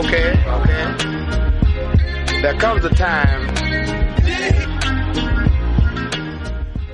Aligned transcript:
Okay. 0.00 0.32
There 2.40 2.56
comes 2.58 2.84
a 2.86 2.90
time. 2.90 3.52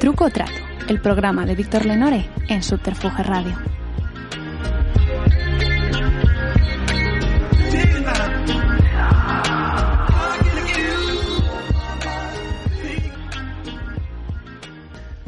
Truco 0.00 0.28
Trato, 0.30 0.50
el 0.88 1.00
programa 1.00 1.46
de 1.46 1.54
Víctor 1.54 1.86
Lenore 1.86 2.28
en 2.48 2.64
Subterfuge 2.64 3.22
Radio. 3.22 3.75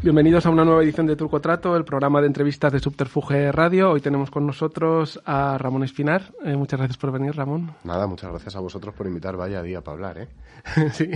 Bienvenidos 0.01 0.47
a 0.47 0.51
una 0.51 0.65
nueva 0.65 0.85
edición 0.85 1.09
de 1.09 1.17
Truco 1.17 1.41
Trato, 1.41 1.77
el 1.77 1.85
programa 1.85 2.21
de 2.21 2.29
entrevistas 2.29 2.73
de 2.73 2.79
Subterfuge 2.79 3.51
Radio. 3.51 3.91
Hoy 3.91 4.01
tenemos 4.01 4.31
con 4.31 4.47
nosotros 4.47 5.21
a 5.25 5.59
Ramón 5.59 5.83
Espinar. 5.83 6.23
Eh, 6.45 6.55
muchas 6.55 6.79
gracias 6.79 6.97
por 6.97 7.11
venir, 7.11 7.35
Ramón. 7.35 7.73
Nada, 7.83 8.07
muchas 8.07 8.31
gracias 8.31 8.55
a 8.55 8.61
vosotros 8.61 8.95
por 8.95 9.09
invitar 9.09 9.37
vaya 9.37 9.61
día 9.61 9.81
para 9.81 9.95
hablar, 9.97 10.19
¿eh? 10.19 10.29
sí. 10.93 11.11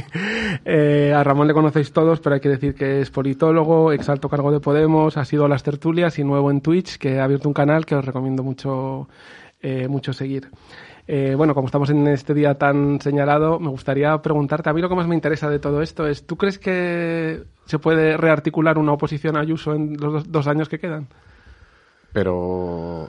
Eh, 0.64 1.12
a 1.14 1.22
Ramón 1.22 1.47
le 1.47 1.55
conocéis 1.55 1.92
todos, 1.92 2.19
pero 2.19 2.34
hay 2.34 2.41
que 2.41 2.48
decir 2.48 2.75
que 2.75 3.00
es 3.00 3.10
politólogo, 3.10 3.92
exalto 3.92 4.28
cargo 4.28 4.50
de 4.50 4.58
Podemos, 4.58 5.16
ha 5.16 5.25
sido 5.25 5.44
a 5.44 5.48
las 5.48 5.62
tertulias 5.62 6.19
y 6.19 6.25
nuevo 6.25 6.50
en 6.50 6.60
Twitch, 6.60 6.98
que 6.98 7.20
ha 7.20 7.25
abierto 7.25 7.48
un 7.48 7.55
canal 7.55 7.86
que 7.86 7.94
os 7.94 8.05
recomiendo 8.05 8.42
mucho, 8.42 9.08
eh, 9.60 9.86
mucho 9.86 10.12
seguir. 10.12 10.50
Eh, 11.06 11.34
bueno, 11.36 11.55
como 11.55 11.67
estamos 11.67 11.91
en 11.91 12.06
este 12.06 12.33
día 12.33 12.55
tan 12.55 13.00
señalado, 13.00 13.58
me 13.58 13.69
gustaría 13.69 14.17
preguntarte, 14.22 14.70
a 14.70 14.72
mí 14.72 14.81
lo 14.81 14.89
que 14.89 14.95
más 14.95 15.09
me 15.09 15.17
interesa 15.17 15.50
de 15.50 15.59
todo 15.59 15.83
esto 15.83 16.06
es, 16.06 16.27
¿tú 16.27 16.36
crees 16.36 16.59
que 16.59 17.42
se 17.64 17.78
puede 17.78 18.17
rearticular 18.17 18.78
una 18.78 18.92
oposición 18.92 19.36
a 19.36 19.41
Ayuso 19.41 19.75
en 19.75 19.97
los 19.97 20.31
dos, 20.31 20.47
años 20.47 20.69
que 20.69 20.78
quedan? 20.78 21.09
Pero, 22.12 23.06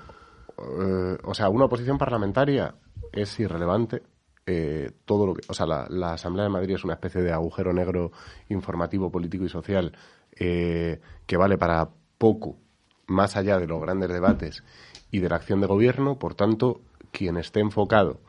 eh, 0.57 1.17
o 1.23 1.33
sea, 1.33 1.49
una 1.49 1.65
oposición 1.65 1.97
parlamentaria 1.97 2.73
es 3.11 3.39
irrelevante. 3.39 4.01
Eh, 4.45 4.91
todo 5.05 5.27
lo 5.27 5.33
que, 5.35 5.41
o 5.47 5.53
sea, 5.53 5.65
la, 5.65 6.13
Asamblea 6.13 6.45
de 6.45 6.51
Madrid 6.51 6.75
es 6.75 6.83
una 6.83 6.95
especie 6.95 7.21
de 7.21 7.31
agujero 7.31 7.73
negro 7.73 8.11
informativo, 8.49 9.11
político 9.11 9.45
y 9.45 9.49
social 9.49 9.95
que 10.35 11.37
vale 11.37 11.59
para 11.59 11.89
poco, 12.17 12.57
más 13.05 13.37
allá 13.37 13.59
de 13.59 13.67
los 13.67 13.79
grandes 13.79 14.09
debates 14.09 14.63
y 15.11 15.19
de 15.19 15.29
la 15.29 15.35
acción 15.35 15.61
de 15.61 15.67
gobierno. 15.67 16.17
Por 16.17 16.33
tanto, 16.33 16.81
quien 17.13 17.37
esté 17.37 17.61
enfocado 17.61 18.19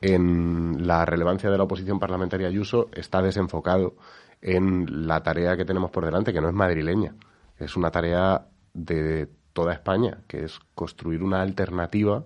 en 0.00 0.84
la 0.86 1.04
relevancia 1.04 1.48
de 1.48 1.56
la 1.56 1.62
oposición 1.64 2.00
parlamentaria 2.00 2.48
Ayuso 2.48 2.88
está 2.92 3.22
desenfocado 3.22 3.94
en 4.40 5.06
la 5.06 5.22
tarea 5.22 5.56
que 5.56 5.64
tenemos 5.64 5.92
por 5.92 6.04
delante, 6.04 6.32
que 6.32 6.40
no 6.40 6.48
es 6.48 6.54
madrileña, 6.54 7.14
es 7.58 7.76
una 7.76 7.92
tarea 7.92 8.48
de 8.74 9.28
toda 9.52 9.72
España, 9.72 10.18
que 10.26 10.44
es 10.44 10.58
construir 10.74 11.22
una 11.22 11.42
alternativa 11.42 12.24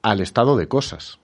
al 0.00 0.20
estado 0.20 0.56
de 0.56 0.68
cosas, 0.68 1.18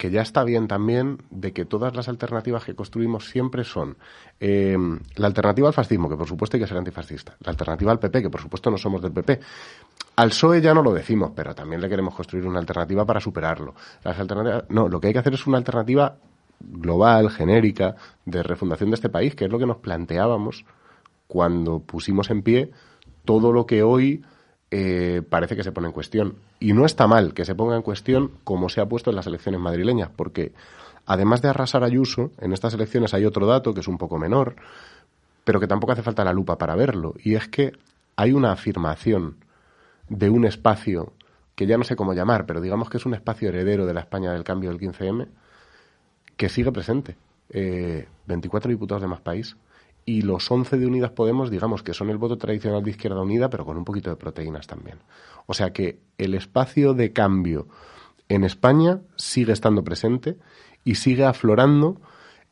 que 0.00 0.10
ya 0.10 0.22
está 0.22 0.44
bien 0.44 0.66
también 0.66 1.18
de 1.28 1.52
que 1.52 1.66
todas 1.66 1.94
las 1.94 2.08
alternativas 2.08 2.64
que 2.64 2.74
construimos 2.74 3.28
siempre 3.28 3.64
son 3.64 3.98
eh, 4.40 4.74
la 5.16 5.26
alternativa 5.26 5.68
al 5.68 5.74
fascismo, 5.74 6.08
que 6.08 6.16
por 6.16 6.26
supuesto 6.26 6.56
hay 6.56 6.62
que 6.62 6.66
ser 6.66 6.78
antifascista, 6.78 7.36
la 7.40 7.50
alternativa 7.50 7.92
al 7.92 7.98
PP, 7.98 8.22
que 8.22 8.30
por 8.30 8.40
supuesto 8.40 8.70
no 8.70 8.78
somos 8.78 9.02
del 9.02 9.12
PP. 9.12 9.40
Al 10.16 10.30
PSOE 10.30 10.62
ya 10.62 10.72
no 10.72 10.82
lo 10.82 10.94
decimos, 10.94 11.32
pero 11.36 11.54
también 11.54 11.82
le 11.82 11.88
queremos 11.90 12.14
construir 12.14 12.46
una 12.46 12.60
alternativa 12.60 13.04
para 13.04 13.20
superarlo. 13.20 13.74
Las 14.02 14.18
alternativas, 14.18 14.64
no, 14.70 14.88
lo 14.88 14.98
que 14.98 15.08
hay 15.08 15.12
que 15.12 15.18
hacer 15.18 15.34
es 15.34 15.46
una 15.46 15.58
alternativa 15.58 16.16
global, 16.58 17.28
genérica, 17.28 17.94
de 18.24 18.42
refundación 18.42 18.88
de 18.88 18.94
este 18.94 19.10
país, 19.10 19.34
que 19.34 19.44
es 19.44 19.50
lo 19.50 19.58
que 19.58 19.66
nos 19.66 19.76
planteábamos 19.76 20.64
cuando 21.26 21.80
pusimos 21.80 22.30
en 22.30 22.40
pie 22.40 22.70
todo 23.26 23.52
lo 23.52 23.66
que 23.66 23.82
hoy 23.82 24.24
eh, 24.70 25.22
parece 25.28 25.56
que 25.56 25.64
se 25.64 25.72
pone 25.72 25.88
en 25.88 25.92
cuestión. 25.92 26.36
Y 26.60 26.72
no 26.72 26.86
está 26.86 27.06
mal 27.06 27.34
que 27.34 27.44
se 27.44 27.54
ponga 27.54 27.76
en 27.76 27.82
cuestión 27.82 28.32
como 28.44 28.68
se 28.68 28.80
ha 28.80 28.86
puesto 28.86 29.10
en 29.10 29.16
las 29.16 29.26
elecciones 29.26 29.60
madrileñas, 29.60 30.10
porque 30.14 30.52
además 31.06 31.42
de 31.42 31.48
arrasar 31.48 31.82
Ayuso, 31.82 32.30
en 32.38 32.52
estas 32.52 32.74
elecciones 32.74 33.14
hay 33.14 33.24
otro 33.24 33.46
dato 33.46 33.74
que 33.74 33.80
es 33.80 33.88
un 33.88 33.98
poco 33.98 34.18
menor, 34.18 34.56
pero 35.44 35.58
que 35.58 35.66
tampoco 35.66 35.92
hace 35.92 36.02
falta 36.02 36.24
la 36.24 36.32
lupa 36.32 36.56
para 36.58 36.76
verlo, 36.76 37.14
y 37.22 37.34
es 37.34 37.48
que 37.48 37.72
hay 38.16 38.32
una 38.32 38.52
afirmación 38.52 39.36
de 40.08 40.30
un 40.30 40.44
espacio 40.44 41.12
que 41.54 41.66
ya 41.66 41.76
no 41.76 41.84
sé 41.84 41.96
cómo 41.96 42.14
llamar, 42.14 42.46
pero 42.46 42.60
digamos 42.60 42.88
que 42.88 42.98
es 42.98 43.06
un 43.06 43.14
espacio 43.14 43.48
heredero 43.48 43.86
de 43.86 43.94
la 43.94 44.00
España 44.00 44.32
del 44.32 44.44
cambio 44.44 44.70
del 44.70 44.78
15M, 44.78 45.28
que 46.36 46.48
sigue 46.48 46.72
presente. 46.72 47.16
Eh, 47.52 48.06
24 48.26 48.70
diputados 48.70 49.02
de 49.02 49.08
más 49.08 49.20
país 49.20 49.56
y 50.10 50.22
los 50.22 50.50
11 50.50 50.76
de 50.76 50.86
Unidas 50.86 51.12
Podemos, 51.12 51.52
digamos 51.52 51.84
que 51.84 51.94
son 51.94 52.10
el 52.10 52.18
voto 52.18 52.36
tradicional 52.36 52.82
de 52.82 52.90
Izquierda 52.90 53.22
Unida, 53.22 53.48
pero 53.48 53.64
con 53.64 53.76
un 53.76 53.84
poquito 53.84 54.10
de 54.10 54.16
proteínas 54.16 54.66
también. 54.66 54.98
O 55.46 55.54
sea 55.54 55.72
que 55.72 56.00
el 56.18 56.34
espacio 56.34 56.94
de 56.94 57.12
cambio 57.12 57.68
en 58.28 58.42
España 58.42 59.02
sigue 59.14 59.52
estando 59.52 59.84
presente 59.84 60.36
y 60.82 60.96
sigue 60.96 61.24
aflorando 61.24 62.00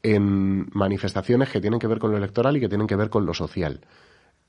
en 0.04 0.68
manifestaciones 0.72 1.48
que 1.50 1.60
tienen 1.60 1.80
que 1.80 1.88
ver 1.88 1.98
con 1.98 2.12
lo 2.12 2.16
electoral 2.16 2.56
y 2.56 2.60
que 2.60 2.68
tienen 2.68 2.86
que 2.86 2.94
ver 2.94 3.10
con 3.10 3.26
lo 3.26 3.34
social. 3.34 3.80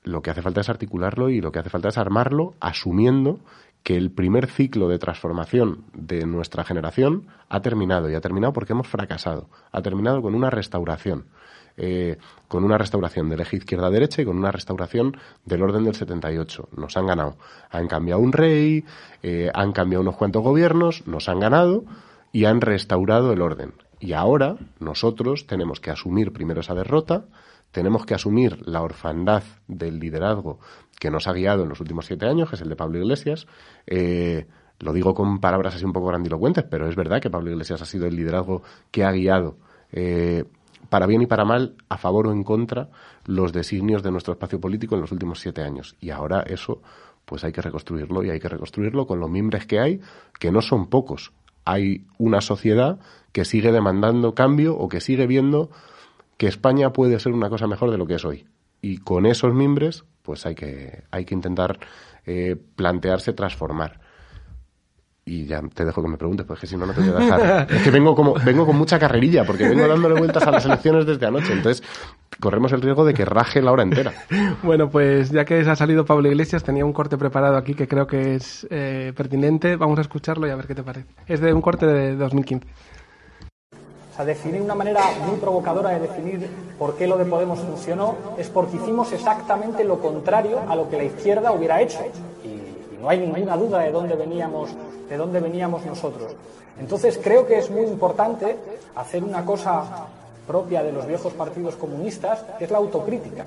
Lo 0.04 0.22
que 0.22 0.30
hace 0.30 0.42
falta 0.42 0.60
es 0.60 0.68
articularlo 0.68 1.30
y 1.30 1.40
lo 1.40 1.50
que 1.50 1.58
hace 1.58 1.68
falta 1.68 1.88
es 1.88 1.98
armarlo 1.98 2.54
asumiendo 2.60 3.40
que 3.82 3.96
el 3.96 4.12
primer 4.12 4.46
ciclo 4.46 4.88
de 4.88 5.00
transformación 5.00 5.84
de 5.94 6.26
nuestra 6.26 6.62
generación 6.62 7.26
ha 7.48 7.60
terminado 7.60 8.08
y 8.08 8.14
ha 8.14 8.20
terminado 8.20 8.52
porque 8.52 8.72
hemos 8.72 8.86
fracasado. 8.86 9.48
Ha 9.72 9.82
terminado 9.82 10.22
con 10.22 10.36
una 10.36 10.48
restauración. 10.48 11.26
Eh, 11.82 12.18
con 12.46 12.62
una 12.62 12.76
restauración 12.76 13.30
del 13.30 13.40
eje 13.40 13.56
izquierda-derecha 13.56 14.20
y 14.20 14.26
con 14.26 14.36
una 14.36 14.52
restauración 14.52 15.16
del 15.46 15.62
orden 15.62 15.84
del 15.84 15.94
78. 15.94 16.68
Nos 16.76 16.98
han 16.98 17.06
ganado. 17.06 17.38
Han 17.70 17.88
cambiado 17.88 18.20
un 18.20 18.32
rey, 18.32 18.84
eh, 19.22 19.50
han 19.54 19.72
cambiado 19.72 20.02
unos 20.02 20.16
cuantos 20.16 20.42
gobiernos, 20.42 21.06
nos 21.06 21.30
han 21.30 21.40
ganado 21.40 21.84
y 22.32 22.44
han 22.44 22.60
restaurado 22.60 23.32
el 23.32 23.40
orden. 23.40 23.72
Y 23.98 24.12
ahora 24.12 24.56
nosotros 24.78 25.46
tenemos 25.46 25.80
que 25.80 25.90
asumir 25.90 26.34
primero 26.34 26.60
esa 26.60 26.74
derrota, 26.74 27.24
tenemos 27.72 28.04
que 28.04 28.14
asumir 28.14 28.60
la 28.68 28.82
orfandad 28.82 29.42
del 29.66 30.00
liderazgo 30.00 30.58
que 30.98 31.10
nos 31.10 31.28
ha 31.28 31.32
guiado 31.32 31.62
en 31.62 31.70
los 31.70 31.80
últimos 31.80 32.04
siete 32.04 32.26
años, 32.26 32.50
que 32.50 32.56
es 32.56 32.60
el 32.60 32.68
de 32.68 32.76
Pablo 32.76 32.98
Iglesias. 32.98 33.46
Eh, 33.86 34.46
lo 34.80 34.92
digo 34.92 35.14
con 35.14 35.40
palabras 35.40 35.76
así 35.76 35.86
un 35.86 35.94
poco 35.94 36.08
grandilocuentes, 36.08 36.64
pero 36.70 36.88
es 36.88 36.96
verdad 36.96 37.22
que 37.22 37.30
Pablo 37.30 37.50
Iglesias 37.50 37.80
ha 37.80 37.86
sido 37.86 38.06
el 38.06 38.16
liderazgo 38.16 38.62
que 38.90 39.04
ha 39.04 39.12
guiado, 39.12 39.56
para 40.90 41.06
bien 41.06 41.22
y 41.22 41.26
para 41.26 41.46
mal, 41.46 41.76
a 41.88 41.96
favor 41.96 42.26
o 42.26 42.32
en 42.32 42.44
contra, 42.44 42.90
los 43.24 43.52
designios 43.52 44.02
de 44.02 44.10
nuestro 44.10 44.34
espacio 44.34 44.60
político 44.60 44.96
en 44.96 45.00
los 45.00 45.12
últimos 45.12 45.40
siete 45.40 45.62
años. 45.62 45.96
Y 46.00 46.10
ahora 46.10 46.42
eso, 46.42 46.82
pues 47.24 47.44
hay 47.44 47.52
que 47.52 47.62
reconstruirlo 47.62 48.22
y 48.24 48.30
hay 48.30 48.40
que 48.40 48.48
reconstruirlo 48.48 49.06
con 49.06 49.20
los 49.20 49.30
mimbres 49.30 49.66
que 49.66 49.80
hay, 49.80 50.00
que 50.38 50.50
no 50.50 50.60
son 50.60 50.88
pocos. 50.88 51.32
Hay 51.64 52.04
una 52.18 52.40
sociedad 52.40 52.98
que 53.32 53.44
sigue 53.44 53.72
demandando 53.72 54.34
cambio 54.34 54.76
o 54.76 54.88
que 54.88 55.00
sigue 55.00 55.26
viendo 55.26 55.70
que 56.36 56.48
España 56.48 56.92
puede 56.92 57.20
ser 57.20 57.32
una 57.32 57.48
cosa 57.48 57.66
mejor 57.66 57.90
de 57.90 57.98
lo 57.98 58.06
que 58.06 58.14
es 58.14 58.24
hoy. 58.24 58.46
Y 58.82 58.98
con 58.98 59.26
esos 59.26 59.54
mimbres, 59.54 60.04
pues 60.22 60.44
hay 60.46 60.54
que, 60.54 61.04
hay 61.10 61.24
que 61.24 61.34
intentar 61.34 61.78
eh, 62.26 62.56
plantearse 62.76 63.32
transformar. 63.32 63.99
Y 65.30 65.46
ya 65.46 65.62
te 65.72 65.84
dejo 65.84 66.02
que 66.02 66.08
me 66.08 66.16
preguntes, 66.16 66.44
porque 66.44 66.66
si 66.66 66.76
no, 66.76 66.86
no 66.86 66.92
te 66.92 67.02
voy 67.02 67.10
a 67.10 67.36
dejar. 67.36 67.66
es 67.70 67.82
que 67.82 67.90
vengo, 67.92 68.16
como, 68.16 68.34
vengo 68.34 68.66
con 68.66 68.76
mucha 68.76 68.98
carrerilla, 68.98 69.44
porque 69.44 69.68
vengo 69.68 69.86
dándole 69.86 70.18
vueltas 70.18 70.42
a 70.42 70.50
las 70.50 70.64
elecciones 70.64 71.06
desde 71.06 71.24
anoche. 71.24 71.52
Entonces, 71.52 71.86
corremos 72.40 72.72
el 72.72 72.82
riesgo 72.82 73.04
de 73.04 73.14
que 73.14 73.24
raje 73.24 73.62
la 73.62 73.70
hora 73.70 73.84
entera. 73.84 74.12
Bueno, 74.64 74.90
pues 74.90 75.30
ya 75.30 75.44
que 75.44 75.60
ha 75.60 75.76
salido 75.76 76.04
Pablo 76.04 76.28
Iglesias, 76.28 76.64
tenía 76.64 76.84
un 76.84 76.92
corte 76.92 77.16
preparado 77.16 77.56
aquí 77.56 77.74
que 77.74 77.86
creo 77.86 78.08
que 78.08 78.34
es 78.34 78.66
eh, 78.70 79.12
pertinente. 79.16 79.76
Vamos 79.76 79.98
a 79.98 80.02
escucharlo 80.02 80.48
y 80.48 80.50
a 80.50 80.56
ver 80.56 80.66
qué 80.66 80.74
te 80.74 80.82
parece. 80.82 81.06
Es 81.28 81.40
de 81.40 81.52
un 81.52 81.60
corte 81.60 81.86
de 81.86 82.16
2015. 82.16 82.66
O 84.10 84.16
sea, 84.16 84.24
definir 84.24 84.60
una 84.60 84.74
manera 84.74 85.00
muy 85.24 85.38
provocadora 85.38 85.90
de 85.90 86.00
definir 86.00 86.48
por 86.76 86.96
qué 86.96 87.06
lo 87.06 87.16
de 87.16 87.24
Podemos 87.24 87.60
funcionó 87.60 88.16
es 88.36 88.48
porque 88.48 88.76
hicimos 88.76 89.12
exactamente 89.12 89.84
lo 89.84 90.00
contrario 90.00 90.60
a 90.68 90.74
lo 90.74 90.90
que 90.90 90.96
la 90.96 91.04
izquierda 91.04 91.52
hubiera 91.52 91.80
hecho. 91.80 92.00
No 93.00 93.08
hay 93.08 93.18
ninguna 93.18 93.56
duda 93.56 93.80
de 93.80 93.90
dónde 93.90 94.14
veníamos, 94.14 94.70
de 95.08 95.16
dónde 95.16 95.40
veníamos 95.40 95.84
nosotros. 95.86 96.34
Entonces 96.78 97.18
creo 97.22 97.46
que 97.46 97.58
es 97.58 97.70
muy 97.70 97.82
importante 97.82 98.56
hacer 98.94 99.24
una 99.24 99.44
cosa 99.44 100.06
propia 100.46 100.82
de 100.82 100.92
los 100.92 101.06
viejos 101.06 101.32
partidos 101.32 101.76
comunistas, 101.76 102.44
que 102.58 102.64
es 102.64 102.70
la 102.70 102.78
autocrítica. 102.78 103.44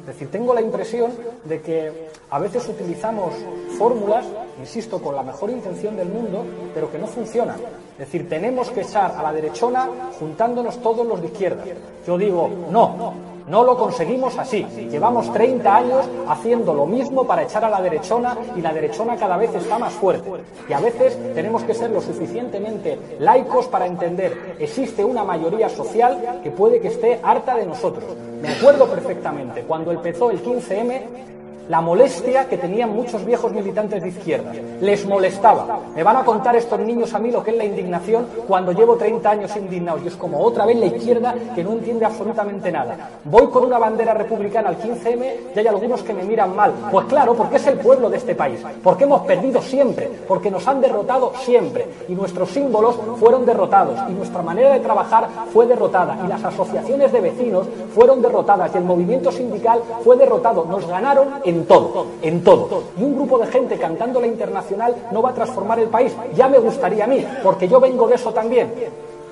Es 0.00 0.06
decir, 0.06 0.30
tengo 0.30 0.52
la 0.52 0.60
impresión 0.60 1.12
de 1.44 1.60
que 1.62 2.08
a 2.30 2.38
veces 2.38 2.68
utilizamos 2.68 3.32
fórmulas 3.78 4.24
insisto, 4.60 5.00
con 5.00 5.16
la 5.16 5.22
mejor 5.22 5.50
intención 5.50 5.96
del 5.96 6.08
mundo, 6.08 6.44
pero 6.72 6.90
que 6.90 6.98
no 6.98 7.06
funciona. 7.06 7.56
Es 7.92 7.98
decir, 7.98 8.28
tenemos 8.28 8.70
que 8.70 8.82
echar 8.82 9.12
a 9.16 9.22
la 9.22 9.32
derechona 9.32 9.88
juntándonos 10.18 10.80
todos 10.80 11.06
los 11.06 11.20
de 11.20 11.28
izquierda. 11.28 11.64
Yo 12.06 12.18
digo, 12.18 12.48
no, 12.70 13.14
no 13.46 13.64
lo 13.64 13.76
conseguimos 13.76 14.38
así. 14.38 14.64
Llevamos 14.90 15.32
30 15.32 15.76
años 15.76 16.06
haciendo 16.28 16.74
lo 16.74 16.86
mismo 16.86 17.26
para 17.26 17.42
echar 17.42 17.64
a 17.64 17.70
la 17.70 17.80
derechona 17.80 18.36
y 18.56 18.60
la 18.60 18.72
derechona 18.72 19.16
cada 19.16 19.36
vez 19.36 19.54
está 19.54 19.78
más 19.78 19.92
fuerte. 19.92 20.30
Y 20.68 20.72
a 20.72 20.80
veces 20.80 21.18
tenemos 21.34 21.62
que 21.64 21.74
ser 21.74 21.90
lo 21.90 22.00
suficientemente 22.00 22.98
laicos 23.18 23.66
para 23.66 23.86
entender 23.86 24.56
existe 24.58 25.04
una 25.04 25.24
mayoría 25.24 25.68
social 25.68 26.40
que 26.42 26.50
puede 26.50 26.80
que 26.80 26.88
esté 26.88 27.20
harta 27.22 27.56
de 27.56 27.66
nosotros. 27.66 28.04
Me 28.40 28.48
acuerdo 28.48 28.86
perfectamente 28.86 29.62
cuando 29.62 29.92
empezó 29.92 30.30
el 30.30 30.42
15M 30.42 31.33
la 31.68 31.80
molestia 31.80 32.46
que 32.48 32.58
tenían 32.58 32.94
muchos 32.94 33.24
viejos 33.24 33.52
militantes 33.52 34.02
de 34.02 34.08
izquierda. 34.08 34.52
Les 34.80 35.06
molestaba. 35.06 35.80
Me 35.94 36.02
van 36.02 36.16
a 36.16 36.24
contar 36.24 36.56
estos 36.56 36.78
niños 36.80 37.14
a 37.14 37.18
mí 37.18 37.30
lo 37.30 37.42
que 37.42 37.52
es 37.52 37.56
la 37.56 37.64
indignación 37.64 38.26
cuando 38.46 38.72
llevo 38.72 38.96
30 38.96 39.30
años 39.30 39.56
indignados. 39.56 40.02
Y 40.04 40.08
es 40.08 40.16
como 40.16 40.40
otra 40.40 40.66
vez 40.66 40.76
la 40.76 40.86
izquierda 40.86 41.34
que 41.54 41.64
no 41.64 41.72
entiende 41.72 42.04
absolutamente 42.04 42.70
nada. 42.70 43.10
Voy 43.24 43.48
con 43.48 43.64
una 43.64 43.78
bandera 43.78 44.12
republicana 44.12 44.68
al 44.68 44.78
15M 44.78 45.34
y 45.54 45.58
hay 45.58 45.66
algunos 45.66 46.02
que 46.02 46.12
me 46.12 46.24
miran 46.24 46.54
mal. 46.54 46.72
Pues 46.90 47.06
claro, 47.06 47.34
porque 47.34 47.56
es 47.56 47.66
el 47.66 47.78
pueblo 47.78 48.10
de 48.10 48.18
este 48.18 48.34
país. 48.34 48.60
Porque 48.82 49.04
hemos 49.04 49.22
perdido 49.22 49.62
siempre. 49.62 50.10
Porque 50.28 50.50
nos 50.50 50.66
han 50.68 50.80
derrotado 50.80 51.32
siempre. 51.44 51.86
Y 52.08 52.14
nuestros 52.14 52.50
símbolos 52.50 52.96
fueron 53.18 53.46
derrotados. 53.46 53.98
Y 54.08 54.12
nuestra 54.12 54.42
manera 54.42 54.70
de 54.70 54.80
trabajar 54.80 55.28
fue 55.52 55.66
derrotada. 55.66 56.18
Y 56.24 56.28
las 56.28 56.44
asociaciones 56.44 57.10
de 57.10 57.20
vecinos 57.20 57.66
fueron 57.94 58.20
derrotadas. 58.20 58.70
Y 58.74 58.78
el 58.78 58.84
movimiento 58.84 59.32
sindical 59.32 59.80
fue 60.02 60.16
derrotado. 60.16 60.66
Nos 60.66 60.86
ganaron 60.86 61.28
en 61.54 61.66
todo, 61.66 62.06
en 62.22 62.42
todo. 62.42 62.82
Y 62.98 63.02
un 63.02 63.14
grupo 63.14 63.38
de 63.38 63.46
gente 63.46 63.78
cantando 63.78 64.20
la 64.20 64.26
internacional 64.26 64.94
no 65.12 65.22
va 65.22 65.30
a 65.30 65.34
transformar 65.34 65.78
el 65.78 65.88
país. 65.88 66.12
Ya 66.34 66.48
me 66.48 66.58
gustaría 66.58 67.04
a 67.04 67.06
mí, 67.06 67.24
porque 67.42 67.68
yo 67.68 67.80
vengo 67.80 68.08
de 68.08 68.16
eso 68.16 68.32
también. 68.32 68.72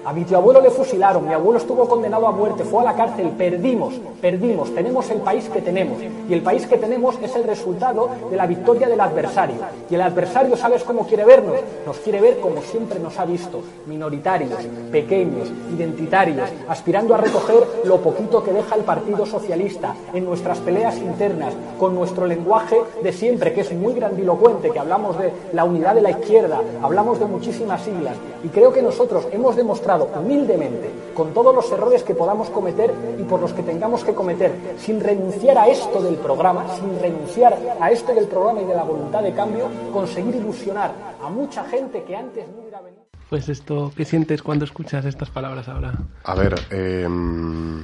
A 0.04 0.12
mi 0.12 0.24
tío 0.24 0.36
abuelo 0.36 0.60
le 0.60 0.70
fusilaron, 0.70 1.28
mi 1.28 1.32
abuelo 1.32 1.60
estuvo 1.60 1.88
condenado 1.88 2.26
a 2.26 2.32
muerte, 2.32 2.64
fue 2.64 2.80
a 2.80 2.86
la 2.86 2.96
cárcel, 2.96 3.28
perdimos, 3.38 3.94
perdimos, 4.20 4.74
tenemos 4.74 5.08
el 5.10 5.20
país 5.20 5.48
que 5.48 5.62
tenemos. 5.62 6.02
Y 6.28 6.32
el 6.32 6.42
país 6.42 6.66
que 6.66 6.76
tenemos 6.76 7.16
es 7.22 7.36
el 7.36 7.44
resultado 7.44 8.08
de 8.28 8.36
la 8.36 8.46
victoria 8.46 8.88
del 8.88 9.00
adversario. 9.00 9.54
Y 9.88 9.94
el 9.94 10.02
adversario, 10.02 10.56
¿sabes 10.56 10.82
cómo 10.82 11.06
quiere 11.06 11.24
vernos? 11.24 11.54
Nos 11.86 11.98
quiere 11.98 12.20
ver 12.20 12.40
como 12.40 12.62
siempre 12.62 12.98
nos 12.98 13.16
ha 13.20 13.24
visto, 13.24 13.60
minoritarios, 13.86 14.58
pequeños, 14.90 15.52
identitarios, 15.72 16.50
aspirando 16.68 17.14
a 17.14 17.18
recoger 17.18 17.64
lo 17.84 17.98
poquito 17.98 18.42
que 18.42 18.52
deja 18.52 18.74
el 18.74 18.82
Partido 18.82 19.24
Socialista 19.24 19.94
en 20.12 20.24
nuestras 20.24 20.58
peleas 20.58 20.96
internas, 20.96 21.54
con 21.78 21.94
nuestro 21.94 22.26
lenguaje 22.26 22.76
de 23.04 23.12
siempre, 23.12 23.52
que 23.52 23.60
es 23.60 23.72
muy 23.72 23.94
grandilocuente, 23.94 24.70
que 24.70 24.80
hablamos 24.80 25.16
de 25.16 25.32
la 25.52 25.64
unidad 25.64 25.94
de 25.94 26.02
la 26.02 26.10
izquierda, 26.10 26.60
hablamos 26.82 27.20
de 27.20 27.26
muchísimas 27.26 27.82
siglas. 27.82 28.16
Y 28.42 28.48
creo 28.48 28.72
que 28.72 28.82
nosotros 28.82 29.28
hemos 29.30 29.54
demostrado 29.54 29.91
humildemente, 30.00 30.90
con 31.14 31.34
todos 31.34 31.54
los 31.54 31.70
errores 31.70 32.02
que 32.02 32.14
podamos 32.14 32.48
cometer 32.50 32.92
y 33.18 33.22
por 33.24 33.40
los 33.40 33.52
que 33.52 33.62
tengamos 33.62 34.04
que 34.04 34.14
cometer, 34.14 34.52
sin 34.78 35.00
renunciar 35.00 35.58
a 35.58 35.68
esto 35.68 36.02
del 36.02 36.16
programa, 36.16 36.66
sin 36.76 36.98
renunciar 37.00 37.58
a 37.80 37.90
esto 37.90 38.14
del 38.14 38.26
programa 38.26 38.62
y 38.62 38.64
de 38.64 38.74
la 38.74 38.84
voluntad 38.84 39.22
de 39.22 39.32
cambio, 39.32 39.68
conseguir 39.92 40.36
ilusionar 40.36 40.92
a 41.22 41.28
mucha 41.28 41.64
gente 41.64 42.04
que 42.04 42.16
antes 42.16 42.48
no 42.48 42.62
hubiera 42.62 42.80
venido. 42.80 43.02
Pues 43.28 43.48
esto, 43.48 43.92
¿qué 43.96 44.04
sientes 44.04 44.42
cuando 44.42 44.64
escuchas 44.64 45.04
estas 45.04 45.30
palabras 45.30 45.68
ahora? 45.68 45.94
A 46.24 46.34
ver, 46.34 46.54
em, 46.70 47.82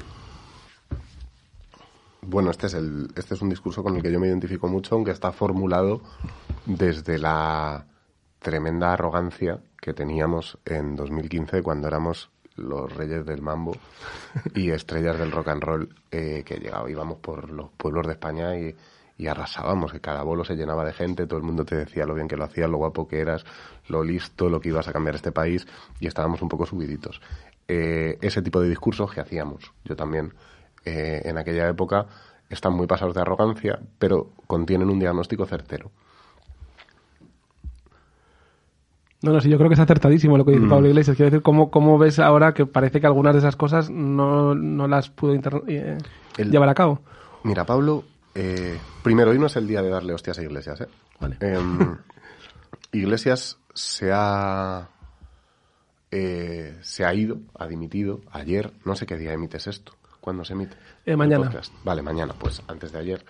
bueno, 2.22 2.50
este 2.50 2.66
es, 2.66 2.74
el, 2.74 3.08
este 3.16 3.34
es 3.34 3.42
un 3.42 3.48
discurso 3.48 3.82
con 3.82 3.96
el 3.96 4.02
que 4.02 4.12
yo 4.12 4.20
me 4.20 4.28
identifico 4.28 4.68
mucho, 4.68 4.94
aunque 4.94 5.12
está 5.12 5.32
formulado 5.32 6.02
desde 6.66 7.18
la 7.18 7.86
tremenda 8.38 8.92
arrogancia 8.92 9.60
que 9.80 9.94
teníamos 9.94 10.58
en 10.64 10.96
2015 10.96 11.62
cuando 11.62 11.88
éramos 11.88 12.30
los 12.56 12.92
reyes 12.92 13.24
del 13.24 13.40
mambo 13.40 13.76
y 14.54 14.70
estrellas 14.72 15.18
del 15.18 15.30
rock 15.30 15.48
and 15.48 15.62
roll 15.62 15.88
eh, 16.10 16.42
que 16.44 16.58
llegaba, 16.58 16.90
íbamos 16.90 17.18
por 17.18 17.50
los 17.50 17.70
pueblos 17.70 18.06
de 18.06 18.12
España 18.12 18.56
y, 18.58 18.76
arrasábamos, 19.26 19.90
que 19.90 20.00
cada 20.00 20.22
bolo 20.22 20.44
se 20.44 20.54
llenaba 20.54 20.84
de 20.84 20.92
gente, 20.92 21.26
todo 21.26 21.38
el 21.38 21.44
mundo 21.44 21.64
te 21.64 21.74
decía 21.74 22.06
lo 22.06 22.14
bien 22.14 22.28
que 22.28 22.36
lo 22.36 22.44
hacías, 22.44 22.70
lo 22.70 22.78
guapo 22.78 23.08
que 23.08 23.18
eras, 23.18 23.44
lo 23.88 24.04
listo, 24.04 24.48
lo 24.48 24.60
que 24.60 24.68
ibas 24.68 24.86
a 24.86 24.92
cambiar 24.92 25.16
este 25.16 25.32
país 25.32 25.66
y 25.98 26.06
estábamos 26.06 26.40
un 26.40 26.48
poco 26.48 26.66
subiditos. 26.66 27.20
Eh, 27.66 28.16
ese 28.22 28.42
tipo 28.42 28.60
de 28.60 28.68
discursos 28.68 29.12
que 29.12 29.20
hacíamos, 29.20 29.72
yo 29.84 29.96
también 29.96 30.34
eh, 30.84 31.22
en 31.24 31.36
aquella 31.36 31.68
época, 31.68 32.06
están 32.48 32.74
muy 32.74 32.86
pasados 32.86 33.14
de 33.14 33.20
arrogancia, 33.20 33.80
pero 33.98 34.30
contienen 34.46 34.88
un 34.88 35.00
diagnóstico 35.00 35.46
certero. 35.46 35.90
No, 39.20 39.32
no, 39.32 39.40
sí, 39.40 39.48
yo 39.48 39.56
creo 39.56 39.68
que 39.68 39.74
es 39.74 39.80
acertadísimo 39.80 40.38
lo 40.38 40.44
que 40.44 40.52
dice 40.52 40.66
mm. 40.66 40.70
Pablo 40.70 40.88
Iglesias. 40.88 41.16
Quiero 41.16 41.30
decir, 41.30 41.42
¿cómo, 41.42 41.70
¿cómo, 41.70 41.98
ves 41.98 42.20
ahora 42.20 42.54
que 42.54 42.66
parece 42.66 43.00
que 43.00 43.06
algunas 43.06 43.34
de 43.34 43.40
esas 43.40 43.56
cosas 43.56 43.90
no, 43.90 44.54
no 44.54 44.86
las 44.86 45.10
pudo 45.10 45.34
eh, 45.66 45.98
llevar 46.36 46.68
a 46.68 46.74
cabo? 46.74 47.00
Mira, 47.42 47.64
Pablo, 47.64 48.04
eh, 48.34 48.78
primero, 49.02 49.32
hoy 49.32 49.38
no 49.38 49.46
es 49.46 49.56
el 49.56 49.66
día 49.66 49.82
de 49.82 49.90
darle 49.90 50.14
hostias 50.14 50.38
a 50.38 50.42
Iglesias. 50.42 50.82
¿eh? 50.82 50.88
Vale. 51.18 51.36
Em, 51.40 51.96
Iglesias 52.92 53.58
se 53.74 54.10
ha, 54.12 54.88
eh, 56.12 56.78
se 56.82 57.04
ha 57.04 57.12
ido, 57.12 57.38
ha 57.58 57.66
dimitido 57.66 58.20
ayer, 58.30 58.72
no 58.84 58.94
sé 58.94 59.04
qué 59.06 59.16
día 59.16 59.32
emites 59.32 59.66
esto. 59.66 59.94
¿Cuándo 60.20 60.44
se 60.44 60.52
emite? 60.52 60.76
mañana. 61.16 61.50
Vale, 61.84 62.02
mañana, 62.02 62.34
pues 62.38 62.62
antes 62.68 62.92
de 62.92 62.98
ayer. 62.98 63.24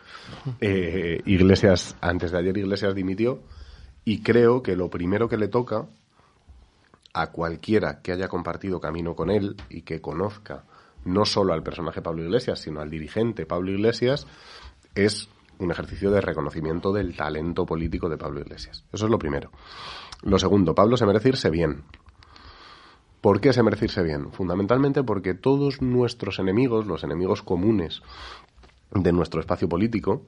Iglesias, 1.26 1.96
antes 2.00 2.32
de 2.32 2.38
ayer 2.38 2.58
Iglesias 2.58 2.94
dimitió 2.94 3.40
y 4.08 4.22
creo 4.22 4.62
que 4.62 4.74
lo 4.74 4.88
primero 4.88 5.28
que 5.28 5.36
le 5.36 5.48
toca 5.48 5.86
a 7.12 7.26
cualquiera 7.30 8.00
que 8.00 8.12
haya 8.12 8.26
compartido 8.26 8.80
camino 8.80 9.14
con 9.14 9.28
él 9.28 9.54
y 9.68 9.82
que 9.82 10.00
conozca 10.00 10.64
no 11.04 11.26
solo 11.26 11.52
al 11.52 11.62
personaje 11.62 12.00
Pablo 12.00 12.22
Iglesias, 12.22 12.58
sino 12.58 12.80
al 12.80 12.88
dirigente 12.88 13.44
Pablo 13.44 13.70
Iglesias, 13.70 14.26
es 14.94 15.28
un 15.58 15.70
ejercicio 15.72 16.10
de 16.10 16.22
reconocimiento 16.22 16.90
del 16.90 17.14
talento 17.18 17.66
político 17.66 18.08
de 18.08 18.16
Pablo 18.16 18.40
Iglesias. 18.40 18.82
Eso 18.90 19.04
es 19.04 19.10
lo 19.10 19.18
primero. 19.18 19.50
Lo 20.22 20.38
segundo, 20.38 20.74
Pablo 20.74 20.96
se 20.96 21.04
merece 21.04 21.28
irse 21.28 21.50
bien. 21.50 21.82
¿Por 23.20 23.42
qué 23.42 23.52
se 23.52 23.62
merece 23.62 23.84
irse 23.84 24.02
bien? 24.02 24.32
Fundamentalmente 24.32 25.02
porque 25.02 25.34
todos 25.34 25.82
nuestros 25.82 26.38
enemigos, 26.38 26.86
los 26.86 27.04
enemigos 27.04 27.42
comunes 27.42 28.00
de 28.90 29.12
nuestro 29.12 29.40
espacio 29.40 29.68
político, 29.68 30.22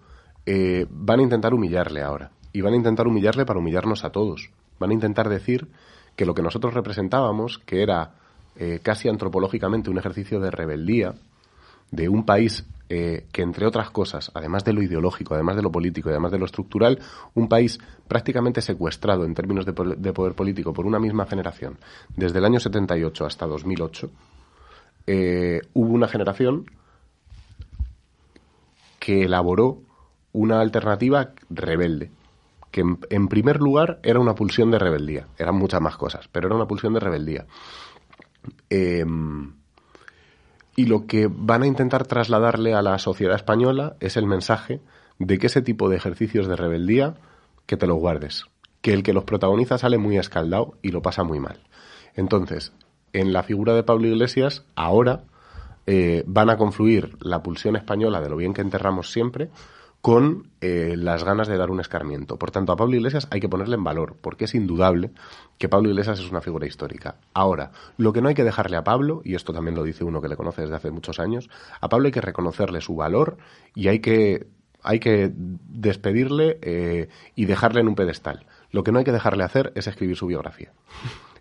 eh, 0.44 0.84
van 0.90 1.20
a 1.20 1.22
intentar 1.22 1.54
humillarle 1.54 2.02
ahora 2.02 2.32
y 2.52 2.60
van 2.60 2.74
a 2.74 2.76
intentar 2.76 3.06
humillarle 3.06 3.46
para 3.46 3.58
humillarnos 3.58 4.04
a 4.04 4.10
todos. 4.10 4.50
Van 4.78 4.90
a 4.90 4.94
intentar 4.94 5.28
decir 5.28 5.68
que 6.16 6.24
lo 6.24 6.34
que 6.34 6.42
nosotros 6.42 6.74
representábamos, 6.74 7.58
que 7.58 7.82
era 7.82 8.14
eh, 8.56 8.80
casi 8.82 9.08
antropológicamente 9.08 9.90
un 9.90 9.98
ejercicio 9.98 10.40
de 10.40 10.50
rebeldía 10.50 11.14
de 11.90 12.08
un 12.08 12.24
país 12.24 12.64
eh, 12.88 13.26
que, 13.30 13.42
entre 13.42 13.66
otras 13.66 13.90
cosas, 13.90 14.32
además 14.34 14.64
de 14.64 14.72
lo 14.72 14.82
ideológico, 14.82 15.34
además 15.34 15.54
de 15.54 15.62
lo 15.62 15.70
político 15.70 16.08
y 16.08 16.12
además 16.12 16.32
de 16.32 16.38
lo 16.38 16.44
estructural, 16.44 16.98
un 17.34 17.48
país 17.48 17.78
prácticamente 18.08 18.60
secuestrado 18.60 19.24
en 19.24 19.34
términos 19.34 19.64
de, 19.64 19.72
poder 19.72 20.34
político 20.34 20.72
por 20.72 20.86
una 20.86 20.98
misma 20.98 21.26
generación, 21.26 21.78
desde 22.16 22.38
el 22.38 22.44
año 22.44 22.58
78 22.58 23.24
hasta 23.24 23.46
2008, 23.46 24.10
eh, 25.06 25.60
hubo 25.72 25.92
una 25.92 26.08
generación 26.08 26.66
que 28.98 29.22
elaboró 29.22 29.78
una 30.32 30.60
alternativa 30.60 31.30
rebelde, 31.48 32.10
que 32.70 32.84
en, 33.10 33.28
primer 33.28 33.60
lugar 33.60 33.98
era 34.02 34.20
una 34.20 34.34
pulsión 34.34 34.70
de 34.70 34.78
rebeldía. 34.78 35.26
Eran 35.38 35.56
muchas 35.56 35.80
más 35.80 35.96
cosas, 35.96 36.28
pero 36.30 36.46
era 36.46 36.56
una 36.56 36.66
pulsión 36.66 36.94
de 36.94 37.00
rebeldía. 37.00 37.46
Em, 38.68 39.52
y 40.76 40.86
lo 40.86 41.06
que 41.06 41.28
van 41.30 41.62
a 41.62 41.66
intentar 41.66 42.06
trasladarle 42.06 42.74
a 42.74 42.82
la 42.82 42.98
sociedad 42.98 43.34
española 43.34 43.96
es 44.00 44.16
el 44.16 44.26
mensaje 44.26 44.80
de 45.18 45.38
que 45.38 45.48
ese 45.48 45.62
tipo 45.62 45.88
de 45.88 45.96
ejercicios 45.96 46.46
de 46.46 46.56
rebeldía, 46.56 47.14
que 47.66 47.76
te 47.76 47.86
los 47.86 47.98
guardes. 47.98 48.46
Que 48.80 48.92
el 48.92 49.02
que 49.02 49.12
los 49.12 49.24
protagoniza 49.24 49.76
sale 49.76 49.98
muy 49.98 50.16
escaldado 50.16 50.78
y 50.80 50.90
lo 50.90 51.02
pasa 51.02 51.24
muy 51.24 51.40
mal. 51.40 51.60
Entonces, 52.14 52.72
en 53.12 53.32
la 53.32 53.42
figura 53.42 53.74
de 53.74 53.82
Pablo 53.82 54.06
Iglesias, 54.06 54.64
ahora 54.74 55.24
eh, 55.86 56.22
van 56.26 56.50
a 56.50 56.56
confluir 56.56 57.16
la 57.20 57.42
pulsión 57.42 57.76
española 57.76 58.20
de 58.20 58.28
lo 58.28 58.36
bien 58.36 58.54
que 58.54 58.62
enterramos 58.62 59.10
siempre 59.10 59.50
con 60.00 60.48
eh, 60.62 60.94
las 60.96 61.24
ganas 61.24 61.46
de 61.48 61.58
dar 61.58 61.70
un 61.70 61.80
escarmiento. 61.80 62.38
Por 62.38 62.50
tanto, 62.50 62.72
a 62.72 62.76
Pablo 62.76 62.96
Iglesias 62.96 63.28
hay 63.30 63.40
que 63.40 63.48
ponerle 63.48 63.76
en 63.76 63.84
valor, 63.84 64.16
porque 64.20 64.46
es 64.46 64.54
indudable 64.54 65.10
que 65.58 65.68
Pablo 65.68 65.90
Iglesias 65.90 66.20
es 66.20 66.30
una 66.30 66.40
figura 66.40 66.66
histórica. 66.66 67.16
Ahora, 67.34 67.72
lo 67.98 68.12
que 68.12 68.22
no 68.22 68.28
hay 68.28 68.34
que 68.34 68.44
dejarle 68.44 68.76
a 68.76 68.84
Pablo, 68.84 69.20
y 69.24 69.34
esto 69.34 69.52
también 69.52 69.74
lo 69.74 69.82
dice 69.82 70.04
uno 70.04 70.22
que 70.22 70.28
le 70.28 70.36
conoce 70.36 70.62
desde 70.62 70.76
hace 70.76 70.90
muchos 70.90 71.20
años, 71.20 71.50
a 71.80 71.88
Pablo 71.88 72.06
hay 72.06 72.12
que 72.12 72.22
reconocerle 72.22 72.80
su 72.80 72.96
valor 72.96 73.36
y 73.74 73.88
hay 73.88 74.00
que, 74.00 74.46
hay 74.82 75.00
que 75.00 75.30
despedirle 75.34 76.58
eh, 76.62 77.08
y 77.34 77.44
dejarle 77.44 77.80
en 77.80 77.88
un 77.88 77.94
pedestal. 77.94 78.46
Lo 78.70 78.84
que 78.84 78.92
no 78.92 79.00
hay 79.00 79.04
que 79.04 79.12
dejarle 79.12 79.44
hacer 79.44 79.72
es 79.74 79.86
escribir 79.86 80.16
su 80.16 80.26
biografía. 80.26 80.72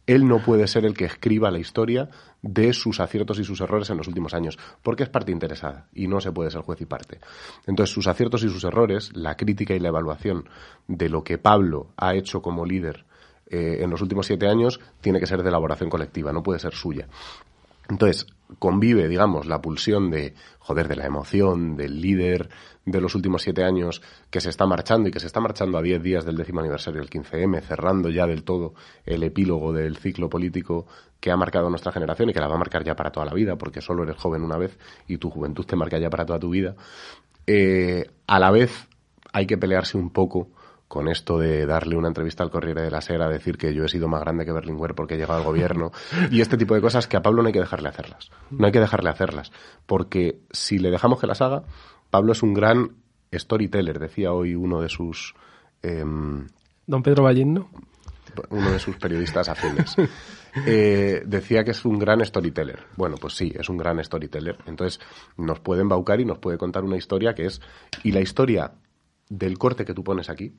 Él 0.09 0.27
no 0.27 0.39
puede 0.39 0.65
ser 0.65 0.85
el 0.85 0.95
que 0.95 1.05
escriba 1.05 1.51
la 1.51 1.59
historia 1.59 2.09
de 2.41 2.73
sus 2.73 2.99
aciertos 2.99 3.37
y 3.37 3.43
sus 3.43 3.61
errores 3.61 3.91
en 3.91 3.97
los 3.97 4.07
últimos 4.07 4.33
años, 4.33 4.57
porque 4.81 5.03
es 5.03 5.09
parte 5.09 5.31
interesada 5.31 5.85
y 5.93 6.07
no 6.07 6.19
se 6.19 6.31
puede 6.31 6.49
ser 6.49 6.61
juez 6.61 6.81
y 6.81 6.85
parte. 6.85 7.19
Entonces, 7.67 7.93
sus 7.93 8.07
aciertos 8.07 8.43
y 8.43 8.49
sus 8.49 8.63
errores, 8.63 9.11
la 9.13 9.37
crítica 9.37 9.75
y 9.75 9.79
la 9.79 9.89
evaluación 9.89 10.49
de 10.87 11.09
lo 11.09 11.23
que 11.23 11.37
Pablo 11.37 11.91
ha 11.95 12.15
hecho 12.15 12.41
como 12.41 12.65
líder 12.65 13.05
eh, 13.45 13.81
en 13.81 13.91
los 13.91 14.01
últimos 14.01 14.25
siete 14.25 14.47
años, 14.47 14.79
tiene 14.99 15.19
que 15.19 15.27
ser 15.27 15.43
de 15.43 15.49
elaboración 15.49 15.91
colectiva, 15.91 16.33
no 16.33 16.41
puede 16.41 16.57
ser 16.57 16.73
suya. 16.73 17.07
Entonces, 17.87 18.25
convive, 18.57 19.07
digamos, 19.07 19.45
la 19.45 19.61
pulsión 19.61 20.09
de, 20.09 20.33
joder, 20.57 20.87
de 20.87 20.95
la 20.95 21.05
emoción, 21.05 21.75
del 21.75 22.01
líder 22.01 22.49
de 22.85 23.01
los 23.01 23.13
últimos 23.13 23.43
siete 23.43 23.63
años 23.63 24.01
que 24.31 24.41
se 24.41 24.49
está 24.49 24.65
marchando 24.65 25.09
y 25.09 25.11
que 25.11 25.19
se 25.19 25.27
está 25.27 25.39
marchando 25.39 25.77
a 25.77 25.81
diez 25.81 26.01
días 26.01 26.25
del 26.25 26.37
décimo 26.37 26.61
aniversario 26.61 26.99
del 26.99 27.09
15M, 27.09 27.61
cerrando 27.61 28.09
ya 28.09 28.25
del 28.25 28.43
todo 28.43 28.73
el 29.05 29.23
epílogo 29.23 29.71
del 29.71 29.97
ciclo 29.97 30.29
político 30.29 30.87
que 31.19 31.31
ha 31.31 31.37
marcado 31.37 31.69
nuestra 31.69 31.91
generación 31.91 32.29
y 32.29 32.33
que 32.33 32.39
la 32.39 32.47
va 32.47 32.55
a 32.55 32.59
marcar 32.59 32.83
ya 32.83 32.95
para 32.95 33.11
toda 33.11 33.25
la 33.25 33.33
vida, 33.33 33.57
porque 33.57 33.81
solo 33.81 34.03
eres 34.03 34.17
joven 34.17 34.41
una 34.41 34.57
vez 34.57 34.77
y 35.07 35.17
tu 35.17 35.29
juventud 35.29 35.65
te 35.65 35.75
marca 35.75 35.99
ya 35.99 36.09
para 36.09 36.25
toda 36.25 36.39
tu 36.39 36.49
vida. 36.49 36.75
Eh, 37.45 38.09
a 38.25 38.39
la 38.39 38.51
vez 38.51 38.87
hay 39.31 39.45
que 39.45 39.57
pelearse 39.57 39.97
un 39.97 40.09
poco 40.09 40.49
con 40.89 41.07
esto 41.07 41.37
de 41.37 41.67
darle 41.67 41.95
una 41.95 42.07
entrevista 42.07 42.43
al 42.43 42.49
Corriere 42.49 42.81
de 42.81 42.89
la 42.89 42.99
Sera, 42.99 43.29
decir 43.29 43.57
que 43.57 43.75
yo 43.75 43.85
he 43.85 43.87
sido 43.87 44.07
más 44.07 44.21
grande 44.21 44.43
que 44.43 44.51
Berlinguer 44.51 44.95
porque 44.95 45.13
he 45.13 45.17
llegado 45.17 45.39
al 45.39 45.45
gobierno, 45.45 45.91
y 46.31 46.41
este 46.41 46.57
tipo 46.57 46.73
de 46.73 46.81
cosas 46.81 47.07
que 47.07 47.15
a 47.15 47.21
Pablo 47.21 47.43
no 47.43 47.47
hay 47.47 47.53
que 47.53 47.59
dejarle 47.59 47.87
hacerlas. 47.87 48.31
No 48.49 48.65
hay 48.65 48.71
que 48.73 48.79
dejarle 48.79 49.09
hacerlas, 49.11 49.51
porque 49.85 50.41
si 50.51 50.79
le 50.79 50.89
dejamos 50.89 51.21
que 51.21 51.27
las 51.27 51.41
haga, 51.41 51.63
Pablo 52.09 52.33
es 52.33 52.41
un 52.41 52.55
gran 52.55 52.95
storyteller, 53.31 53.99
decía 53.99 54.33
hoy 54.33 54.55
uno 54.55 54.81
de 54.81 54.89
sus... 54.89 55.35
Em, 55.83 56.47
Don 56.87 57.03
Pedro 57.03 57.23
Ballín, 57.23 57.53
¿no? 57.53 57.69
Uno 58.49 58.71
de 58.71 58.79
sus 58.79 58.97
periodistas 58.97 59.47
afines. 59.47 59.95
Eh, 60.65 61.21
decía 61.27 61.63
que 61.63 61.71
es 61.71 61.85
un 61.85 61.99
gran 61.99 62.25
storyteller. 62.25 62.87
Bueno, 62.97 63.17
pues 63.21 63.35
sí, 63.35 63.53
es 63.55 63.69
un 63.69 63.77
gran 63.77 64.03
storyteller. 64.03 64.57
Entonces, 64.65 64.99
nos 65.37 65.59
puede 65.59 65.81
embaucar 65.81 66.19
y 66.19 66.25
nos 66.25 66.39
puede 66.39 66.57
contar 66.57 66.83
una 66.83 66.97
historia 66.97 67.35
que 67.35 67.45
es... 67.45 67.61
Y 68.03 68.11
la 68.11 68.19
historia 68.19 68.73
del 69.29 69.59
corte 69.59 69.85
que 69.85 69.93
tú 69.93 70.03
pones 70.03 70.27
aquí, 70.27 70.55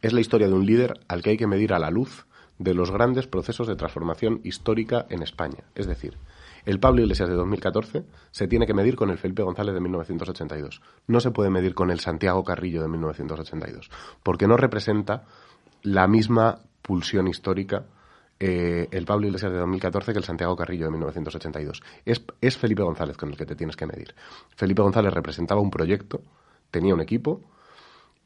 es 0.00 0.12
la 0.12 0.20
historia 0.20 0.48
de 0.48 0.54
un 0.54 0.66
líder 0.66 0.94
al 1.08 1.22
que 1.22 1.30
hay 1.30 1.36
que 1.36 1.46
medir 1.46 1.72
a 1.72 1.78
la 1.78 1.90
luz 1.90 2.26
de 2.58 2.74
los 2.74 2.90
grandes 2.90 3.26
procesos 3.26 3.66
de 3.66 3.76
transformación 3.76 4.40
histórica 4.44 5.06
en 5.08 5.22
España. 5.22 5.64
Es 5.74 5.86
decir, 5.86 6.16
el 6.64 6.78
Pablo 6.78 7.02
Iglesias 7.02 7.28
de 7.28 7.34
2014 7.34 8.04
se 8.30 8.48
tiene 8.48 8.66
que 8.66 8.74
medir 8.74 8.94
con 8.94 9.10
el 9.10 9.18
Felipe 9.18 9.42
González 9.42 9.74
de 9.74 9.80
1982. 9.80 10.80
No 11.08 11.20
se 11.20 11.30
puede 11.30 11.50
medir 11.50 11.74
con 11.74 11.90
el 11.90 12.00
Santiago 12.00 12.44
Carrillo 12.44 12.82
de 12.82 12.88
1982, 12.88 13.90
porque 14.22 14.46
no 14.46 14.56
representa 14.56 15.24
la 15.82 16.06
misma 16.06 16.60
pulsión 16.82 17.26
histórica 17.26 17.84
eh, 18.38 18.88
el 18.90 19.04
Pablo 19.04 19.26
Iglesias 19.26 19.52
de 19.52 19.58
2014 19.58 20.12
que 20.12 20.18
el 20.18 20.24
Santiago 20.24 20.56
Carrillo 20.56 20.86
de 20.86 20.90
1982. 20.92 21.82
Es, 22.04 22.24
es 22.40 22.56
Felipe 22.56 22.82
González 22.82 23.16
con 23.16 23.30
el 23.30 23.36
que 23.36 23.46
te 23.46 23.54
tienes 23.54 23.76
que 23.76 23.86
medir. 23.86 24.14
Felipe 24.56 24.82
González 24.82 25.12
representaba 25.12 25.60
un 25.60 25.70
proyecto, 25.70 26.22
tenía 26.70 26.94
un 26.94 27.00
equipo, 27.00 27.40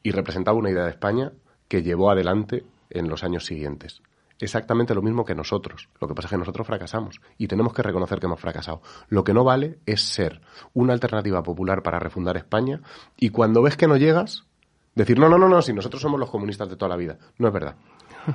y 0.03 0.11
representaba 0.11 0.57
una 0.57 0.69
idea 0.69 0.83
de 0.83 0.91
España 0.91 1.31
que 1.67 1.83
llevó 1.83 2.11
adelante 2.11 2.65
en 2.89 3.09
los 3.09 3.23
años 3.23 3.45
siguientes. 3.45 4.01
Exactamente 4.39 4.93
lo 4.93 5.01
mismo 5.01 5.25
que 5.25 5.33
nosotros. 5.33 5.89
Lo 5.99 6.07
que 6.07 6.13
pasa 6.13 6.27
es 6.27 6.31
que 6.31 6.37
nosotros 6.37 6.67
fracasamos 6.67 7.19
y 7.37 7.47
tenemos 7.47 7.73
que 7.73 7.81
reconocer 7.81 8.19
que 8.19 8.27
hemos 8.27 8.39
fracasado. 8.39 8.81
Lo 9.09 9.23
que 9.23 9.33
no 9.33 9.43
vale 9.43 9.79
es 9.85 10.01
ser 10.01 10.41
una 10.73 10.93
alternativa 10.93 11.41
popular 11.41 11.81
para 11.81 11.99
refundar 11.99 12.37
España 12.37 12.81
y 13.17 13.29
cuando 13.29 13.63
ves 13.63 13.77
que 13.77 13.87
no 13.87 13.97
llegas, 13.97 14.45
decir, 14.93 15.17
no, 15.17 15.27
no, 15.27 15.37
no, 15.37 15.49
no, 15.49 15.61
si 15.61 15.73
nosotros 15.73 16.01
somos 16.01 16.19
los 16.19 16.29
comunistas 16.29 16.69
de 16.69 16.75
toda 16.75 16.89
la 16.89 16.97
vida. 16.97 17.17
No 17.39 17.47
es 17.47 17.53
verdad. 17.53 17.75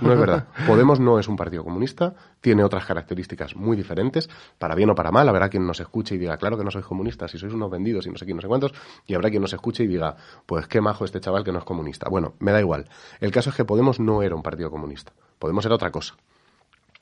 No 0.00 0.12
es 0.12 0.18
verdad. 0.18 0.46
Podemos 0.66 1.00
no 1.00 1.18
es 1.18 1.28
un 1.28 1.36
partido 1.36 1.64
comunista, 1.64 2.14
tiene 2.40 2.64
otras 2.64 2.86
características 2.86 3.54
muy 3.56 3.76
diferentes, 3.76 4.28
para 4.58 4.74
bien 4.74 4.90
o 4.90 4.94
para 4.94 5.10
mal. 5.10 5.28
Habrá 5.28 5.48
quien 5.48 5.66
nos 5.66 5.80
escuche 5.80 6.14
y 6.14 6.18
diga, 6.18 6.36
claro 6.36 6.56
que 6.56 6.64
no 6.64 6.70
sois 6.70 6.84
comunistas, 6.84 7.30
si 7.30 7.38
sois 7.38 7.52
unos 7.52 7.70
vendidos 7.70 8.06
y 8.06 8.10
no 8.10 8.16
sé 8.16 8.24
quién, 8.24 8.36
no 8.36 8.42
sé 8.42 8.48
cuántos, 8.48 8.72
y 9.06 9.14
habrá 9.14 9.30
quien 9.30 9.42
nos 9.42 9.52
escuche 9.52 9.84
y 9.84 9.86
diga, 9.86 10.16
pues 10.46 10.66
qué 10.66 10.80
majo 10.80 11.04
este 11.04 11.20
chaval 11.20 11.44
que 11.44 11.52
no 11.52 11.58
es 11.58 11.64
comunista. 11.64 12.08
Bueno, 12.08 12.34
me 12.38 12.52
da 12.52 12.60
igual. 12.60 12.88
El 13.20 13.30
caso 13.30 13.50
es 13.50 13.56
que 13.56 13.64
Podemos 13.64 14.00
no 14.00 14.22
era 14.22 14.34
un 14.34 14.42
partido 14.42 14.70
comunista. 14.70 15.12
Podemos 15.38 15.64
era 15.64 15.74
otra 15.74 15.90
cosa. 15.90 16.14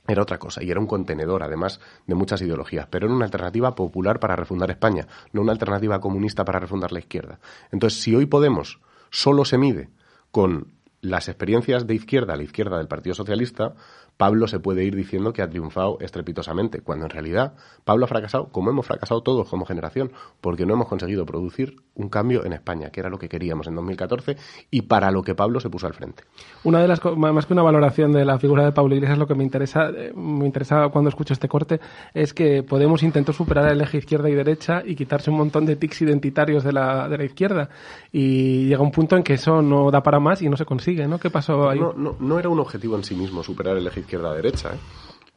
Era 0.06 0.22
otra 0.22 0.38
cosa 0.38 0.62
y 0.62 0.70
era 0.70 0.80
un 0.80 0.86
contenedor, 0.86 1.42
además, 1.42 1.80
de 2.06 2.14
muchas 2.14 2.40
ideologías, 2.42 2.86
pero 2.88 3.06
era 3.06 3.14
una 3.14 3.24
alternativa 3.24 3.74
popular 3.74 4.18
para 4.18 4.34
refundar 4.34 4.70
España, 4.70 5.06
no 5.32 5.42
una 5.42 5.52
alternativa 5.52 6.00
comunista 6.00 6.44
para 6.44 6.58
refundar 6.58 6.90
la 6.90 6.98
izquierda. 6.98 7.38
Entonces, 7.70 8.00
si 8.00 8.14
hoy 8.14 8.26
Podemos 8.26 8.80
solo 9.10 9.44
se 9.44 9.58
mide 9.58 9.90
con 10.30 10.72
las 11.00 11.28
experiencias 11.28 11.86
de 11.86 11.94
izquierda 11.94 12.36
la 12.36 12.42
izquierda 12.42 12.78
del 12.78 12.88
Partido 12.88 13.14
Socialista, 13.14 13.74
Pablo 14.20 14.46
se 14.48 14.60
puede 14.60 14.84
ir 14.84 14.94
diciendo 14.94 15.32
que 15.32 15.40
ha 15.40 15.48
triunfado 15.48 15.96
estrepitosamente, 15.98 16.82
cuando 16.82 17.06
en 17.06 17.10
realidad 17.10 17.54
Pablo 17.86 18.04
ha 18.04 18.08
fracasado, 18.08 18.48
como 18.48 18.68
hemos 18.68 18.84
fracasado 18.84 19.22
todos 19.22 19.48
como 19.48 19.64
generación, 19.64 20.12
porque 20.42 20.66
no 20.66 20.74
hemos 20.74 20.88
conseguido 20.88 21.24
producir 21.24 21.76
un 21.94 22.10
cambio 22.10 22.44
en 22.44 22.52
España, 22.52 22.90
que 22.90 23.00
era 23.00 23.08
lo 23.08 23.18
que 23.18 23.30
queríamos 23.30 23.66
en 23.66 23.76
2014 23.76 24.36
y 24.70 24.82
para 24.82 25.10
lo 25.10 25.22
que 25.22 25.34
Pablo 25.34 25.58
se 25.58 25.70
puso 25.70 25.86
al 25.86 25.94
frente. 25.94 26.24
Una 26.64 26.80
de 26.82 26.88
las 26.88 27.00
más 27.16 27.46
que 27.46 27.54
una 27.54 27.62
valoración 27.62 28.12
de 28.12 28.26
la 28.26 28.38
figura 28.38 28.62
de 28.66 28.72
Pablo 28.72 28.94
Iglesias, 28.94 29.16
lo 29.16 29.26
que 29.26 29.34
me 29.34 29.42
interesa, 29.42 29.88
eh, 29.88 30.12
me 30.14 30.44
interesa 30.44 30.90
cuando 30.90 31.08
escucho 31.08 31.32
este 31.32 31.48
corte 31.48 31.80
es 32.12 32.34
que 32.34 32.62
Podemos 32.62 33.02
intentó 33.02 33.32
superar 33.32 33.72
el 33.72 33.80
eje 33.80 33.96
izquierda 33.96 34.28
y 34.28 34.34
derecha 34.34 34.82
y 34.84 34.96
quitarse 34.96 35.30
un 35.30 35.38
montón 35.38 35.64
de 35.64 35.76
tics 35.76 36.02
identitarios 36.02 36.62
de 36.62 36.72
la, 36.72 37.08
de 37.08 37.16
la 37.16 37.24
izquierda 37.24 37.70
y 38.12 38.66
llega 38.66 38.82
un 38.82 38.90
punto 38.90 39.16
en 39.16 39.22
que 39.22 39.32
eso 39.32 39.62
no 39.62 39.90
da 39.90 40.02
para 40.02 40.20
más 40.20 40.42
y 40.42 40.48
no 40.50 40.58
se 40.58 40.66
consigue, 40.66 41.08
¿no? 41.08 41.18
¿Qué 41.18 41.30
pasó 41.30 41.70
ahí? 41.70 41.80
No, 41.80 41.94
no, 41.94 42.16
no 42.20 42.38
era 42.38 42.50
un 42.50 42.60
objetivo 42.60 42.96
en 42.96 43.04
sí 43.04 43.14
mismo 43.14 43.42
superar 43.42 43.76
el 43.78 43.86
eje 43.86 44.00
izquierda-derecha. 44.10 44.74
¿eh? 44.74 44.78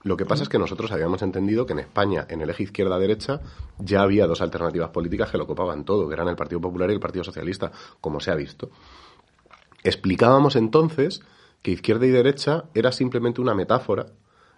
Lo 0.03 0.17
que 0.17 0.25
pasa 0.25 0.43
es 0.43 0.49
que 0.49 0.57
nosotros 0.57 0.91
habíamos 0.91 1.21
entendido 1.21 1.65
que 1.65 1.73
en 1.73 1.79
España, 1.79 2.25
en 2.27 2.41
el 2.41 2.49
eje 2.49 2.63
izquierda-derecha, 2.63 3.39
ya 3.77 4.01
había 4.01 4.27
dos 4.27 4.41
alternativas 4.41 4.89
políticas 4.89 5.29
que 5.29 5.37
lo 5.37 5.45
ocupaban 5.45 5.85
todo, 5.85 6.07
que 6.07 6.13
eran 6.13 6.27
el 6.27 6.35
Partido 6.35 6.59
Popular 6.59 6.89
y 6.89 6.93
el 6.93 6.99
Partido 6.99 7.23
Socialista, 7.23 7.71
como 8.01 8.19
se 8.19 8.31
ha 8.31 8.35
visto. 8.35 8.69
Explicábamos 9.83 10.55
entonces 10.55 11.21
que 11.61 11.71
izquierda 11.71 12.05
y 12.05 12.09
derecha 12.09 12.65
era 12.73 12.91
simplemente 12.91 13.39
una 13.39 13.53
metáfora 13.53 14.07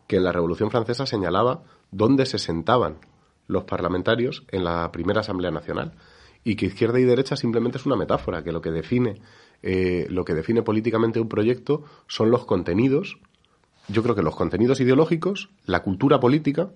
que 0.08 0.18
en 0.18 0.24
la 0.24 0.32
Revolución 0.32 0.72
Francesa 0.72 1.06
señalaba 1.06 1.64
dónde 1.92 2.26
se 2.26 2.40
sentaban 2.40 2.98
los 3.48 3.66
parlamentarios 3.66 4.44
en 4.50 4.64
la 4.64 4.92
primera 4.92 5.22
Asamblea 5.22 5.52
Nacional 5.52 5.94
y 6.44 6.56
que 6.56 6.68
izquierda 6.68 7.00
y 7.00 7.04
derecha 7.04 7.36
simplemente 7.36 7.78
es 7.78 7.86
una 7.86 7.96
metáfora, 7.96 8.44
que 8.44 8.52
lo 8.52 8.62
que 8.62 8.72
define, 8.72 9.22
eh, 9.62 10.08
lo 10.10 10.26
que 10.26 10.34
define 10.34 10.62
políticamente 10.62 11.20
un 11.20 11.30
proyecto 11.30 11.84
son 12.08 12.32
los 12.32 12.46
contenidos 12.46 13.18
yo 13.88 14.04
creo 14.04 14.16
que 14.16 14.24
los 14.24 14.36
contenidos 14.36 14.80
ideológicos, 14.80 15.50
la 15.66 15.82
cultura 15.82 16.20
política, 16.20 16.70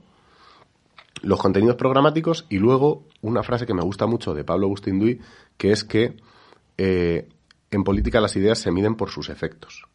los 1.22 1.40
contenidos 1.40 1.76
programáticos 1.76 2.46
y 2.50 2.58
luego 2.58 3.04
una 3.22 3.44
frase 3.44 3.66
que 3.66 3.74
me 3.74 3.84
gusta 3.84 4.06
mucho 4.06 4.34
de 4.34 4.44
Pablo 4.44 4.68
Agustín 4.68 5.00
Duy, 5.00 5.22
que 5.58 5.72
es 5.72 5.84
que 5.84 6.18
eh, 6.78 7.28
en 7.72 7.84
política 7.84 8.22
las 8.22 8.36
ideas 8.36 8.60
se 8.60 8.72
miden 8.72 8.96
por 8.96 9.10
sus 9.10 9.30
efectos. 9.30 9.86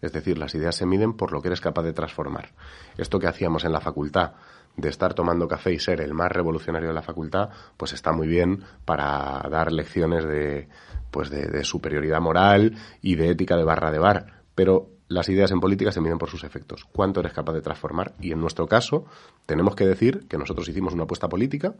Es 0.00 0.12
decir, 0.12 0.36
las 0.38 0.54
ideas 0.54 0.74
se 0.74 0.86
miden 0.86 1.12
por 1.12 1.32
lo 1.32 1.40
que 1.40 1.48
eres 1.48 1.60
capaz 1.60 1.82
de 1.84 1.92
transformar. 1.92 2.50
Esto 2.96 3.20
que 3.20 3.28
hacíamos 3.28 3.64
en 3.64 3.72
la 3.72 3.80
facultad, 3.80 4.32
de 4.76 4.88
estar 4.88 5.14
tomando 5.14 5.46
café 5.46 5.72
y 5.72 5.78
ser 5.78 6.00
el 6.00 6.14
más 6.14 6.32
revolucionario 6.32 6.88
de 6.88 6.94
la 6.94 7.02
facultad, 7.02 7.50
pues 7.76 7.92
está 7.92 8.10
muy 8.10 8.26
bien 8.26 8.64
para 8.84 9.46
dar 9.50 9.70
lecciones 9.70 10.24
de, 10.24 10.68
pues 11.10 11.30
de 11.30 11.62
superioridad 11.62 12.20
moral 12.20 12.76
y 13.00 13.14
de 13.14 13.30
ética 13.30 13.56
de 13.56 13.64
barra 13.64 13.92
de 13.92 13.98
bar. 13.98 14.42
Pero 14.54 14.88
las 15.12 15.28
ideas 15.28 15.50
en 15.50 15.60
política 15.60 15.92
se 15.92 16.00
miden 16.00 16.18
por 16.18 16.30
sus 16.30 16.44
efectos. 16.44 16.86
¿Cuánto 16.92 17.20
eres 17.20 17.32
capaz 17.32 17.52
de 17.52 17.60
transformar? 17.60 18.14
Y 18.20 18.32
en 18.32 18.40
nuestro 18.40 18.66
caso, 18.66 19.04
tenemos 19.46 19.76
que 19.76 19.86
decir 19.86 20.26
que 20.28 20.38
nosotros 20.38 20.68
hicimos 20.68 20.94
una 20.94 21.04
apuesta 21.04 21.28
política 21.28 21.74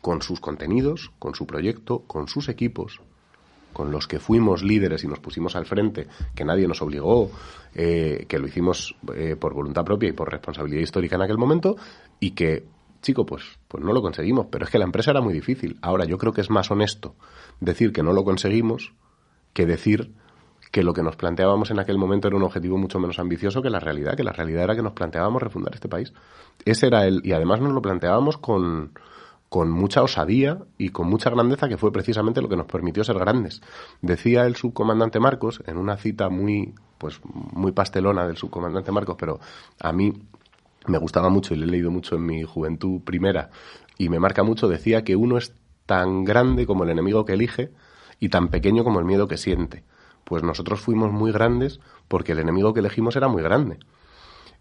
con 0.00 0.22
sus 0.22 0.40
contenidos, 0.40 1.12
con 1.18 1.34
su 1.34 1.46
proyecto, 1.46 2.00
con 2.06 2.28
sus 2.28 2.48
equipos, 2.48 3.00
con 3.72 3.92
los 3.92 4.08
que 4.08 4.18
fuimos 4.18 4.62
líderes 4.62 5.04
y 5.04 5.08
nos 5.08 5.20
pusimos 5.20 5.56
al 5.56 5.66
frente, 5.66 6.06
que 6.34 6.44
nadie 6.44 6.66
nos 6.66 6.82
obligó, 6.82 7.30
eh, 7.74 8.24
que 8.28 8.38
lo 8.38 8.46
hicimos 8.46 8.96
eh, 9.14 9.36
por 9.36 9.54
voluntad 9.54 9.84
propia 9.84 10.08
y 10.08 10.12
por 10.12 10.30
responsabilidad 10.30 10.82
histórica 10.82 11.16
en 11.16 11.22
aquel 11.22 11.38
momento, 11.38 11.76
y 12.18 12.32
que, 12.32 12.64
chico, 13.02 13.26
pues, 13.26 13.44
pues 13.68 13.84
no 13.84 13.92
lo 13.92 14.02
conseguimos. 14.02 14.46
Pero 14.50 14.64
es 14.64 14.70
que 14.70 14.78
la 14.78 14.86
empresa 14.86 15.10
era 15.10 15.20
muy 15.20 15.34
difícil. 15.34 15.78
Ahora, 15.82 16.04
yo 16.04 16.18
creo 16.18 16.32
que 16.32 16.40
es 16.40 16.50
más 16.50 16.70
honesto 16.70 17.14
decir 17.60 17.92
que 17.92 18.02
no 18.02 18.12
lo 18.12 18.24
conseguimos 18.24 18.94
que 19.52 19.66
decir 19.66 20.12
que 20.70 20.84
lo 20.84 20.94
que 20.94 21.02
nos 21.02 21.16
planteábamos 21.16 21.70
en 21.70 21.80
aquel 21.80 21.98
momento 21.98 22.28
era 22.28 22.36
un 22.36 22.44
objetivo 22.44 22.78
mucho 22.78 22.98
menos 23.00 23.18
ambicioso 23.18 23.60
que 23.60 23.70
la 23.70 23.80
realidad, 23.80 24.16
que 24.16 24.22
la 24.22 24.32
realidad 24.32 24.64
era 24.64 24.76
que 24.76 24.82
nos 24.82 24.92
planteábamos 24.92 25.42
refundar 25.42 25.74
este 25.74 25.88
país. 25.88 26.12
Ese 26.64 26.86
era 26.86 27.06
el, 27.06 27.20
y 27.24 27.32
además 27.32 27.60
nos 27.60 27.72
lo 27.72 27.82
planteábamos 27.82 28.38
con, 28.38 28.92
con 29.48 29.70
mucha 29.70 30.02
osadía 30.02 30.58
y 30.78 30.90
con 30.90 31.08
mucha 31.08 31.28
grandeza, 31.30 31.68
que 31.68 31.76
fue 31.76 31.92
precisamente 31.92 32.40
lo 32.40 32.48
que 32.48 32.56
nos 32.56 32.66
permitió 32.66 33.02
ser 33.02 33.18
grandes. 33.18 33.62
Decía 34.00 34.46
el 34.46 34.54
subcomandante 34.54 35.18
Marcos, 35.18 35.60
en 35.66 35.76
una 35.76 35.96
cita 35.96 36.28
muy, 36.28 36.74
pues, 36.98 37.20
muy 37.24 37.72
pastelona 37.72 38.26
del 38.26 38.36
subcomandante 38.36 38.92
Marcos, 38.92 39.16
pero 39.18 39.40
a 39.80 39.92
mí 39.92 40.12
me 40.86 40.98
gustaba 40.98 41.30
mucho 41.30 41.52
y 41.52 41.56
le 41.56 41.64
he 41.64 41.68
leído 41.68 41.90
mucho 41.90 42.14
en 42.14 42.24
mi 42.24 42.44
juventud 42.44 43.00
primera, 43.02 43.50
y 43.98 44.08
me 44.08 44.20
marca 44.20 44.44
mucho, 44.44 44.68
decía 44.68 45.02
que 45.02 45.16
uno 45.16 45.36
es 45.36 45.52
tan 45.84 46.24
grande 46.24 46.64
como 46.64 46.84
el 46.84 46.90
enemigo 46.90 47.24
que 47.24 47.32
elige 47.32 47.72
y 48.20 48.28
tan 48.28 48.48
pequeño 48.48 48.84
como 48.84 49.00
el 49.00 49.04
miedo 49.04 49.26
que 49.26 49.36
siente 49.36 49.82
pues 50.30 50.44
nosotros 50.44 50.80
fuimos 50.80 51.10
muy 51.10 51.32
grandes 51.32 51.80
porque 52.06 52.30
el 52.32 52.38
enemigo 52.38 52.72
que 52.72 52.78
elegimos 52.78 53.16
era 53.16 53.26
muy 53.26 53.42
grande. 53.42 53.78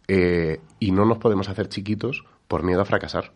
Eh, 0.08 0.60
y 0.80 0.92
no 0.92 1.06
nos 1.06 1.20
podemos 1.20 1.48
hacer 1.48 1.70
chiquitos 1.70 2.26
por 2.48 2.64
miedo 2.64 2.82
a 2.82 2.86
fracasar. 2.86 3.32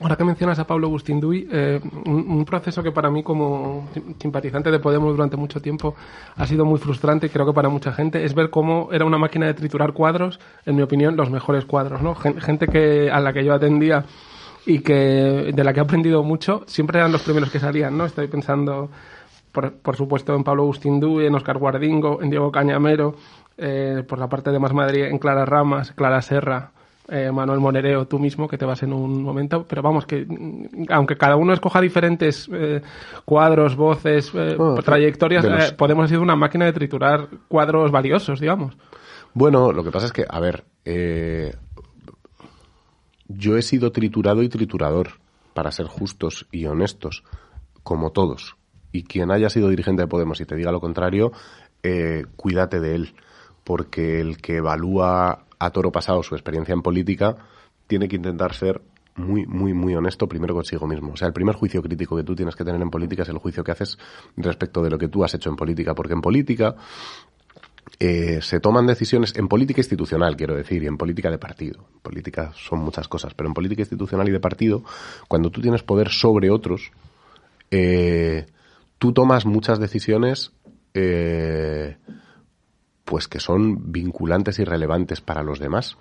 Ahora 0.00 0.16
que 0.16 0.24
mencionas 0.24 0.58
a 0.58 0.66
Pablo 0.66 0.88
Agustín 0.88 1.20
Duy, 1.20 1.46
eh, 1.48 1.80
un, 2.06 2.44
proceso 2.44 2.82
que 2.82 2.90
para 2.90 3.08
mí 3.08 3.22
como 3.22 3.88
simpatizante 4.18 4.72
de 4.72 4.80
Podemos 4.80 5.12
durante 5.12 5.36
mucho 5.36 5.62
tiempo 5.62 5.94
ha 6.34 6.44
sido 6.44 6.64
muy 6.64 6.80
frustrante 6.80 7.30
creo 7.30 7.46
que 7.46 7.52
para 7.52 7.68
mucha 7.68 7.92
gente 7.92 8.24
es 8.24 8.34
ver 8.34 8.50
cómo 8.50 8.88
era 8.90 9.04
una 9.04 9.16
máquina 9.16 9.46
de 9.46 9.54
triturar 9.54 9.92
cuadros, 9.92 10.40
en 10.64 10.74
mi 10.74 10.82
opinión, 10.82 11.16
los 11.16 11.30
mejores 11.30 11.66
cuadros, 11.66 12.02
¿no? 12.02 12.16
Gente 12.16 12.66
que 12.66 13.12
a 13.12 13.20
la 13.20 13.32
que 13.32 13.44
yo 13.44 13.54
atendía 13.54 14.04
y 14.66 14.80
que 14.80 15.52
de 15.54 15.64
la 15.64 15.72
que 15.72 15.78
he 15.78 15.82
aprendido 15.84 16.24
mucho, 16.24 16.64
siempre 16.66 16.98
eran 16.98 17.12
los 17.12 17.22
primeros 17.22 17.48
que 17.50 17.60
salían, 17.60 17.96
¿no? 17.96 18.06
Estoy 18.06 18.26
pensando, 18.26 18.90
por, 19.56 19.72
por 19.72 19.96
supuesto, 19.96 20.34
en 20.34 20.44
Pablo 20.44 20.64
Agustín 20.64 21.00
Duy, 21.00 21.24
en 21.24 21.34
Oscar 21.34 21.56
Guardingo, 21.56 22.20
en 22.20 22.28
Diego 22.28 22.52
Cañamero, 22.52 23.14
eh, 23.56 24.02
por 24.06 24.18
la 24.18 24.28
parte 24.28 24.50
de 24.50 24.58
Más 24.58 24.74
Madrid, 24.74 25.04
en 25.04 25.16
Clara 25.16 25.46
Ramas, 25.46 25.92
Clara 25.92 26.20
Serra, 26.20 26.72
eh, 27.08 27.32
Manuel 27.32 27.60
Monereo, 27.60 28.06
tú 28.06 28.18
mismo, 28.18 28.48
que 28.48 28.58
te 28.58 28.66
vas 28.66 28.82
en 28.82 28.92
un 28.92 29.22
momento, 29.22 29.64
pero 29.66 29.80
vamos, 29.80 30.04
que 30.04 30.26
mm, 30.28 30.88
aunque 30.90 31.16
cada 31.16 31.36
uno 31.36 31.54
escoja 31.54 31.80
diferentes 31.80 32.50
eh, 32.52 32.82
cuadros, 33.24 33.76
voces, 33.76 34.30
eh, 34.34 34.58
trayectorias, 34.84 35.72
podemos 35.72 36.10
decir 36.10 36.20
una 36.20 36.36
máquina 36.36 36.66
de 36.66 36.74
triturar 36.74 37.28
cuadros 37.48 37.90
valiosos, 37.90 38.40
digamos. 38.40 38.76
Bueno, 39.32 39.72
lo 39.72 39.82
que 39.82 39.90
pasa 39.90 40.04
es 40.04 40.12
que, 40.12 40.26
a 40.28 40.38
ver, 40.38 40.64
yo 43.28 43.56
he 43.56 43.62
sido 43.62 43.90
triturado 43.90 44.42
y 44.42 44.50
triturador, 44.50 45.12
para 45.54 45.72
ser 45.72 45.86
justos 45.86 46.46
y 46.52 46.66
honestos, 46.66 47.24
como 47.82 48.10
todos. 48.10 48.56
Y 48.92 49.04
quien 49.04 49.30
haya 49.30 49.50
sido 49.50 49.68
dirigente 49.68 50.02
de 50.02 50.08
Podemos 50.08 50.40
y 50.40 50.46
te 50.46 50.56
diga 50.56 50.72
lo 50.72 50.80
contrario, 50.80 51.32
cuídate 52.36 52.80
de 52.80 52.94
él, 52.94 53.14
porque 53.62 54.20
el 54.20 54.38
que 54.38 54.56
evalúa 54.56 55.46
a 55.58 55.70
toro 55.70 55.92
pasado 55.92 56.22
su 56.22 56.34
experiencia 56.34 56.72
en 56.72 56.82
política, 56.82 57.36
tiene 57.86 58.08
que 58.08 58.16
intentar 58.16 58.54
ser 58.54 58.80
muy, 59.16 59.46
muy, 59.46 59.72
muy 59.72 59.94
honesto 59.94 60.28
primero 60.28 60.54
consigo 60.54 60.86
mismo. 60.86 61.12
O 61.12 61.16
sea, 61.16 61.28
el 61.28 61.34
primer 61.34 61.54
juicio 61.54 61.82
crítico 61.82 62.16
que 62.16 62.24
tú 62.24 62.34
tienes 62.34 62.54
que 62.54 62.64
tener 62.64 62.80
en 62.80 62.90
política 62.90 63.22
es 63.22 63.28
el 63.28 63.38
juicio 63.38 63.64
que 63.64 63.72
haces 63.72 63.98
respecto 64.36 64.82
de 64.82 64.90
lo 64.90 64.98
que 64.98 65.08
tú 65.08 65.24
has 65.24 65.34
hecho 65.34 65.48
en 65.48 65.56
política, 65.56 65.94
porque 65.94 66.12
en 66.12 66.20
política 66.20 66.76
eh, 67.98 68.40
se 68.42 68.60
toman 68.60 68.86
decisiones 68.86 69.34
en 69.36 69.48
política 69.48 69.80
institucional, 69.80 70.36
quiero 70.36 70.54
decir, 70.54 70.82
y 70.82 70.86
en 70.86 70.98
política 70.98 71.30
de 71.30 71.38
partido. 71.38 71.86
En 71.94 72.00
política 72.00 72.52
son 72.54 72.80
muchas 72.80 73.08
cosas, 73.08 73.32
pero 73.34 73.48
en 73.48 73.54
política 73.54 73.82
institucional 73.82 74.28
y 74.28 74.32
de 74.32 74.40
partido, 74.40 74.84
cuando 75.28 75.50
tú 75.50 75.62
tienes 75.62 75.82
poder 75.82 76.10
sobre 76.10 76.50
otros, 76.50 76.92
eh, 77.70 78.46
tú 78.98 79.12
tomas 79.12 79.46
muchas 79.46 79.78
decisiones 79.78 80.52
eh, 80.94 81.96
pues 83.04 83.28
que 83.28 83.40
son 83.40 83.92
vinculantes 83.92 84.58
y 84.58 84.64
relevantes 84.64 85.20
para 85.20 85.42
los 85.42 85.58
demás. 85.58 85.96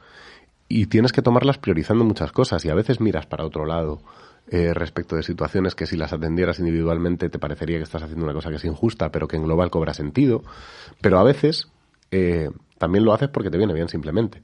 Y 0.67 0.87
tienes 0.87 1.11
que 1.11 1.21
tomarlas 1.21 1.59
priorizando 1.59 2.03
muchas 2.03 2.31
cosas 2.31 2.65
y 2.65 2.69
a 2.69 2.75
veces 2.75 2.99
miras 2.99 3.27
para 3.27 3.45
otro 3.45 3.65
lado 3.65 4.01
eh, 4.47 4.73
respecto 4.73 5.15
de 5.15 5.23
situaciones 5.23 5.75
que 5.75 5.85
si 5.85 5.97
las 5.97 6.13
atendieras 6.13 6.59
individualmente 6.59 7.29
te 7.29 7.39
parecería 7.39 7.77
que 7.77 7.83
estás 7.83 8.01
haciendo 8.01 8.25
una 8.25 8.33
cosa 8.33 8.49
que 8.49 8.55
es 8.55 8.65
injusta, 8.65 9.11
pero 9.11 9.27
que 9.27 9.37
en 9.37 9.43
global 9.43 9.69
cobra 9.69 9.93
sentido. 9.93 10.43
Pero 11.01 11.19
a 11.19 11.23
veces 11.23 11.67
eh, 12.09 12.49
también 12.77 13.05
lo 13.05 13.13
haces 13.13 13.29
porque 13.29 13.51
te 13.51 13.57
viene 13.57 13.73
bien 13.73 13.89
simplemente. 13.89 14.41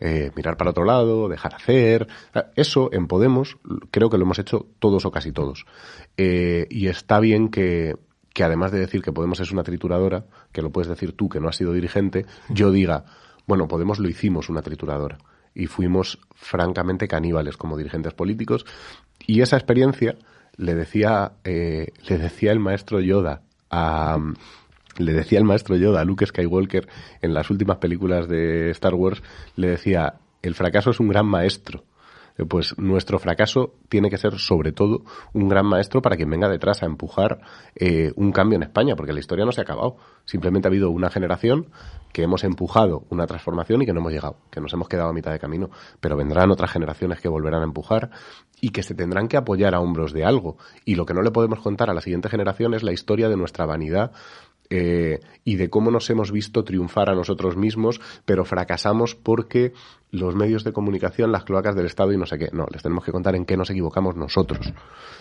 Eh, 0.00 0.32
mirar 0.34 0.56
para 0.56 0.70
otro 0.70 0.84
lado, 0.84 1.28
dejar 1.28 1.54
hacer. 1.54 2.08
Eso 2.56 2.90
en 2.92 3.06
Podemos 3.06 3.58
creo 3.90 4.10
que 4.10 4.18
lo 4.18 4.24
hemos 4.24 4.38
hecho 4.38 4.66
todos 4.78 5.06
o 5.06 5.10
casi 5.10 5.32
todos. 5.32 5.66
y 6.16 6.86
está 6.88 7.20
bien 7.20 7.48
que, 7.48 7.96
que 8.32 8.44
además 8.44 8.72
de 8.72 8.80
decir 8.80 9.00
que 9.00 9.12
Podemos 9.12 9.40
es 9.40 9.52
una 9.52 9.62
trituradora, 9.62 10.26
que 10.52 10.60
lo 10.60 10.70
puedes 10.70 10.88
decir 10.88 11.12
tú 11.12 11.28
que 11.28 11.40
no 11.40 11.48
has 11.48 11.56
sido 11.56 11.72
dirigente, 11.72 12.26
yo 12.48 12.70
diga, 12.70 13.04
bueno, 13.46 13.68
Podemos 13.68 13.98
lo 13.98 14.08
hicimos 14.08 14.48
una 14.48 14.62
trituradora 14.62 15.18
y 15.54 15.66
fuimos 15.66 16.18
francamente 16.34 17.08
caníbales 17.08 17.56
como 17.56 17.76
dirigentes 17.76 18.12
políticos 18.12 18.66
y 19.26 19.40
esa 19.40 19.56
experiencia 19.56 20.16
le 20.56 20.74
decía 20.74 21.32
eh, 21.44 21.92
le 22.08 22.18
decía 22.18 22.52
el 22.52 22.58
maestro 22.58 23.00
Yoda 23.00 23.42
a 23.70 24.18
le 24.98 25.12
decía 25.12 25.38
el 25.38 25.44
maestro 25.44 25.76
Yoda 25.76 26.00
a 26.00 26.04
Luke 26.04 26.26
Skywalker 26.26 26.88
en 27.22 27.34
las 27.34 27.50
últimas 27.50 27.78
películas 27.78 28.28
de 28.28 28.70
Star 28.70 28.94
Wars 28.94 29.22
le 29.56 29.68
decía 29.68 30.14
el 30.42 30.54
fracaso 30.54 30.90
es 30.90 31.00
un 31.00 31.08
gran 31.08 31.26
maestro 31.26 31.84
eh, 32.36 32.44
pues 32.44 32.76
nuestro 32.78 33.18
fracaso 33.18 33.74
tiene 33.88 34.10
que 34.10 34.18
ser 34.18 34.38
sobre 34.38 34.72
todo 34.72 35.02
un 35.32 35.48
gran 35.48 35.66
maestro 35.66 36.02
para 36.02 36.16
quien 36.16 36.30
venga 36.30 36.48
detrás 36.48 36.82
a 36.82 36.86
empujar 36.86 37.40
eh, 37.76 38.12
un 38.16 38.32
cambio 38.32 38.56
en 38.56 38.64
España, 38.64 38.96
porque 38.96 39.12
la 39.12 39.20
historia 39.20 39.44
no 39.44 39.52
se 39.52 39.60
ha 39.60 39.64
acabado. 39.64 39.96
Simplemente 40.24 40.66
ha 40.66 40.70
habido 40.70 40.90
una 40.90 41.10
generación 41.10 41.70
que 42.12 42.22
hemos 42.22 42.44
empujado 42.44 43.04
una 43.10 43.26
transformación 43.26 43.82
y 43.82 43.86
que 43.86 43.92
no 43.92 44.00
hemos 44.00 44.12
llegado, 44.12 44.36
que 44.50 44.60
nos 44.60 44.72
hemos 44.72 44.88
quedado 44.88 45.10
a 45.10 45.12
mitad 45.12 45.32
de 45.32 45.38
camino, 45.38 45.70
pero 46.00 46.16
vendrán 46.16 46.50
otras 46.50 46.70
generaciones 46.70 47.20
que 47.20 47.28
volverán 47.28 47.62
a 47.62 47.64
empujar 47.64 48.10
y 48.60 48.70
que 48.70 48.82
se 48.82 48.94
tendrán 48.94 49.28
que 49.28 49.36
apoyar 49.36 49.74
a 49.74 49.80
hombros 49.80 50.12
de 50.12 50.24
algo. 50.24 50.56
Y 50.84 50.94
lo 50.94 51.06
que 51.06 51.14
no 51.14 51.22
le 51.22 51.30
podemos 51.30 51.60
contar 51.60 51.90
a 51.90 51.94
la 51.94 52.00
siguiente 52.00 52.28
generación 52.28 52.74
es 52.74 52.82
la 52.82 52.92
historia 52.92 53.28
de 53.28 53.36
nuestra 53.36 53.66
vanidad 53.66 54.12
eh, 54.76 55.20
y 55.44 55.54
de 55.54 55.70
cómo 55.70 55.92
nos 55.92 56.10
hemos 56.10 56.32
visto 56.32 56.64
triunfar 56.64 57.08
a 57.08 57.14
nosotros 57.14 57.56
mismos, 57.56 58.00
pero 58.24 58.44
fracasamos 58.44 59.14
porque 59.14 59.72
los 60.10 60.34
medios 60.34 60.64
de 60.64 60.72
comunicación, 60.72 61.30
las 61.30 61.44
cloacas 61.44 61.76
del 61.76 61.86
Estado 61.86 62.12
y 62.12 62.16
no 62.16 62.26
sé 62.26 62.38
qué. 62.38 62.48
No, 62.52 62.66
les 62.72 62.82
tenemos 62.82 63.04
que 63.04 63.12
contar 63.12 63.36
en 63.36 63.44
qué 63.44 63.56
nos 63.56 63.70
equivocamos 63.70 64.16
nosotros. 64.16 64.72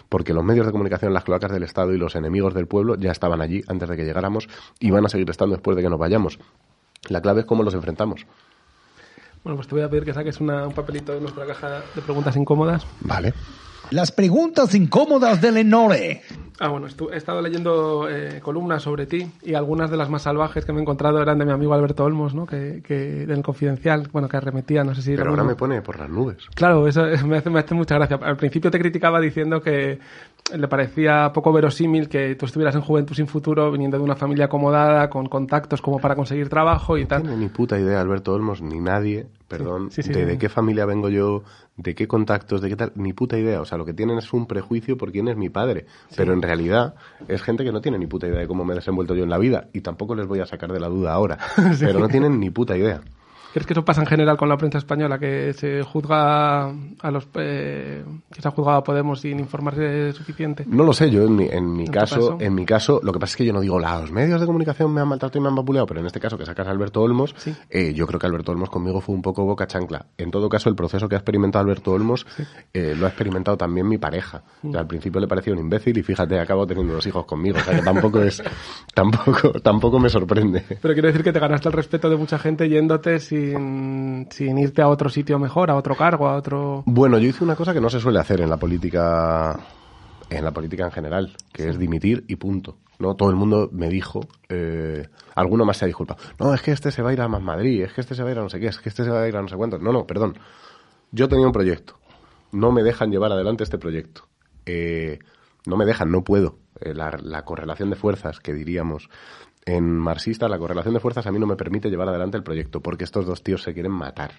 Porque 0.09 0.33
los 0.33 0.43
medios 0.43 0.65
de 0.65 0.71
comunicación, 0.71 1.13
las 1.13 1.23
cloacas 1.23 1.51
del 1.51 1.61
Estado 1.61 1.93
y 1.93 1.99
los 1.99 2.15
enemigos 2.15 2.55
del 2.55 2.65
pueblo 2.65 2.95
ya 2.95 3.11
estaban 3.11 3.41
allí 3.41 3.61
antes 3.67 3.87
de 3.87 3.95
que 3.95 4.05
llegáramos 4.05 4.49
y 4.79 4.89
van 4.89 5.05
a 5.05 5.09
seguir 5.09 5.29
estando 5.29 5.55
después 5.55 5.77
de 5.77 5.83
que 5.83 5.89
nos 5.89 5.99
vayamos. 5.99 6.39
La 7.09 7.21
clave 7.21 7.41
es 7.41 7.45
cómo 7.45 7.61
los 7.61 7.75
enfrentamos. 7.75 8.25
Bueno, 9.43 9.57
pues 9.57 9.67
te 9.67 9.75
voy 9.75 9.83
a 9.83 9.89
pedir 9.89 10.03
que 10.03 10.15
saques 10.15 10.41
un 10.41 10.73
papelito 10.73 11.13
de 11.13 11.21
nuestra 11.21 11.45
caja 11.45 11.83
de 11.93 12.01
preguntas 12.01 12.35
incómodas. 12.37 12.87
Vale. 13.01 13.35
Las 13.91 14.11
preguntas 14.11 14.73
incómodas 14.73 15.41
de 15.41 15.51
Lenore. 15.51 16.23
Ah, 16.59 16.67
bueno, 16.69 16.87
he 16.87 17.17
estado 17.17 17.41
leyendo 17.41 18.07
eh, 18.09 18.39
columnas 18.41 18.83
sobre 18.83 19.05
ti 19.05 19.29
y 19.41 19.55
algunas 19.55 19.89
de 19.89 19.97
las 19.97 20.09
más 20.09 20.23
salvajes 20.23 20.65
que 20.65 20.71
me 20.71 20.79
he 20.79 20.81
encontrado 20.81 21.21
eran 21.21 21.37
de 21.39 21.45
mi 21.45 21.51
amigo 21.51 21.73
Alberto 21.73 22.03
Olmos, 22.03 22.35
¿no? 22.35 22.45
Que, 22.45 22.81
que 22.85 23.25
del 23.25 23.41
Confidencial, 23.41 24.07
bueno, 24.11 24.29
que 24.29 24.37
arremetía, 24.37 24.83
no 24.83 24.93
sé 24.93 25.01
si... 25.01 25.15
Pero 25.15 25.31
ahora 25.31 25.43
me 25.43 25.55
pone 25.55 25.81
por 25.81 25.99
las 25.99 26.09
nubes. 26.09 26.47
Claro, 26.55 26.87
eso 26.87 27.03
me 27.27 27.37
hace, 27.37 27.49
me 27.49 27.59
hace 27.59 27.73
mucha 27.73 27.95
gracia. 27.95 28.19
Al 28.21 28.37
principio 28.37 28.69
te 28.69 28.79
criticaba 28.79 29.19
diciendo 29.19 29.61
que 29.61 29.99
le 30.55 30.67
parecía 30.67 31.31
poco 31.33 31.51
verosímil 31.53 32.09
que 32.09 32.35
tú 32.35 32.45
estuvieras 32.45 32.75
en 32.75 32.81
Juventud 32.81 33.15
sin 33.15 33.27
Futuro 33.27 33.71
viniendo 33.71 33.97
de 33.97 34.03
una 34.03 34.15
familia 34.15 34.45
acomodada, 34.45 35.09
con 35.09 35.27
contactos 35.27 35.81
como 35.81 35.99
para 35.99 36.15
conseguir 36.15 36.49
trabajo 36.49 36.97
y 36.97 37.05
tal. 37.05 37.23
No 37.23 37.29
tiene 37.29 37.43
ni 37.45 37.49
puta 37.49 37.79
idea 37.79 38.01
Alberto 38.01 38.33
Olmos, 38.33 38.61
ni 38.61 38.79
nadie, 38.79 39.27
perdón, 39.47 39.89
de, 39.89 40.25
de 40.25 40.37
qué 40.37 40.49
familia 40.49 40.85
vengo 40.85 41.09
yo, 41.09 41.43
de 41.77 41.95
qué 41.95 42.07
contactos, 42.07 42.61
de 42.61 42.69
qué 42.69 42.75
tal, 42.75 42.91
ni 42.95 43.13
puta 43.13 43.37
idea. 43.37 43.61
O 43.61 43.65
sea, 43.65 43.77
lo 43.77 43.85
que 43.85 43.93
tienen 43.93 44.17
es 44.17 44.33
un 44.33 44.45
prejuicio 44.45 44.97
por 44.97 45.11
quién 45.11 45.27
es 45.27 45.37
mi 45.37 45.49
padre. 45.49 45.85
Pero 46.15 46.33
en 46.33 46.41
realidad 46.41 46.95
es 47.27 47.41
gente 47.41 47.63
que 47.63 47.71
no 47.71 47.81
tiene 47.81 47.97
ni 47.97 48.07
puta 48.07 48.27
idea 48.27 48.39
de 48.39 48.47
cómo 48.47 48.65
me 48.65 48.73
he 48.73 48.75
desenvuelto 48.75 49.15
yo 49.15 49.23
en 49.23 49.29
la 49.29 49.37
vida. 49.37 49.67
Y 49.73 49.81
tampoco 49.81 50.15
les 50.15 50.27
voy 50.27 50.39
a 50.39 50.45
sacar 50.45 50.71
de 50.71 50.79
la 50.79 50.87
duda 50.87 51.13
ahora. 51.13 51.37
Pero 51.79 51.99
no 51.99 52.07
tienen 52.07 52.39
ni 52.39 52.49
puta 52.49 52.77
idea. 52.77 53.01
¿Crees 53.53 53.67
que 53.67 53.73
eso 53.73 53.85
pasa 53.85 54.01
en 54.01 54.07
general 54.07 54.35
con 54.35 54.49
la 54.49 54.57
prensa 54.57 54.79
española, 54.79 55.19
que 55.19 55.53
se 55.53 55.83
juzga 55.83 56.69
a 56.69 57.11
los 57.11 57.27
eh, 57.35 58.03
que 58.31 58.41
se 58.41 58.47
ha 58.47 58.51
juzgado 58.51 58.79
a 58.79 58.83
Podemos 58.83 59.21
sin 59.21 59.39
informarse 59.39 60.11
suficiente? 60.11 60.65
No 60.67 60.83
lo 60.83 60.91
sé, 60.91 61.11
yo 61.11 61.21
en 61.21 61.35
mi, 61.35 61.45
en 61.45 61.71
mi 61.71 61.87
caso, 61.87 62.37
en 62.39 62.55
mi 62.55 62.65
caso, 62.65 62.99
lo 63.03 63.13
que 63.13 63.19
pasa 63.19 63.33
es 63.33 63.37
que 63.37 63.45
yo 63.45 63.53
no 63.53 63.61
digo 63.61 63.77
los 63.77 64.11
medios 64.11 64.41
de 64.41 64.47
comunicación 64.47 64.91
me 64.91 65.01
han 65.01 65.07
maltratado 65.07 65.37
y 65.37 65.43
me 65.43 65.49
han 65.49 65.55
vapuleado, 65.55 65.85
pero 65.85 65.99
en 65.99 66.07
este 66.07 66.19
caso 66.19 66.35
que 66.35 66.47
sacas 66.47 66.67
a 66.67 66.71
Alberto 66.71 66.99
Olmos, 67.03 67.35
eh, 67.69 67.93
yo 67.93 68.07
creo 68.07 68.19
que 68.19 68.25
Alberto 68.25 68.51
Olmos 68.53 68.71
conmigo 68.71 68.99
fue 69.01 69.13
un 69.13 69.21
poco 69.21 69.45
boca 69.45 69.67
chancla. 69.67 70.07
En 70.17 70.31
todo 70.31 70.49
caso, 70.49 70.69
el 70.69 70.75
proceso 70.75 71.07
que 71.07 71.13
ha 71.13 71.19
experimentado 71.19 71.63
Alberto 71.63 71.91
Olmos 71.91 72.25
eh, 72.73 72.95
lo 72.97 73.05
ha 73.05 73.09
experimentado 73.09 73.55
también 73.55 73.87
mi 73.87 73.99
pareja. 73.99 74.41
Mm. 74.63 74.75
al 74.75 74.87
principio 74.87 75.21
le 75.21 75.27
parecía 75.27 75.53
un 75.53 75.59
imbécil 75.59 75.95
y 75.95 76.01
fíjate, 76.01 76.39
acabo 76.39 76.65
teniendo 76.65 76.95
los 76.95 77.05
hijos 77.05 77.25
conmigo, 77.25 77.59
o 77.59 77.61
sea 77.61 77.75
que 77.75 77.83
tampoco 77.83 78.19
es, 78.23 78.41
tampoco, 78.95 79.51
tampoco 79.61 79.99
me 79.99 80.09
sorprende. 80.09 80.63
Pero 80.81 80.93
quiero 80.95 81.07
decir 81.07 81.23
que 81.23 81.31
te 81.31 81.39
ganaste 81.39 81.69
el 81.69 81.73
respeto 81.73 82.09
de 82.09 82.15
mucha 82.15 82.39
gente 82.39 82.67
yéndote 82.67 83.19
sin 83.19 83.42
sin, 83.51 84.57
irte 84.57 84.81
a 84.81 84.87
otro 84.87 85.09
sitio 85.09 85.39
mejor, 85.39 85.69
a 85.69 85.75
otro 85.75 85.95
cargo, 85.95 86.27
a 86.27 86.35
otro... 86.35 86.83
Bueno, 86.85 87.17
yo 87.17 87.29
hice 87.29 87.43
una 87.43 87.55
cosa 87.55 87.73
que 87.73 87.81
no 87.81 87.89
se 87.89 87.99
suele 87.99 88.19
hacer 88.19 88.41
en 88.41 88.49
la 88.49 88.57
política 88.57 89.59
en 90.29 90.43
la 90.43 90.51
política 90.51 90.85
en 90.85 90.91
general, 90.91 91.35
que 91.51 91.69
es 91.69 91.77
dimitir 91.77 92.25
y 92.27 92.37
punto. 92.37 92.77
¿no? 92.99 93.15
Todo 93.15 93.29
el 93.29 93.35
mundo 93.35 93.69
me 93.71 93.89
dijo, 93.89 94.21
eh, 94.49 95.07
alguno 95.35 95.65
más 95.65 95.77
se 95.77 95.85
ha 95.85 95.87
disculpado, 95.87 96.21
no, 96.39 96.53
es 96.53 96.61
que 96.61 96.71
este 96.71 96.91
se 96.91 97.01
va 97.01 97.11
a 97.11 97.13
ir 97.13 97.21
a 97.21 97.27
Más 97.27 97.41
Madrid, 97.41 97.83
es 97.83 97.93
que 97.93 98.01
este 98.01 98.15
se 98.15 98.23
va 98.23 98.29
a 98.29 98.31
ir 98.31 98.39
a 98.39 98.41
no 98.41 98.49
sé 98.49 98.59
qué, 98.59 98.67
es 98.67 98.79
que 98.79 98.89
este 98.89 99.03
se 99.03 99.11
va 99.11 99.21
a 99.21 99.27
ir 99.27 99.35
a 99.35 99.41
no 99.41 99.47
sé 99.47 99.55
cuántos. 99.55 99.81
No, 99.81 99.91
no, 99.91 100.07
perdón. 100.07 100.37
Yo 101.11 101.27
tenía 101.27 101.45
un 101.45 101.51
proyecto. 101.51 101.95
No 102.51 102.71
me 102.71 102.83
dejan 102.83 103.11
llevar 103.11 103.31
adelante 103.31 103.63
este 103.63 103.77
proyecto. 103.77 104.27
Eh, 104.65 105.19
no 105.65 105.77
me 105.77 105.85
dejan, 105.85 106.11
no 106.11 106.23
puedo. 106.23 106.57
Eh, 106.81 106.93
la, 106.93 107.45
correlación 107.45 107.89
de 107.89 107.95
fuerzas 107.95 108.39
que 108.39 108.53
diríamos 108.53 109.09
en 109.65 109.97
marxista, 109.97 110.47
la 110.49 110.59
correlación 110.59 110.93
de 110.93 110.99
fuerzas 110.99 111.25
a 111.25 111.31
mí 111.31 111.39
no 111.39 111.47
me 111.47 111.55
permite 111.55 111.89
llevar 111.89 112.09
adelante 112.09 112.37
el 112.37 112.43
proyecto, 112.43 112.81
porque 112.81 113.03
estos 113.03 113.25
dos 113.25 113.43
tíos 113.43 113.63
se 113.63 113.73
quieren 113.73 113.93
matar. 113.93 114.33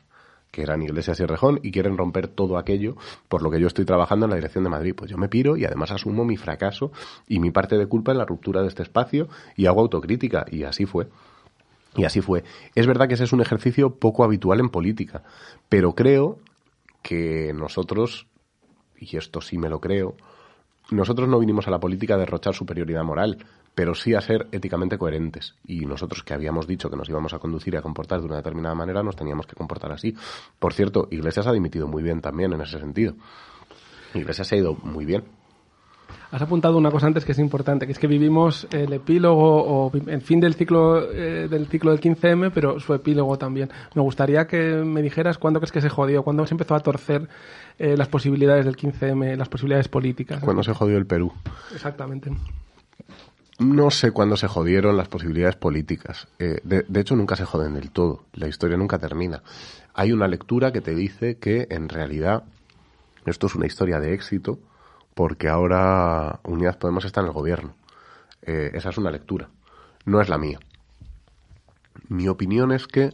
que 0.55 0.63
eran 0.63 0.83
Iglesias 0.83 1.19
y 1.19 1.27
Rejón, 1.27 1.59
y 1.65 1.73
quieren 1.73 1.99
romper 1.99 2.29
todo 2.29 2.59
aquello 2.59 2.95
por 3.29 3.43
lo 3.43 3.51
que 3.51 3.61
yo 3.61 3.67
estoy 3.67 3.85
trabajando 3.85 4.27
en 4.27 4.31
la 4.31 4.37
dirección 4.37 4.63
de 4.63 4.71
Madrid. 4.71 4.95
Pues 4.97 5.11
yo 5.11 5.19
me 5.19 5.29
piro 5.29 5.57
y 5.57 5.65
además 5.65 5.91
asumo 5.91 6.25
mi 6.25 6.37
fracaso 6.37 6.93
y 7.27 7.41
mi 7.41 7.51
parte 7.51 7.77
de 7.77 7.87
culpa 7.87 8.13
en 8.13 8.19
la 8.19 8.25
ruptura 8.25 8.63
de 8.63 8.69
este 8.69 8.85
espacio 8.85 9.29
y 9.57 9.67
hago 9.67 9.81
autocrítica. 9.81 10.47
Y 10.49 10.63
así 10.63 10.87
fue. 10.87 11.09
Y 11.97 12.05
así 12.05 12.21
fue. 12.21 12.45
Es 12.77 12.87
verdad 12.87 13.09
que 13.09 13.15
ese 13.15 13.25
es 13.25 13.33
un 13.33 13.41
ejercicio 13.41 13.97
poco 13.97 14.23
habitual 14.23 14.61
en 14.61 14.69
política, 14.69 15.25
pero 15.69 15.95
creo 15.95 16.39
que 17.03 17.53
nosotros, 17.53 18.29
y 18.99 19.17
esto 19.17 19.41
sí 19.41 19.59
me 19.59 19.69
lo 19.69 19.81
creo, 19.81 20.15
nosotros 20.91 21.29
no 21.29 21.41
vinimos 21.41 21.67
a 21.67 21.71
la 21.71 21.81
política 21.81 22.15
a 22.15 22.19
derrochar 22.19 22.55
superioridad 22.55 23.03
moral, 23.05 23.45
pero 23.75 23.95
sí 23.95 24.15
a 24.15 24.21
ser 24.21 24.47
éticamente 24.53 24.99
coherentes. 24.99 25.55
Y 25.67 25.87
nosotros 25.87 26.23
que 26.23 26.35
habíamos 26.35 26.67
dicho 26.67 26.91
que 26.91 26.97
nos 26.97 27.09
íbamos 27.09 27.35
a 27.35 27.39
conducir 27.39 27.75
y 27.75 27.77
a 27.77 27.83
comportar 27.83 28.21
de 28.21 28.27
una 28.27 28.37
determinada 28.37 28.75
manera, 28.75 29.03
nos 29.03 29.17
teníamos 29.17 29.47
que 29.47 29.57
comportar 29.57 29.93
así. 29.93 30.15
Por 30.59 30.73
cierto, 30.73 31.09
Iglesias 31.11 31.47
ha 31.47 31.53
dimitido 31.53 31.89
muy 31.89 32.03
bien 32.03 32.21
también 32.21 32.53
en 32.53 32.61
ese 32.61 32.79
sentido. 32.79 33.15
Iglesias 34.15 34.47
se 34.47 34.55
ha 34.55 34.59
ido 34.59 34.75
muy 34.83 35.05
bien. 35.05 35.25
Has 36.31 36.43
apuntado 36.43 36.77
una 36.77 36.91
cosa 36.91 37.07
antes 37.07 37.25
que 37.25 37.31
es 37.31 37.39
importante, 37.39 37.87
que 37.87 37.93
es 37.93 37.99
que 37.99 38.09
vivimos 38.09 38.67
el 38.73 38.93
epílogo 38.93 39.63
o 39.63 39.93
el 39.95 40.21
fin 40.21 40.41
del 40.41 40.55
ciclo 40.55 41.09
eh, 41.13 41.47
del 41.49 41.69
ciclo 41.69 41.93
del 41.93 42.01
15M, 42.01 42.51
pero 42.53 42.81
su 42.81 42.93
epílogo 42.93 43.39
también. 43.39 43.71
Me 43.95 44.03
gustaría 44.03 44.47
que 44.47 44.59
me 44.59 45.01
dijeras 45.01 45.39
cuándo 45.39 45.61
crees 45.61 45.71
que 45.71 45.81
se 45.81 45.89
jodió, 45.89 46.25
cuándo 46.25 46.45
se 46.45 46.55
empezó 46.55 46.75
a 46.75 46.81
torcer 46.81 47.29
eh, 47.79 47.97
las 47.97 48.09
posibilidades 48.09 48.65
del 48.65 48.77
15M, 48.77 49.37
las 49.37 49.49
posibilidades 49.49 49.87
políticas. 49.87 50.41
Cuando 50.43 50.65
se 50.65 50.75
jodió 50.75 50.99
el 50.99 51.07
Perú. 51.07 51.33
Exactamente. 51.73 52.33
No 53.59 53.91
sé 53.91 54.11
cuándo 54.11 54.37
se 54.37 54.49
jodieron 54.49 54.97
las 54.97 55.09
posibilidades 55.09 55.57
políticas. 55.57 56.27
Eh, 56.39 56.61
de, 56.65 57.01
hecho, 57.01 57.15
nunca 57.15 57.37
se 57.37 57.45
joden 57.45 57.75
del 57.75 57.91
todo. 57.91 58.25
La 58.33 58.49
historia 58.49 58.77
nunca 58.77 58.99
termina. 58.99 59.43
Hay 59.95 60.13
una 60.13 60.27
lectura 60.27 60.73
que 60.73 60.81
te 60.81 60.95
dice 60.95 61.37
que, 61.37 61.69
en 61.71 61.89
realidad, 61.89 62.45
esto 63.27 63.47
es 63.47 63.55
una 63.55 63.67
historia 63.67 64.01
de 64.01 64.13
éxito 64.13 64.59
porque 65.15 65.49
ahora 65.49 66.41
Unidas 66.43 66.77
Podemos 66.77 67.05
está 67.05 67.21
en 67.21 67.27
el 67.27 67.33
gobierno. 67.33 67.77
Eh, 68.43 68.73
esa 68.75 68.91
es 68.91 68.99
una 68.99 69.13
lectura. 69.13 69.49
No 70.05 70.21
es 70.21 70.29
la 70.29 70.39
mía. 70.39 70.59
Mi 72.09 72.27
opinión 72.27 72.73
es 72.73 72.89
que 72.89 73.13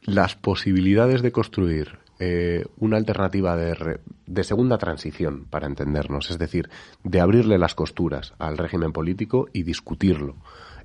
las 0.00 0.34
posibilidades 0.34 1.20
de 1.20 1.30
construir 1.30 1.98
eh, 2.24 2.64
una 2.78 2.98
alternativa 2.98 3.56
de, 3.56 3.74
re, 3.74 4.00
de, 4.26 4.44
segunda 4.44 4.78
transición, 4.78 5.44
para 5.50 5.66
entendernos, 5.66 6.30
es 6.30 6.38
decir, 6.38 6.70
de 7.02 7.20
abrirle 7.20 7.58
las 7.58 7.74
costuras 7.74 8.32
al 8.38 8.58
régimen 8.58 8.92
político 8.92 9.48
y 9.52 9.64
discutirlo, 9.64 10.36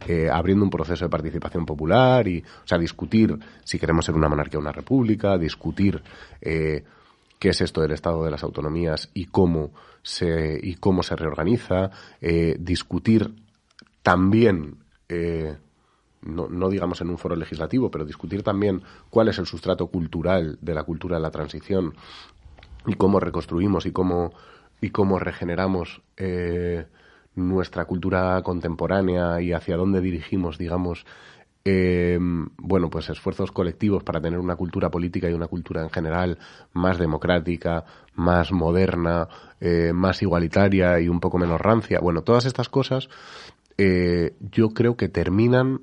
eh, 0.08 0.32
abriendo 0.34 0.64
un 0.64 0.72
proceso 0.72 1.06
de 1.06 1.12
participación 1.12 1.64
popular 1.64 2.28
y, 2.28 2.40
o 2.40 2.68
sea, 2.68 2.80
discutir 2.80 3.38
si 3.64 3.78
queremos 3.78 4.06
ser 4.06 4.16
una 4.16 4.30
monarquía 4.30 4.58
o 4.58 4.62
una 4.62 4.72
república, 4.72 5.38
discutir 5.38 6.02
eh, 6.42 6.84
qué 7.38 7.50
es 7.50 7.62
esto 7.62 7.82
del 7.82 7.92
Estado 7.92 8.26
de 8.26 8.32
las 8.32 8.42
Autonomías 8.42 9.12
y 9.14 9.26
cómo 9.26 9.74
se, 10.02 10.60
y 10.60 10.74
cómo 10.74 11.04
se 11.04 11.16
reorganiza, 11.16 11.92
discutir 12.58 13.32
también 14.02 14.78
no, 16.22 16.48
no, 16.48 16.70
digamos 16.70 17.02
en 17.02 17.10
un 17.10 17.18
foro 17.18 17.36
legislativo, 17.36 17.92
pero 17.92 18.06
discutir 18.06 18.44
también 18.44 18.82
cuál 19.10 19.28
es 19.30 19.38
el 19.40 19.46
sustrato 19.46 19.88
cultural 19.88 20.58
de 20.62 20.74
la 20.74 20.84
cultura 20.84 21.18
de 21.18 21.22
la 21.22 21.32
transición 21.32 21.94
y 22.86 22.94
cómo 22.96 23.20
reconstruimos 23.20 23.86
y 23.86 23.92
cómo, 23.92 24.34
y 24.82 24.90
cómo 24.90 25.20
regeneramos 25.20 26.02
eh, 26.18 26.86
nuestra 27.36 27.86
cultura 27.86 28.42
contemporánea 28.44 29.42
y 29.42 29.54
hacia 29.54 29.78
dónde 29.78 30.02
dirigimos, 30.02 30.58
digamos, 30.58 31.06
eh, 31.70 32.18
bueno, 32.58 32.90
pues 32.90 33.10
esfuerzos 33.10 33.52
colectivos 33.52 34.02
para 34.02 34.22
tener 34.22 34.40
una 34.40 34.56
cultura 34.56 34.90
política 34.90 35.30
y 35.30 35.34
una 35.34 35.48
cultura 35.48 35.84
en 35.84 35.90
general 35.90 36.38
más 36.72 36.98
democrática, 36.98 37.84
más 38.16 38.54
moderna, 38.54 39.28
eh, 39.60 39.92
más 39.94 40.22
igualitaria 40.22 40.98
y 41.02 41.10
un 41.10 41.20
poco 41.20 41.38
menos 41.38 41.60
rancia. 41.60 42.00
Bueno, 42.00 42.22
todas 42.22 42.46
estas 42.46 42.70
cosas 42.70 43.10
eh, 43.78 44.34
yo 44.40 44.70
creo 44.70 44.96
que 44.96 45.10
terminan 45.10 45.82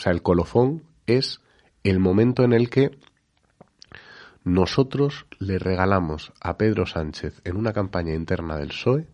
o 0.00 0.02
sea, 0.02 0.12
el 0.12 0.22
colofón 0.22 0.84
es 1.04 1.42
el 1.84 1.98
momento 1.98 2.42
en 2.42 2.54
el 2.54 2.70
que 2.70 2.98
nosotros 4.44 5.26
le 5.38 5.58
regalamos 5.58 6.32
a 6.40 6.56
Pedro 6.56 6.86
Sánchez 6.86 7.42
en 7.44 7.58
una 7.58 7.74
campaña 7.74 8.14
interna 8.14 8.56
del 8.56 8.68
PSOE 8.68 9.08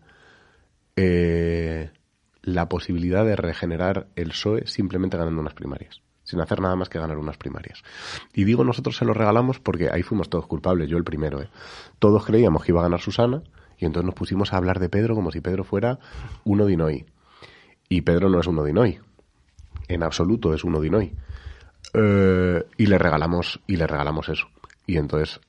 eh, 0.95 1.91
la 2.41 2.69
posibilidad 2.69 3.25
de 3.25 3.35
regenerar 3.35 4.07
el 4.15 4.29
PSOE 4.29 4.65
simplemente 4.65 5.17
ganando 5.17 5.41
unas 5.41 5.55
primarias, 5.55 6.01
sin 6.23 6.39
hacer 6.39 6.61
nada 6.61 6.77
más 6.77 6.87
que 6.87 6.99
ganar 6.99 7.17
unas 7.17 7.35
primarias. 7.35 7.83
Y 8.33 8.45
digo 8.45 8.63
nosotros 8.63 8.95
se 8.95 9.03
lo 9.03 9.13
regalamos 9.13 9.59
porque 9.59 9.89
ahí 9.91 10.03
fuimos 10.03 10.29
todos 10.29 10.47
culpables, 10.47 10.87
yo 10.87 10.95
el 10.95 11.03
primero. 11.03 11.41
¿eh? 11.41 11.49
Todos 11.99 12.25
creíamos 12.25 12.63
que 12.63 12.71
iba 12.71 12.79
a 12.79 12.83
ganar 12.83 13.01
Susana 13.01 13.43
y 13.77 13.83
entonces 13.83 14.05
nos 14.05 14.15
pusimos 14.15 14.53
a 14.53 14.55
hablar 14.55 14.79
de 14.79 14.87
Pedro 14.87 15.15
como 15.15 15.31
si 15.31 15.41
Pedro 15.41 15.65
fuera 15.65 15.99
uno 16.45 16.65
de 16.65 17.05
Y 17.89 18.01
Pedro 18.03 18.29
no 18.29 18.39
es 18.39 18.47
uno 18.47 18.63
de 18.63 18.71
en 19.87 20.03
absoluto 20.03 20.53
es 20.53 20.63
un 20.63 20.75
Odinoy. 20.75 21.13
Eh, 21.93 22.63
y 22.77 22.85
le 22.85 22.97
regalamos, 22.97 23.59
y 23.67 23.75
le 23.75 23.87
regalamos 23.87 24.29
eso. 24.29 24.47
Y 24.85 24.97
entonces, 24.97 25.39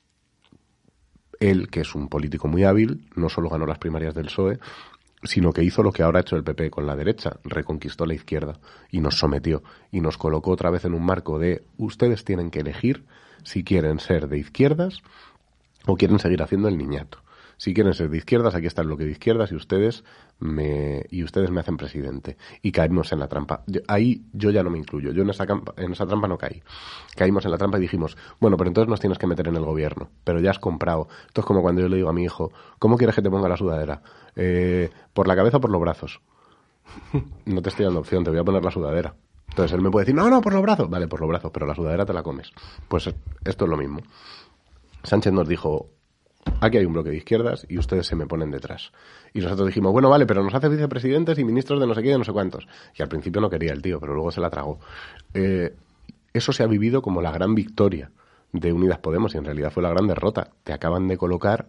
él, 1.40 1.68
que 1.68 1.80
es 1.80 1.94
un 1.94 2.08
político 2.08 2.48
muy 2.48 2.64
hábil, 2.64 3.08
no 3.14 3.28
solo 3.28 3.48
ganó 3.48 3.66
las 3.66 3.78
primarias 3.78 4.14
del 4.14 4.26
PSOE, 4.26 4.58
sino 5.22 5.52
que 5.52 5.64
hizo 5.64 5.82
lo 5.82 5.92
que 5.92 6.02
ahora 6.02 6.18
ha 6.18 6.22
hecho 6.22 6.36
el 6.36 6.44
PP 6.44 6.70
con 6.70 6.86
la 6.86 6.96
derecha, 6.96 7.38
reconquistó 7.44 8.06
la 8.06 8.14
izquierda 8.14 8.60
y 8.90 9.00
nos 9.00 9.18
sometió 9.18 9.62
y 9.90 10.00
nos 10.00 10.16
colocó 10.16 10.52
otra 10.52 10.70
vez 10.70 10.84
en 10.84 10.94
un 10.94 11.04
marco 11.04 11.38
de 11.38 11.64
ustedes 11.76 12.24
tienen 12.24 12.50
que 12.50 12.60
elegir 12.60 13.04
si 13.42 13.64
quieren 13.64 13.98
ser 13.98 14.28
de 14.28 14.38
izquierdas 14.38 15.02
o 15.86 15.96
quieren 15.96 16.20
seguir 16.20 16.42
haciendo 16.42 16.68
el 16.68 16.78
niñato 16.78 17.18
si 17.58 17.74
quieren 17.74 17.92
ser 17.92 18.08
de 18.08 18.16
izquierdas, 18.16 18.54
aquí 18.54 18.66
está 18.66 18.82
el 18.82 18.86
bloque 18.86 19.04
de 19.04 19.10
izquierdas 19.10 19.50
y 19.50 19.56
ustedes 19.56 20.04
me, 20.38 21.04
y 21.10 21.24
ustedes 21.24 21.50
me 21.50 21.58
hacen 21.58 21.76
presidente. 21.76 22.36
Y 22.62 22.70
caímos 22.70 23.12
en 23.12 23.18
la 23.18 23.26
trampa. 23.26 23.64
Ahí 23.88 24.22
yo 24.32 24.50
ya 24.50 24.62
no 24.62 24.70
me 24.70 24.78
incluyo. 24.78 25.10
Yo 25.10 25.22
en 25.22 25.30
esa, 25.30 25.44
en 25.76 25.92
esa 25.92 26.06
trampa 26.06 26.28
no 26.28 26.38
caí. 26.38 26.62
Caímos 27.16 27.44
en 27.44 27.50
la 27.50 27.58
trampa 27.58 27.78
y 27.78 27.80
dijimos, 27.80 28.16
bueno, 28.40 28.56
pero 28.56 28.68
entonces 28.68 28.88
nos 28.88 29.00
tienes 29.00 29.18
que 29.18 29.26
meter 29.26 29.48
en 29.48 29.56
el 29.56 29.64
gobierno. 29.64 30.08
Pero 30.22 30.38
ya 30.38 30.50
has 30.50 30.60
comprado. 30.60 31.08
Esto 31.26 31.40
es 31.40 31.46
como 31.46 31.60
cuando 31.60 31.82
yo 31.82 31.88
le 31.88 31.96
digo 31.96 32.08
a 32.08 32.12
mi 32.12 32.22
hijo, 32.22 32.52
¿cómo 32.78 32.96
quieres 32.96 33.16
que 33.16 33.22
te 33.22 33.30
ponga 33.30 33.48
la 33.48 33.56
sudadera? 33.56 34.02
Eh, 34.36 34.90
¿Por 35.12 35.26
la 35.26 35.34
cabeza 35.34 35.56
o 35.56 35.60
por 35.60 35.70
los 35.70 35.80
brazos? 35.80 36.20
No 37.44 37.60
te 37.60 37.70
estoy 37.70 37.86
dando 37.86 38.00
opción, 38.00 38.22
te 38.22 38.30
voy 38.30 38.38
a 38.38 38.44
poner 38.44 38.64
la 38.64 38.70
sudadera. 38.70 39.16
Entonces 39.48 39.72
él 39.72 39.80
me 39.80 39.90
puede 39.90 40.04
decir, 40.04 40.14
no, 40.14 40.30
no, 40.30 40.40
por 40.40 40.52
los 40.52 40.62
brazos. 40.62 40.88
Vale, 40.88 41.08
por 41.08 41.18
los 41.20 41.28
brazos, 41.28 41.50
pero 41.52 41.66
la 41.66 41.74
sudadera 41.74 42.06
te 42.06 42.12
la 42.12 42.22
comes. 42.22 42.52
Pues 42.86 43.08
esto 43.44 43.64
es 43.64 43.70
lo 43.70 43.76
mismo. 43.76 44.00
Sánchez 45.02 45.32
nos 45.32 45.48
dijo, 45.48 45.88
aquí 46.60 46.78
hay 46.78 46.84
un 46.84 46.92
bloque 46.92 47.10
de 47.10 47.16
izquierdas 47.16 47.66
y 47.68 47.78
ustedes 47.78 48.06
se 48.06 48.16
me 48.16 48.26
ponen 48.26 48.50
detrás. 48.50 48.92
Y 49.32 49.40
nosotros 49.40 49.68
dijimos, 49.68 49.92
bueno, 49.92 50.08
vale, 50.08 50.26
pero 50.26 50.42
nos 50.42 50.54
hace 50.54 50.68
vicepresidentes 50.68 51.38
y 51.38 51.44
ministros 51.44 51.80
de 51.80 51.86
no 51.86 51.94
sé 51.94 52.02
qué, 52.02 52.10
de 52.10 52.18
no 52.18 52.24
sé 52.24 52.32
cuántos. 52.32 52.66
Y 52.96 53.02
al 53.02 53.08
principio 53.08 53.40
no 53.40 53.50
quería 53.50 53.72
el 53.72 53.82
tío, 53.82 54.00
pero 54.00 54.14
luego 54.14 54.30
se 54.30 54.40
la 54.40 54.50
tragó. 54.50 54.78
Eh, 55.34 55.74
eso 56.32 56.52
se 56.52 56.62
ha 56.62 56.66
vivido 56.66 57.02
como 57.02 57.22
la 57.22 57.30
gran 57.30 57.54
victoria 57.54 58.10
de 58.52 58.72
Unidas 58.72 58.98
Podemos 58.98 59.34
y 59.34 59.38
en 59.38 59.44
realidad 59.44 59.70
fue 59.70 59.82
la 59.82 59.90
gran 59.90 60.06
derrota. 60.06 60.50
Te 60.64 60.72
acaban 60.72 61.08
de 61.08 61.16
colocar. 61.16 61.68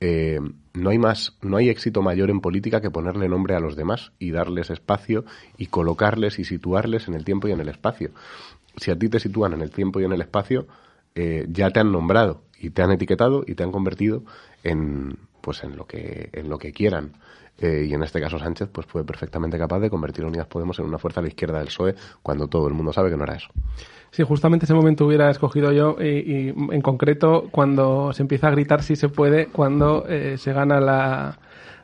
Eh, 0.00 0.38
no 0.74 0.90
hay 0.90 0.98
más, 0.98 1.36
no 1.42 1.56
hay 1.56 1.70
éxito 1.70 2.02
mayor 2.02 2.30
en 2.30 2.40
política 2.40 2.80
que 2.80 2.90
ponerle 2.90 3.28
nombre 3.28 3.56
a 3.56 3.60
los 3.60 3.74
demás 3.74 4.12
y 4.20 4.30
darles 4.30 4.70
espacio 4.70 5.24
y 5.56 5.66
colocarles 5.66 6.38
y 6.38 6.44
situarles 6.44 7.08
en 7.08 7.14
el 7.14 7.24
tiempo 7.24 7.48
y 7.48 7.52
en 7.52 7.60
el 7.60 7.68
espacio. 7.68 8.10
Si 8.76 8.92
a 8.92 8.96
ti 8.96 9.08
te 9.08 9.18
sitúan 9.18 9.54
en 9.54 9.62
el 9.62 9.72
tiempo 9.72 9.98
y 9.98 10.04
en 10.04 10.12
el 10.12 10.20
espacio, 10.20 10.68
eh, 11.16 11.48
ya 11.50 11.70
te 11.70 11.80
han 11.80 11.90
nombrado 11.90 12.42
y 12.60 12.70
te 12.70 12.82
han 12.82 12.90
etiquetado 12.90 13.44
y 13.46 13.54
te 13.54 13.62
han 13.62 13.72
convertido 13.72 14.22
en 14.62 15.16
pues 15.40 15.62
en 15.64 15.76
lo 15.76 15.86
que 15.86 16.30
en 16.32 16.48
lo 16.48 16.58
que 16.58 16.72
quieran 16.72 17.12
eh, 17.58 17.86
y 17.88 17.94
en 17.94 18.02
este 18.02 18.20
caso 18.20 18.38
Sánchez 18.38 18.68
pues 18.72 18.86
fue 18.86 19.04
perfectamente 19.04 19.58
capaz 19.58 19.80
de 19.80 19.90
convertir 19.90 20.24
a 20.24 20.28
Unidas 20.28 20.46
Podemos 20.46 20.78
en 20.78 20.86
una 20.86 20.98
fuerza 20.98 21.20
a 21.20 21.22
la 21.22 21.28
izquierda 21.28 21.58
del 21.58 21.66
PSOE 21.66 21.94
cuando 22.22 22.46
todo 22.48 22.68
el 22.68 22.74
mundo 22.74 22.92
sabe 22.92 23.10
que 23.10 23.16
no 23.16 23.24
era 23.24 23.34
eso. 23.34 23.48
Sí, 24.10 24.22
justamente 24.22 24.64
ese 24.64 24.74
momento 24.74 25.06
hubiera 25.06 25.30
escogido 25.30 25.70
yo 25.72 25.96
y, 26.00 26.04
y 26.06 26.48
en 26.48 26.80
concreto 26.80 27.48
cuando 27.50 28.12
se 28.12 28.22
empieza 28.22 28.48
a 28.48 28.50
gritar 28.50 28.82
si 28.82 28.96
se 28.96 29.08
puede 29.08 29.46
cuando 29.46 30.06
eh, 30.08 30.36
se 30.38 30.52
gana 30.52 30.80
la 30.80 31.38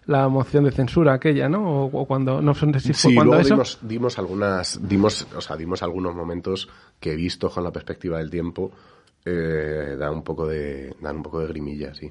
la 0.07 0.29
moción 0.29 0.65
de 0.65 0.71
censura 0.71 1.15
aquella, 1.15 1.49
¿no? 1.49 1.85
O, 1.87 2.01
o 2.03 2.07
cuando 2.07 2.43
no 2.43 2.55
sé 2.55 2.79
si 2.79 2.93
sí, 2.93 3.15
cuando 3.15 3.33
luego 3.33 3.41
eso. 3.41 3.55
dimos, 3.55 3.79
dimos 3.83 4.19
algunas 4.19 4.89
dimos 4.89 5.27
o 5.35 5.41
sea 5.41 5.57
dimos 5.57 5.83
algunos 5.83 6.15
momentos 6.15 6.69
que 7.01 7.13
he 7.13 7.17
visto 7.17 7.51
con 7.51 7.65
la 7.65 7.73
perspectiva 7.73 8.19
del 8.19 8.31
tiempo 8.31 8.71
eh, 9.25 9.97
dan 9.99 10.15
un 10.15 10.23
poco 10.23 10.47
de 10.47 10.95
dan 11.01 11.17
un 11.17 11.23
poco 11.23 11.41
de 11.41 11.47
grimilla, 11.49 11.95
sí. 11.95 12.09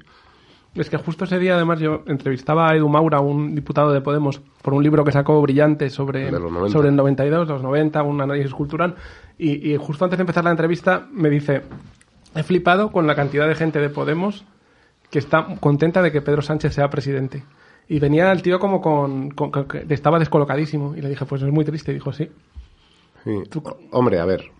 Es 0.74 0.90
que 0.90 0.96
justo 0.96 1.24
ese 1.24 1.38
día, 1.38 1.54
además, 1.54 1.78
yo 1.78 2.02
entrevistaba 2.06 2.68
a 2.68 2.74
Edu 2.74 2.88
Maura, 2.88 3.20
un 3.20 3.54
diputado 3.54 3.92
de 3.92 4.00
Podemos, 4.00 4.40
por 4.60 4.74
un 4.74 4.82
libro 4.82 5.04
que 5.04 5.12
sacó 5.12 5.40
brillante 5.40 5.88
sobre, 5.88 6.30
sobre 6.68 6.88
el 6.88 6.96
92, 6.96 7.46
los 7.46 7.62
90, 7.62 8.02
un 8.02 8.20
análisis 8.20 8.52
cultural, 8.52 8.96
y, 9.38 9.72
y, 9.72 9.76
justo 9.76 10.04
antes 10.04 10.18
de 10.18 10.22
empezar 10.22 10.42
la 10.42 10.50
entrevista 10.50 11.06
me 11.12 11.30
dice, 11.30 11.62
he 12.34 12.42
flipado 12.42 12.90
con 12.90 13.06
la 13.06 13.14
cantidad 13.14 13.46
de 13.46 13.54
gente 13.54 13.78
de 13.78 13.88
Podemos 13.88 14.44
que 15.10 15.20
está 15.20 15.46
contenta 15.60 16.02
de 16.02 16.10
que 16.10 16.22
Pedro 16.22 16.42
Sánchez 16.42 16.74
sea 16.74 16.90
presidente. 16.90 17.44
Y 17.86 18.00
venía 18.00 18.32
el 18.32 18.42
tío 18.42 18.58
como 18.58 18.80
con, 18.80 19.30
con, 19.30 19.52
estaba 19.88 20.18
descolocadísimo, 20.18 20.96
y 20.96 21.02
le 21.02 21.08
dije, 21.08 21.24
pues 21.24 21.40
es 21.42 21.52
muy 21.52 21.64
triste, 21.64 21.92
y 21.92 21.94
dijo, 21.94 22.12
sí. 22.12 22.28
sí. 23.22 23.42
Hombre, 23.92 24.18
a 24.18 24.24
ver, 24.24 24.50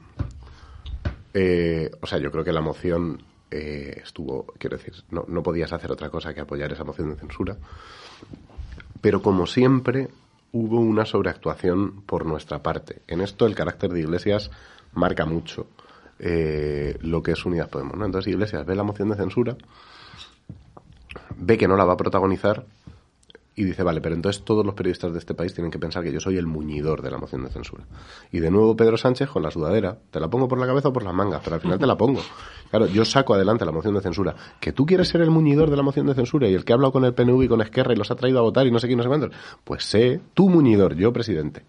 eh, 1.35 1.90
o 2.01 2.07
sea, 2.07 2.18
yo 2.18 2.31
creo 2.31 2.44
que 2.44 2.53
la 2.53 2.61
moción 2.61 3.23
eh, 3.51 4.01
estuvo, 4.03 4.47
quiero 4.59 4.77
decir, 4.77 4.94
no, 5.11 5.25
no 5.29 5.42
podías 5.42 5.73
hacer 5.73 5.90
otra 5.90 6.09
cosa 6.09 6.33
que 6.33 6.40
apoyar 6.40 6.73
esa 6.73 6.85
moción 6.85 7.11
de 7.11 7.16
censura. 7.16 7.57
Pero 9.01 9.20
como 9.20 9.47
siempre, 9.47 10.09
hubo 10.53 10.79
una 10.79 11.05
sobreactuación 11.05 12.03
por 12.03 12.25
nuestra 12.25 12.62
parte. 12.62 13.03
En 13.09 13.20
esto 13.20 13.47
el 13.47 13.57
carácter 13.57 13.92
de 13.92 14.01
Iglesias 14.01 14.51
marca 14.94 15.27
mucho 15.27 15.66
eh, 16.20 16.97
lo 17.01 17.23
que 17.23 17.33
es 17.33 17.44
Unidas 17.44 17.68
Podemos. 17.68 17.97
¿no? 17.97 18.07
Entonces 18.07 18.33
Iglesias 18.33 18.64
ve 18.64 18.77
la 18.77 18.85
moción 18.85 19.11
de 19.11 19.16
censura, 19.16 19.57
ve 21.37 21.59
que 21.59 21.66
no 21.66 21.77
la 21.77 21.85
va 21.85 21.94
a 21.94 21.97
protagonizar 21.97 22.64
y 23.56 23.64
dice, 23.64 23.84
vale, 23.84 24.00
pero 24.00 24.16
entonces 24.16 24.44
todos 24.44 24.66
los 24.66 24.74
periodistas 24.74 25.12
de 25.12 25.18
este 25.18 25.34
país 25.34 25.54
tienen 25.54 25.70
que 25.70 25.78
pensar 25.78 26.02
que 26.02 26.12
yo 26.12 26.18
soy 26.18 26.36
el 26.36 26.46
muñidor 26.46 27.02
de 27.02 27.10
la 27.10 27.18
moción 27.18 27.44
de 27.44 27.50
censura. 27.50 27.84
Y 28.32 28.40
de 28.40 28.50
nuevo 28.50 28.76
Pedro 28.76 28.96
Sánchez 28.96 29.28
con 29.28 29.42
la 29.42 29.50
sudadera, 29.52 29.96
te 30.10 30.18
la 30.18 30.28
pongo 30.28 30.48
por 30.48 30.58
la 30.58 30.66
cabeza 30.66 30.88
o 30.88 30.92
por 30.92 31.04
las 31.04 31.14
mangas, 31.14 31.40
pero 31.44 31.54
al 31.54 31.62
final 31.62 31.78
te 31.78 31.86
la 31.86 31.96
pongo. 31.96 32.20
Claro, 32.70 32.86
yo 32.86 33.04
saco 33.04 33.34
adelante 33.34 33.64
la 33.64 33.70
moción 33.70 33.94
de 33.94 34.00
censura. 34.00 34.34
Que 34.58 34.72
tú 34.72 34.84
quieres 34.84 35.08
ser 35.08 35.20
el 35.20 35.30
muñidor 35.30 35.70
de 35.70 35.76
la 35.76 35.84
moción 35.84 36.06
de 36.06 36.14
censura 36.14 36.48
y 36.48 36.54
el 36.54 36.64
que 36.64 36.72
ha 36.72 36.74
hablado 36.74 36.92
con 36.92 37.04
el 37.04 37.14
PNV 37.14 37.42
y 37.44 37.48
con 37.48 37.60
Esquerra 37.60 37.92
y 37.92 37.96
los 37.96 38.10
ha 38.10 38.16
traído 38.16 38.40
a 38.40 38.42
votar 38.42 38.66
y 38.66 38.72
no 38.72 38.80
sé 38.80 38.88
quién, 38.88 38.96
no 38.96 39.04
sé 39.04 39.08
cuántos, 39.08 39.30
pues 39.62 39.84
sé, 39.84 40.20
tú 40.34 40.48
muñidor, 40.48 40.96
yo 40.96 41.12
presidente. 41.12 41.64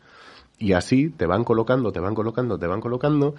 Y 0.57 0.73
así 0.73 1.09
te 1.09 1.27
van 1.27 1.43
colocando, 1.43 1.91
te 1.91 1.99
van 1.99 2.15
colocando, 2.15 2.57
te 2.57 2.65
van 2.65 2.81
colocando 2.81 3.35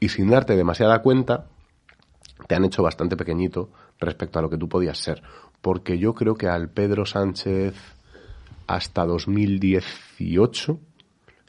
y 0.00 0.08
sin 0.08 0.30
darte 0.30 0.56
demasiada 0.56 1.00
cuenta 1.02 1.46
te 2.48 2.56
han 2.56 2.64
hecho 2.64 2.82
bastante 2.82 3.16
pequeñito 3.16 3.70
respecto 4.00 4.38
a 4.38 4.42
lo 4.42 4.50
que 4.50 4.58
tú 4.58 4.68
podías 4.68 4.98
ser. 4.98 5.22
Porque 5.64 5.96
yo 5.98 6.14
creo 6.14 6.34
que 6.34 6.46
al 6.46 6.68
Pedro 6.68 7.06
Sánchez 7.06 7.74
hasta 8.66 9.06
2018 9.06 10.78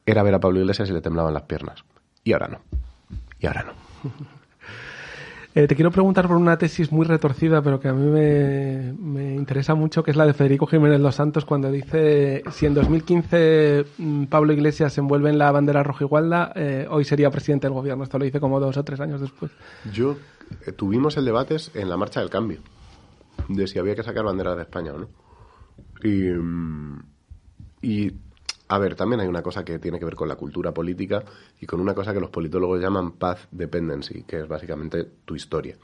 era 0.06 0.24
ver 0.24 0.36
a 0.36 0.40
Pablo 0.40 0.62
Iglesias 0.62 0.90
y 0.90 0.94
le 0.94 1.02
temblaban 1.02 1.34
las 1.34 1.44
piernas. 1.44 1.84
Y 2.24 2.32
ahora 2.32 2.48
no. 2.48 2.62
Y 3.42 3.46
ahora 3.46 3.64
no. 3.64 3.74
Eh, 5.58 5.68
te 5.70 5.76
quiero 5.78 5.90
preguntar 5.90 6.28
por 6.28 6.36
una 6.36 6.58
tesis 6.58 6.92
muy 6.92 7.06
retorcida, 7.06 7.62
pero 7.62 7.80
que 7.80 7.88
a 7.88 7.94
mí 7.94 8.06
me, 8.12 8.92
me, 9.00 9.36
interesa 9.36 9.74
mucho, 9.74 10.04
que 10.04 10.12
es 10.12 10.18
la 10.18 10.26
de 10.26 10.34
Federico 10.34 10.68
Jiménez 10.68 11.00
Los 11.00 11.16
Santos, 11.16 11.46
cuando 11.46 11.72
dice, 11.72 12.44
si 12.52 12.66
en 12.66 12.74
2015 12.74 13.86
mm, 13.98 14.24
Pablo 14.26 14.52
Iglesias 14.52 14.92
se 14.92 15.00
envuelve 15.00 15.30
en 15.30 15.38
la 15.38 15.50
bandera 15.54 15.82
rojigualda, 15.82 16.52
eh, 16.58 16.88
hoy 16.90 17.06
sería 17.06 17.32
presidente 17.32 17.68
del 17.68 17.74
gobierno. 17.74 18.04
Esto 18.04 18.20
lo 18.20 18.26
dice 18.26 18.42
como 18.42 18.60
dos 18.60 18.76
o 18.76 18.84
tres 18.84 19.00
años 19.00 19.22
después. 19.22 19.50
Yo, 19.94 20.18
eh, 20.68 20.74
tuvimos 20.74 21.16
el 21.16 21.24
debate 21.24 21.56
en 21.74 21.88
la 21.88 21.96
marcha 21.96 22.20
del 22.20 22.30
cambio, 22.30 22.60
de 23.48 23.68
si 23.68 23.80
había 23.80 23.96
que 23.96 24.04
sacar 24.04 24.24
bandera 24.24 24.56
de 24.56 24.64
España 24.64 24.94
o 24.94 25.00
no. 25.00 25.10
Y, 26.04 26.30
mm, 26.30 27.04
y 27.82 28.12
a 28.68 28.80
ver, 28.80 28.96
también 28.96 29.22
hay 29.22 29.28
una 29.28 29.44
cosa 29.44 29.64
que 29.64 29.78
tiene 29.80 30.00
que 30.00 30.06
ver 30.06 30.16
con 30.16 30.28
la 30.28 30.36
cultura 30.36 30.74
política 30.74 31.24
y 31.60 31.66
con 31.66 31.80
una 31.80 31.94
cosa 31.94 32.14
que 32.14 32.20
los 32.20 32.30
politólogos 32.30 32.82
llaman 32.82 33.14
path 33.14 33.48
dependency, 33.52 34.24
que 34.24 34.40
es 34.40 34.48
básicamente 34.48 35.04
tu 35.24 35.36
historia. 35.36 35.78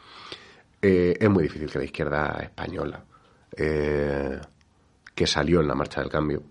Eh, 0.81 1.15
es 1.19 1.29
muy 1.29 1.43
difícil 1.43 1.69
que 1.69 1.77
la 1.77 1.85
izquierda 1.85 2.39
española, 2.41 3.03
eh, 3.55 4.39
que 5.13 5.27
salió 5.27 5.61
en 5.61 5.67
la 5.67 5.75
marcha 5.75 6.01
del 6.01 6.09
cambio, 6.09 6.41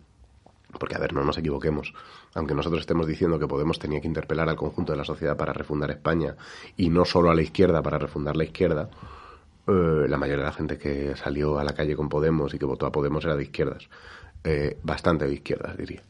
porque 0.78 0.94
a 0.94 1.00
ver, 1.00 1.12
no 1.12 1.24
nos 1.24 1.36
equivoquemos, 1.36 1.92
aunque 2.34 2.54
nosotros 2.54 2.82
estemos 2.82 3.08
diciendo 3.08 3.40
que 3.40 3.48
Podemos 3.48 3.80
tenía 3.80 4.00
que 4.00 4.06
interpelar 4.06 4.48
al 4.48 4.54
conjunto 4.54 4.92
de 4.92 4.98
la 4.98 5.04
sociedad 5.04 5.36
para 5.36 5.52
refundar 5.52 5.90
España 5.90 6.36
y 6.76 6.90
no 6.90 7.04
solo 7.04 7.30
a 7.30 7.34
la 7.34 7.42
izquierda 7.42 7.82
para 7.82 7.98
refundar 7.98 8.36
la 8.36 8.44
izquierda, 8.44 8.88
eh, 9.66 10.06
la 10.08 10.16
mayoría 10.16 10.44
de 10.44 10.50
la 10.50 10.56
gente 10.56 10.78
que 10.78 11.14
salió 11.16 11.58
a 11.58 11.64
la 11.64 11.74
calle 11.74 11.96
con 11.96 12.08
Podemos 12.08 12.52
y 12.54 12.58
que 12.58 12.64
votó 12.64 12.86
a 12.86 12.92
Podemos 12.92 13.24
era 13.24 13.36
de 13.36 13.44
izquierdas. 13.44 13.88
Eh, 14.42 14.78
bastante 14.82 15.26
de 15.26 15.34
izquierdas, 15.34 15.76
diría. 15.76 16.02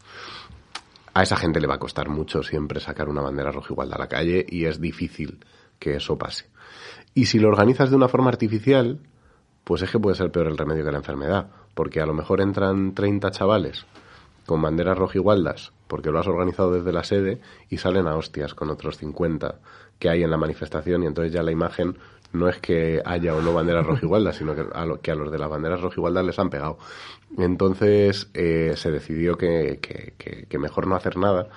A 1.12 1.22
esa 1.22 1.36
gente 1.36 1.60
le 1.60 1.66
va 1.66 1.74
a 1.74 1.78
costar 1.78 2.08
mucho 2.08 2.42
siempre 2.42 2.78
sacar 2.78 3.08
una 3.08 3.22
bandera 3.22 3.50
roja 3.50 3.72
igual 3.72 3.92
a 3.92 3.98
la 3.98 4.08
calle 4.08 4.46
y 4.48 4.66
es 4.66 4.80
difícil 4.80 5.44
que 5.78 5.96
eso 5.96 6.16
pase. 6.16 6.46
Y 7.14 7.26
si 7.26 7.40
lo 7.40 7.48
organizas 7.48 7.90
de 7.90 7.96
una 7.96 8.08
forma 8.08 8.28
artificial, 8.28 9.00
pues 9.64 9.82
es 9.82 9.90
que 9.90 9.98
puede 9.98 10.16
ser 10.16 10.30
peor 10.30 10.46
el 10.46 10.56
remedio 10.56 10.84
que 10.84 10.92
la 10.92 10.98
enfermedad, 10.98 11.48
porque 11.74 12.00
a 12.00 12.06
lo 12.06 12.14
mejor 12.14 12.40
entran 12.40 12.94
30 12.94 13.30
chavales 13.32 13.86
con 14.46 14.62
banderas 14.62 14.96
rojigualdas, 14.96 15.72
porque 15.86 16.10
lo 16.10 16.18
has 16.18 16.26
organizado 16.26 16.72
desde 16.72 16.92
la 16.92 17.04
sede, 17.04 17.40
y 17.68 17.78
salen 17.78 18.06
a 18.06 18.16
hostias 18.16 18.54
con 18.54 18.70
otros 18.70 18.96
50 18.98 19.60
que 19.98 20.08
hay 20.08 20.22
en 20.22 20.30
la 20.30 20.36
manifestación, 20.36 21.02
y 21.02 21.06
entonces 21.06 21.32
ya 21.32 21.42
la 21.42 21.52
imagen 21.52 21.98
no 22.32 22.48
es 22.48 22.58
que 22.58 23.02
haya 23.04 23.34
o 23.34 23.42
no 23.42 23.52
banderas 23.52 23.86
rojigualdas, 23.86 24.36
sino 24.36 24.54
que 24.54 24.64
a, 24.72 24.86
lo, 24.86 25.00
que 25.00 25.10
a 25.10 25.14
los 25.14 25.30
de 25.32 25.38
las 25.38 25.50
banderas 25.50 25.80
rojigualdas 25.80 26.24
les 26.24 26.38
han 26.38 26.50
pegado. 26.50 26.78
Entonces 27.38 28.30
eh, 28.34 28.74
se 28.76 28.90
decidió 28.90 29.36
que, 29.36 29.78
que, 29.80 30.46
que, 30.48 30.58
mejor 30.58 30.86
no 30.86 30.96
hacer 30.96 31.16
nada 31.16 31.48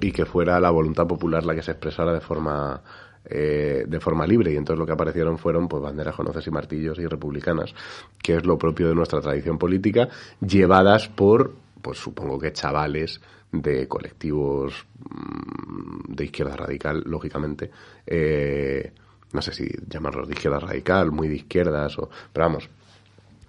y 0.00 0.12
que 0.12 0.24
fuera 0.24 0.60
la 0.60 0.70
voluntad 0.70 1.06
popular 1.06 1.44
la 1.44 1.54
que 1.54 1.62
se 1.62 1.72
expresara 1.72 2.12
de 2.12 2.20
forma 2.20 2.82
eh, 3.24 3.84
de 3.86 4.00
forma 4.00 4.26
libre 4.26 4.52
y 4.52 4.56
entonces 4.56 4.78
lo 4.78 4.86
que 4.86 4.92
aparecieron 4.92 5.36
fueron 5.36 5.68
pues 5.68 5.82
banderas 5.82 6.14
con 6.14 6.26
y 6.26 6.50
martillos 6.50 6.98
y 6.98 7.06
republicanas 7.06 7.74
que 8.22 8.36
es 8.36 8.46
lo 8.46 8.56
propio 8.56 8.88
de 8.88 8.94
nuestra 8.94 9.20
tradición 9.20 9.58
política 9.58 10.08
llevadas 10.40 11.08
por 11.08 11.54
pues 11.82 11.98
supongo 11.98 12.38
que 12.38 12.54
chavales 12.54 13.20
de 13.52 13.86
colectivos 13.86 14.86
mm, 14.98 16.14
de 16.14 16.24
izquierda 16.24 16.56
radical 16.56 17.02
lógicamente 17.04 17.70
eh, 18.06 18.90
no 19.32 19.42
sé 19.42 19.52
si 19.52 19.68
llamarlos 19.88 20.28
de 20.28 20.34
izquierda 20.34 20.58
radical, 20.58 21.12
muy 21.12 21.28
de 21.28 21.36
izquierdas, 21.36 21.98
o, 21.98 22.10
pero 22.32 22.46
vamos, 22.46 22.68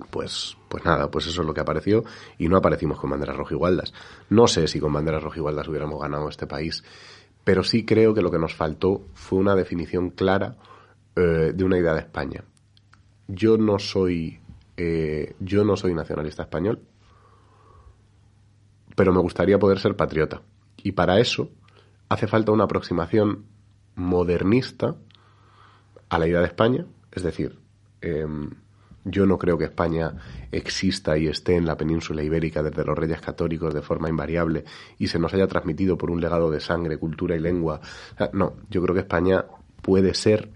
pues, 0.10 0.58
pues 0.68 0.84
nada, 0.86 1.10
pues 1.10 1.28
eso 1.28 1.42
es 1.42 1.48
lo 1.48 1.54
que 1.54 1.62
apareció 1.62 2.04
y 2.38 2.48
no 2.48 2.58
aparecimos 2.58 3.00
con 3.00 3.10
banderas 3.10 3.36
rojigualdas. 3.36 3.94
No 4.30 4.48
sé 4.48 4.68
si 4.68 4.80
con 4.80 4.94
banderas 4.94 5.24
rojigualdas 5.24 5.68
hubiéramos 5.68 6.02
ganado 6.02 6.30
este 6.30 6.48
país, 6.48 6.84
pero 7.44 7.64
sí 7.64 7.86
creo 7.86 8.14
que 8.14 8.22
lo 8.22 8.32
que 8.32 8.40
nos 8.40 8.54
faltó 8.54 9.04
fue 9.14 9.40
una 9.40 9.56
definición 9.56 10.10
clara 10.10 10.56
eh, 11.16 11.52
de 11.54 11.64
una 11.64 11.78
idea 11.78 11.94
de 11.94 12.02
España. 12.02 12.44
Yo 13.28 13.58
no 13.58 13.80
soy, 13.80 14.40
eh, 14.78 15.36
yo 15.40 15.64
no 15.64 15.76
soy 15.76 15.94
nacionalista 15.94 16.44
español, 16.44 16.82
pero 18.96 19.14
me 19.14 19.20
gustaría 19.20 19.60
poder 19.60 19.80
ser 19.80 19.96
patriota. 19.96 20.42
Y 20.78 20.92
para 20.94 21.20
eso 21.20 21.50
hace 22.10 22.28
falta 22.28 22.52
una 22.52 22.66
aproximación 22.66 23.46
modernista 23.96 24.96
a 26.12 26.20
la 26.20 26.28
idea 26.28 26.42
de 26.42 26.48
España. 26.48 26.86
Es 27.10 27.24
decir, 27.24 27.58
em, 28.02 28.50
yo 29.06 29.26
no 29.26 29.38
creo 29.38 29.58
que 29.58 29.64
España 29.64 30.14
exista 30.52 31.18
y 31.18 31.28
esté 31.28 31.56
en 31.56 31.66
la 31.66 31.78
península 31.78 32.22
ibérica 32.22 32.62
desde 32.62 32.84
los 32.84 32.98
reyes 32.98 33.22
católicos 33.22 33.74
de 33.74 33.82
forma 33.82 34.10
invariable 34.10 34.66
y 35.00 35.08
se 35.08 35.18
nos 35.18 35.34
haya 35.34 35.48
transmitido 35.48 35.98
por 35.98 36.12
un 36.12 36.20
legado 36.20 36.52
de 36.52 36.60
sangre, 36.60 36.98
cultura 36.98 37.36
y 37.36 37.40
lengua. 37.40 37.80
no, 38.34 38.58
yo 38.70 38.82
creo 38.82 38.94
que 38.94 39.02
España 39.02 39.46
puede 39.82 40.14
ser 40.14 40.52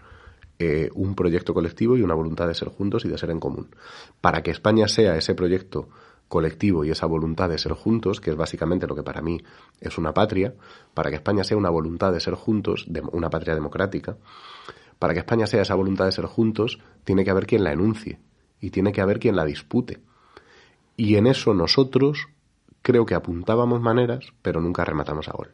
eh, 0.60 0.90
un 0.94 1.16
proyecto 1.16 1.54
colectivo 1.54 1.96
y 1.96 2.02
una 2.02 2.16
voluntad 2.16 2.48
de 2.48 2.54
ser 2.54 2.68
juntos 2.68 3.06
y 3.06 3.08
de 3.08 3.18
ser 3.18 3.30
en 3.30 3.40
común. 3.40 3.70
Para 4.20 4.44
que 4.44 4.52
España 4.52 4.90
sea 4.90 5.16
ese 5.16 5.36
proyecto 5.36 5.88
colectivo 6.28 6.84
y 6.84 6.92
esa 6.92 7.06
voluntad 7.06 7.50
de 7.50 7.58
ser 7.58 7.72
juntos, 7.72 8.20
que 8.20 8.32
es 8.32 8.36
básicamente 8.36 8.88
lo 8.88 8.96
que 8.96 9.04
para 9.04 9.22
mí 9.22 9.42
es 9.80 9.98
una 9.98 10.14
patria, 10.14 10.54
para 10.94 11.10
que 11.10 11.16
España 11.16 11.46
sea 11.46 11.56
una 11.56 11.70
voluntad 11.70 12.12
de 12.12 12.20
ser 12.20 12.34
juntos, 12.34 12.86
de 12.90 13.02
una 13.14 13.30
patria 13.30 13.56
democrática, 13.56 14.18
para 15.00 15.14
que 15.14 15.20
España 15.20 15.48
sea 15.48 15.62
esa 15.62 15.76
voluntad 15.76 16.06
de 16.06 16.12
ser 16.12 16.26
juntos, 16.26 16.80
tiene 17.04 17.24
que 17.24 17.32
haber 17.32 17.46
quien 17.46 17.64
la 17.64 17.74
enuncie 17.74 18.20
y 18.62 18.70
tiene 18.70 18.92
que 18.92 19.02
haber 19.02 19.20
quien 19.20 19.36
la 19.36 19.46
dispute. 19.46 20.00
Y 20.98 21.16
en 21.16 21.28
eso 21.28 21.54
nosotros 21.54 22.28
creo 22.82 23.06
que 23.06 23.16
apuntábamos 23.16 23.82
maneras, 23.82 24.28
pero 24.42 24.62
nunca 24.62 24.86
rematamos 24.86 25.28
a 25.28 25.34
gol. 25.34 25.50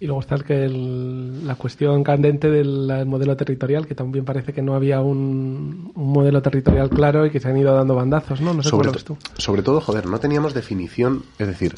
Y 0.00 0.06
luego 0.06 0.20
está 0.20 0.36
que 0.38 0.68
la 0.68 1.56
cuestión 1.56 2.04
candente 2.04 2.48
del 2.48 3.04
modelo 3.04 3.36
territorial, 3.36 3.86
que 3.86 3.96
también 3.96 4.24
parece 4.24 4.52
que 4.52 4.62
no 4.62 4.74
había 4.74 5.00
un, 5.00 5.90
modelo 5.94 6.40
territorial 6.40 6.88
claro 6.88 7.26
y 7.26 7.30
que 7.30 7.40
se 7.40 7.48
han 7.48 7.56
ido 7.56 7.74
dando 7.74 7.96
bandazos, 7.96 8.40
¿no? 8.40 8.54
No 8.54 8.62
sé 8.62 8.68
sobre, 8.68 8.92
tú. 8.92 9.16
sobre 9.36 9.62
todo, 9.62 9.80
joder, 9.80 10.06
no 10.06 10.20
teníamos 10.20 10.54
definición, 10.54 11.24
es 11.38 11.48
decir, 11.48 11.74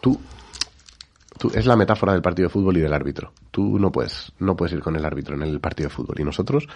tú 0.00 0.18
es 1.54 1.66
la 1.66 1.76
metáfora 1.76 2.12
del 2.12 2.22
partido 2.22 2.48
de 2.48 2.52
fútbol 2.52 2.76
y 2.76 2.80
del 2.80 2.92
árbitro. 2.92 3.32
Tú 3.50 3.78
no 3.78 3.90
puedes, 3.90 4.32
no 4.38 4.56
puedes 4.56 4.72
ir 4.72 4.80
con 4.80 4.96
el 4.96 5.04
árbitro 5.04 5.34
en 5.34 5.42
el 5.42 5.60
partido 5.60 5.88
de 5.88 5.94
fútbol. 5.94 6.20
Y 6.20 6.24
nosotros, 6.24 6.68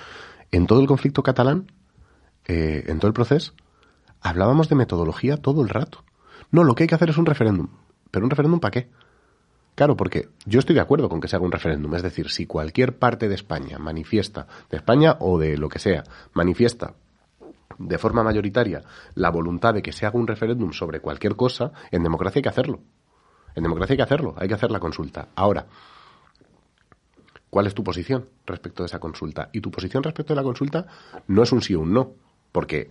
en 0.50 0.66
todo 0.66 0.80
el 0.80 0.86
conflicto 0.86 1.22
catalán, 1.22 1.70
eh, 2.46 2.84
en 2.86 2.98
todo 2.98 3.08
el 3.08 3.14
proceso, 3.14 3.52
hablábamos 4.20 4.68
de 4.68 4.76
metodología 4.76 5.36
todo 5.36 5.62
el 5.62 5.68
rato. 5.68 6.04
No, 6.50 6.64
lo 6.64 6.74
que 6.74 6.84
hay 6.84 6.88
que 6.88 6.94
hacer 6.94 7.10
es 7.10 7.18
un 7.18 7.26
referéndum. 7.26 7.68
¿Pero 8.10 8.24
un 8.24 8.30
referéndum 8.30 8.60
para 8.60 8.70
qué? 8.70 8.88
Claro, 9.74 9.96
porque 9.96 10.30
yo 10.46 10.58
estoy 10.58 10.74
de 10.74 10.80
acuerdo 10.80 11.08
con 11.08 11.20
que 11.20 11.28
se 11.28 11.36
haga 11.36 11.44
un 11.44 11.52
referéndum. 11.52 11.94
Es 11.94 12.02
decir, 12.02 12.30
si 12.30 12.46
cualquier 12.46 12.98
parte 12.98 13.28
de 13.28 13.34
España 13.34 13.78
manifiesta, 13.78 14.46
de 14.70 14.78
España 14.78 15.16
o 15.20 15.38
de 15.38 15.58
lo 15.58 15.68
que 15.68 15.78
sea, 15.78 16.04
manifiesta 16.32 16.94
de 17.78 17.98
forma 17.98 18.22
mayoritaria 18.22 18.82
la 19.14 19.30
voluntad 19.30 19.74
de 19.74 19.82
que 19.82 19.92
se 19.92 20.06
haga 20.06 20.18
un 20.18 20.26
referéndum 20.26 20.72
sobre 20.72 21.00
cualquier 21.00 21.36
cosa, 21.36 21.72
en 21.90 22.02
democracia 22.02 22.38
hay 22.38 22.42
que 22.42 22.48
hacerlo. 22.48 22.80
En 23.56 23.62
democracia 23.62 23.94
hay 23.94 23.96
que 23.96 24.02
hacerlo, 24.02 24.34
hay 24.36 24.48
que 24.48 24.54
hacer 24.54 24.70
la 24.70 24.78
consulta. 24.78 25.28
Ahora, 25.34 25.66
¿cuál 27.50 27.66
es 27.66 27.74
tu 27.74 27.82
posición 27.82 28.28
respecto 28.46 28.82
de 28.82 28.86
esa 28.86 29.00
consulta? 29.00 29.48
Y 29.52 29.62
tu 29.62 29.70
posición 29.70 30.02
respecto 30.02 30.34
de 30.34 30.36
la 30.36 30.44
consulta 30.44 30.86
no 31.26 31.42
es 31.42 31.50
un 31.52 31.62
sí 31.62 31.74
o 31.74 31.80
un 31.80 31.92
no, 31.92 32.12
porque 32.52 32.90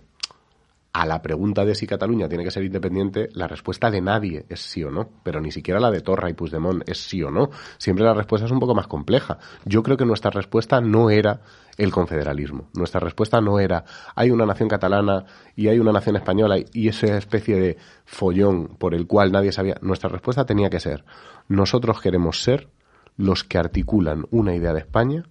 a 0.96 1.04
la 1.04 1.20
pregunta 1.20 1.66
de 1.66 1.74
si 1.74 1.86
Cataluña 1.86 2.26
tiene 2.26 2.42
que 2.42 2.50
ser 2.50 2.64
independiente, 2.64 3.28
la 3.34 3.46
respuesta 3.46 3.90
de 3.90 4.00
nadie 4.00 4.46
es 4.48 4.60
sí 4.60 4.82
o 4.82 4.90
no, 4.90 5.10
pero 5.22 5.42
ni 5.42 5.52
siquiera 5.52 5.78
la 5.78 5.90
de 5.90 6.00
Torra 6.00 6.30
y 6.30 6.32
Puigdemont 6.32 6.88
es 6.88 6.96
sí 6.96 7.22
o 7.22 7.30
no. 7.30 7.50
Siempre 7.76 8.02
la 8.02 8.14
respuesta 8.14 8.46
es 8.46 8.50
un 8.50 8.60
poco 8.60 8.74
más 8.74 8.86
compleja. 8.86 9.36
Yo 9.66 9.82
creo 9.82 9.98
que 9.98 10.06
nuestra 10.06 10.30
respuesta 10.30 10.80
no 10.80 11.10
era 11.10 11.42
el 11.76 11.92
confederalismo. 11.92 12.70
Nuestra 12.72 12.98
respuesta 12.98 13.42
no 13.42 13.60
era 13.60 13.84
hay 14.14 14.30
una 14.30 14.46
nación 14.46 14.70
catalana 14.70 15.26
y 15.54 15.68
hay 15.68 15.78
una 15.78 15.92
nación 15.92 16.16
española 16.16 16.56
y 16.72 16.88
esa 16.88 17.18
especie 17.18 17.60
de 17.60 17.76
follón 18.06 18.68
por 18.78 18.94
el 18.94 19.06
cual 19.06 19.32
nadie 19.32 19.52
sabía. 19.52 19.76
Nuestra 19.82 20.08
respuesta 20.08 20.46
tenía 20.46 20.70
que 20.70 20.80
ser 20.80 21.04
nosotros 21.46 22.00
queremos 22.00 22.42
ser 22.42 22.70
los 23.18 23.44
que 23.44 23.58
articulan 23.58 24.24
una 24.30 24.54
idea 24.54 24.72
de 24.72 24.80
España 24.80 25.24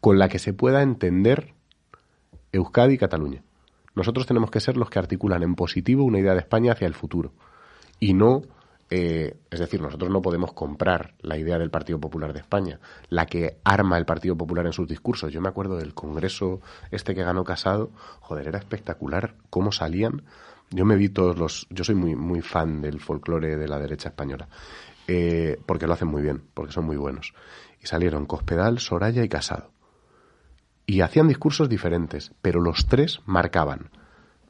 con 0.00 0.20
la 0.20 0.28
que 0.28 0.38
se 0.38 0.52
pueda 0.52 0.82
entender 0.82 1.54
Euskadi 2.52 2.94
y 2.94 2.98
Cataluña. 2.98 3.42
Nosotros 3.94 4.26
tenemos 4.26 4.50
que 4.50 4.60
ser 4.60 4.76
los 4.76 4.90
que 4.90 4.98
articulan 4.98 5.42
en 5.42 5.54
positivo 5.54 6.04
una 6.04 6.18
idea 6.18 6.34
de 6.34 6.40
España 6.40 6.72
hacia 6.72 6.86
el 6.86 6.94
futuro. 6.94 7.32
Y 7.98 8.14
no, 8.14 8.42
eh, 8.88 9.36
es 9.50 9.60
decir, 9.60 9.80
nosotros 9.80 10.10
no 10.10 10.22
podemos 10.22 10.52
comprar 10.52 11.14
la 11.20 11.36
idea 11.36 11.58
del 11.58 11.70
Partido 11.70 12.00
Popular 12.00 12.32
de 12.32 12.40
España, 12.40 12.80
la 13.08 13.26
que 13.26 13.58
arma 13.64 13.98
el 13.98 14.04
Partido 14.06 14.36
Popular 14.36 14.66
en 14.66 14.72
sus 14.72 14.88
discursos. 14.88 15.32
Yo 15.32 15.40
me 15.40 15.48
acuerdo 15.48 15.76
del 15.76 15.94
Congreso 15.94 16.60
este 16.90 17.14
que 17.14 17.22
ganó 17.22 17.44
Casado, 17.44 17.90
joder, 18.20 18.48
era 18.48 18.58
espectacular 18.58 19.34
cómo 19.48 19.70
salían. 19.72 20.22
Yo 20.70 20.84
me 20.84 20.96
vi 20.96 21.08
todos 21.08 21.36
los, 21.36 21.66
yo 21.70 21.82
soy 21.84 21.96
muy, 21.96 22.14
muy 22.14 22.42
fan 22.42 22.80
del 22.80 23.00
folclore 23.00 23.56
de 23.56 23.68
la 23.68 23.78
derecha 23.78 24.10
española, 24.10 24.48
eh, 25.08 25.58
porque 25.66 25.86
lo 25.86 25.94
hacen 25.94 26.08
muy 26.08 26.22
bien, 26.22 26.42
porque 26.54 26.72
son 26.72 26.84
muy 26.84 26.96
buenos. 26.96 27.34
Y 27.82 27.86
salieron 27.86 28.26
Cospedal, 28.26 28.78
Soraya 28.78 29.24
y 29.24 29.28
Casado 29.28 29.72
y 30.90 31.02
hacían 31.02 31.28
discursos 31.28 31.68
diferentes, 31.68 32.32
pero 32.42 32.60
los 32.60 32.86
tres 32.86 33.20
marcaban 33.24 33.90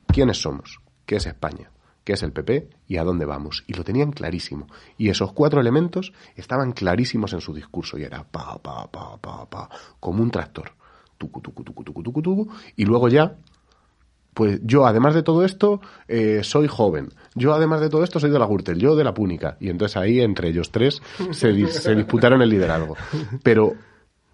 quiénes 0.06 0.40
somos, 0.40 0.80
qué 1.04 1.16
es 1.16 1.26
España, 1.26 1.70
qué 2.02 2.14
es 2.14 2.22
el 2.22 2.32
PP 2.32 2.70
y 2.88 2.96
a 2.96 3.04
dónde 3.04 3.26
vamos. 3.26 3.62
Y 3.66 3.74
lo 3.74 3.84
tenían 3.84 4.10
clarísimo. 4.10 4.66
Y 4.96 5.10
esos 5.10 5.34
cuatro 5.34 5.60
elementos 5.60 6.14
estaban 6.36 6.72
clarísimos 6.72 7.34
en 7.34 7.42
su 7.42 7.52
discurso 7.52 7.98
y 7.98 8.04
era 8.04 8.24
pa, 8.24 8.56
pa, 8.56 8.90
pa, 8.90 9.18
pa, 9.18 9.50
pa, 9.50 9.68
como 10.00 10.22
un 10.22 10.30
tractor. 10.30 10.72
Tucu, 11.18 11.42
tucu, 11.42 11.62
tucu, 11.62 11.84
tucu, 11.84 12.02
tucu, 12.02 12.22
tucu. 12.22 12.48
Y 12.74 12.86
luego 12.86 13.08
ya, 13.08 13.36
pues 14.32 14.60
yo, 14.62 14.86
además 14.86 15.14
de 15.14 15.22
todo 15.22 15.44
esto, 15.44 15.82
eh, 16.08 16.40
soy 16.42 16.68
joven. 16.68 17.10
Yo, 17.34 17.52
además 17.52 17.82
de 17.82 17.90
todo 17.90 18.02
esto, 18.02 18.18
soy 18.18 18.30
de 18.30 18.38
la 18.38 18.46
Gürtel, 18.46 18.78
yo 18.78 18.96
de 18.96 19.04
la 19.04 19.12
Púnica. 19.12 19.58
Y 19.60 19.68
entonces 19.68 19.98
ahí, 19.98 20.22
entre 20.22 20.48
ellos 20.48 20.70
tres, 20.70 21.02
se, 21.32 21.66
se 21.66 21.94
disputaron 21.94 22.40
el 22.40 22.48
liderazgo. 22.48 22.96
Pero 23.42 23.74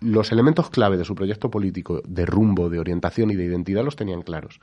los 0.07 0.33
elementos 0.33 0.71
clave 0.71 0.97
de 0.97 1.05
su 1.05 1.15
proyecto 1.15 1.51
político, 1.51 2.01
de 2.07 2.25
rumbo, 2.27 2.71
de 2.71 2.79
orientación 2.79 3.31
y 3.31 3.37
de 3.37 3.45
identidad, 3.45 3.85
los 3.85 3.97
tenían 3.97 4.23
claros. 4.23 4.61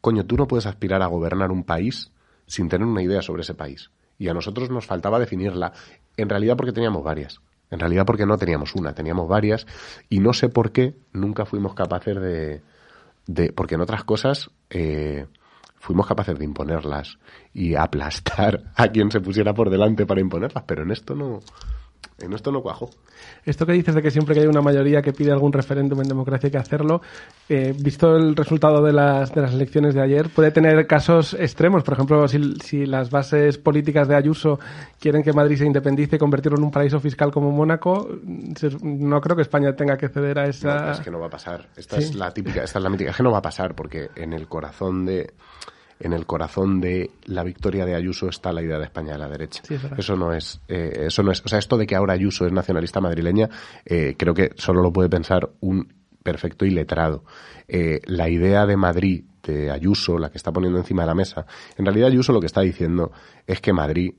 Coño, 0.00 0.24
tú 0.26 0.36
no 0.36 0.46
puedes 0.46 0.66
aspirar 0.66 1.02
a 1.02 1.06
gobernar 1.06 1.50
un 1.50 1.64
país 1.64 2.10
sin 2.46 2.68
tener 2.68 2.86
una 2.86 3.02
idea 3.02 3.22
sobre 3.22 3.42
ese 3.42 3.54
país. 3.54 3.90
Y 4.18 4.28
a 4.28 4.34
nosotros 4.34 4.70
nos 4.70 4.86
faltaba 4.86 5.18
definirla, 5.18 5.72
en 6.16 6.28
realidad 6.28 6.56
porque 6.56 6.72
teníamos 6.72 7.02
varias. 7.02 7.40
En 7.70 7.80
realidad 7.80 8.04
porque 8.06 8.26
no 8.26 8.36
teníamos 8.36 8.74
una, 8.74 8.94
teníamos 8.94 9.26
varias. 9.26 9.66
Y 10.08 10.20
no 10.20 10.32
sé 10.32 10.48
por 10.48 10.70
qué 10.70 10.94
nunca 11.12 11.46
fuimos 11.46 11.74
capaces 11.74 12.14
de... 12.20 12.62
de 13.26 13.52
porque 13.52 13.76
en 13.76 13.80
otras 13.80 14.04
cosas... 14.04 14.50
Eh, 14.70 15.26
fuimos 15.84 16.06
capaces 16.06 16.38
de 16.38 16.46
imponerlas 16.46 17.18
y 17.52 17.74
aplastar 17.74 18.72
a 18.74 18.88
quien 18.88 19.10
se 19.10 19.20
pusiera 19.20 19.52
por 19.52 19.68
delante 19.68 20.06
para 20.06 20.22
imponerlas, 20.22 20.64
pero 20.66 20.82
en 20.82 20.90
esto 20.90 21.14
no, 21.14 21.40
en 22.18 22.32
esto 22.32 22.50
no 22.52 22.62
cuajo. 22.62 22.90
Esto 23.44 23.66
que 23.66 23.72
dices 23.72 23.94
de 23.94 24.02
que 24.02 24.10
siempre 24.10 24.34
que 24.34 24.42
hay 24.42 24.46
una 24.46 24.60
mayoría 24.60 25.02
que 25.02 25.12
pide 25.12 25.32
algún 25.32 25.52
referéndum 25.52 26.00
en 26.00 26.08
democracia 26.08 26.46
hay 26.46 26.50
que 26.50 26.58
hacerlo, 26.58 27.00
eh, 27.48 27.74
visto 27.78 28.16
el 28.16 28.36
resultado 28.36 28.82
de 28.82 28.92
las, 28.92 29.34
de 29.34 29.42
las 29.42 29.52
elecciones 29.52 29.94
de 29.94 30.02
ayer, 30.02 30.28
puede 30.30 30.50
tener 30.50 30.86
casos 30.86 31.34
extremos. 31.34 31.82
Por 31.82 31.94
ejemplo, 31.94 32.28
si, 32.28 32.54
si 32.60 32.86
las 32.86 33.10
bases 33.10 33.58
políticas 33.58 34.08
de 34.08 34.16
Ayuso 34.16 34.58
quieren 34.98 35.22
que 35.22 35.32
Madrid 35.32 35.56
se 35.56 35.66
independice 35.66 36.16
y 36.16 36.18
convertirlo 36.18 36.58
en 36.58 36.64
un 36.64 36.70
paraíso 36.70 37.00
fiscal 37.00 37.30
como 37.30 37.50
Mónaco, 37.50 38.08
no 38.82 39.20
creo 39.20 39.36
que 39.36 39.42
España 39.42 39.74
tenga 39.74 39.96
que 39.96 40.08
ceder 40.08 40.38
a 40.38 40.46
esa... 40.46 40.86
No, 40.86 40.92
es 40.92 41.00
que 41.00 41.10
no 41.10 41.20
va 41.20 41.26
a 41.26 41.30
pasar. 41.30 41.68
Esta 41.76 41.96
es 41.98 42.14
la 42.14 42.30
típica, 42.30 42.62
esta 42.62 42.78
es 42.78 42.82
la 42.82 42.90
mítica. 42.90 43.10
Es 43.10 43.16
que 43.16 43.22
no 43.22 43.30
va 43.30 43.38
a 43.38 43.42
pasar 43.42 43.74
porque 43.74 44.10
en 44.16 44.32
el 44.32 44.48
corazón 44.48 45.04
de 45.04 45.34
en 46.04 46.12
el 46.12 46.26
corazón 46.26 46.82
de 46.82 47.10
la 47.24 47.42
victoria 47.42 47.86
de 47.86 47.94
Ayuso 47.94 48.28
está 48.28 48.52
la 48.52 48.62
idea 48.62 48.78
de 48.78 48.84
España 48.84 49.12
de 49.12 49.18
la 49.18 49.28
derecha. 49.28 49.62
eso 49.96 50.16
no 50.16 50.34
es, 50.34 50.60
eh, 50.68 51.06
eso 51.06 51.22
no 51.22 51.32
es, 51.32 51.42
o 51.42 51.48
sea, 51.48 51.58
esto 51.58 51.78
de 51.78 51.86
que 51.86 51.96
ahora 51.96 52.12
Ayuso 52.12 52.44
es 52.44 52.52
nacionalista 52.52 53.00
madrileña, 53.00 53.48
eh, 53.86 54.14
creo 54.18 54.34
que 54.34 54.50
solo 54.56 54.82
lo 54.82 54.92
puede 54.92 55.08
pensar 55.08 55.50
un 55.60 55.90
perfecto 56.22 56.66
iletrado. 56.66 57.24
Eh, 57.66 58.00
la 58.04 58.28
idea 58.28 58.66
de 58.66 58.76
Madrid 58.76 59.24
de 59.42 59.70
Ayuso, 59.70 60.18
la 60.18 60.30
que 60.30 60.36
está 60.36 60.52
poniendo 60.52 60.78
encima 60.78 61.04
de 61.04 61.08
la 61.08 61.14
mesa, 61.14 61.46
en 61.78 61.86
realidad 61.86 62.08
Ayuso 62.08 62.34
lo 62.34 62.40
que 62.40 62.46
está 62.46 62.60
diciendo 62.60 63.10
es 63.46 63.62
que 63.62 63.72
Madrid 63.72 64.12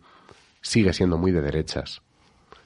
sigue 0.61 0.91
siendo 0.91 1.19
muy 1.19 1.31
de 1.31 1.41
derechas, 1.41 2.01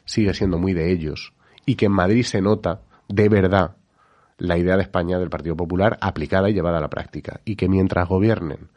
sigue 0.06 0.34
siendo 0.34 0.58
muy 0.60 0.72
de 0.72 0.94
ellos, 0.94 1.34
y 1.66 1.76
que 1.76 1.88
en 1.88 1.92
Madrid 1.92 2.24
se 2.24 2.42
nota 2.42 2.84
de 3.10 3.28
verdad 3.28 3.76
la 4.38 4.58
idea 4.58 4.78
de 4.78 4.84
España 4.84 5.20
del 5.20 5.30
Partido 5.30 5.58
Popular 5.58 5.98
aplicada 6.00 6.50
y 6.50 6.54
llevada 6.54 6.78
a 6.78 6.82
la 6.82 6.90
práctica, 6.90 7.42
y 7.44 7.58
que 7.58 7.68
mientras 7.68 8.08
gobiernen 8.08 8.70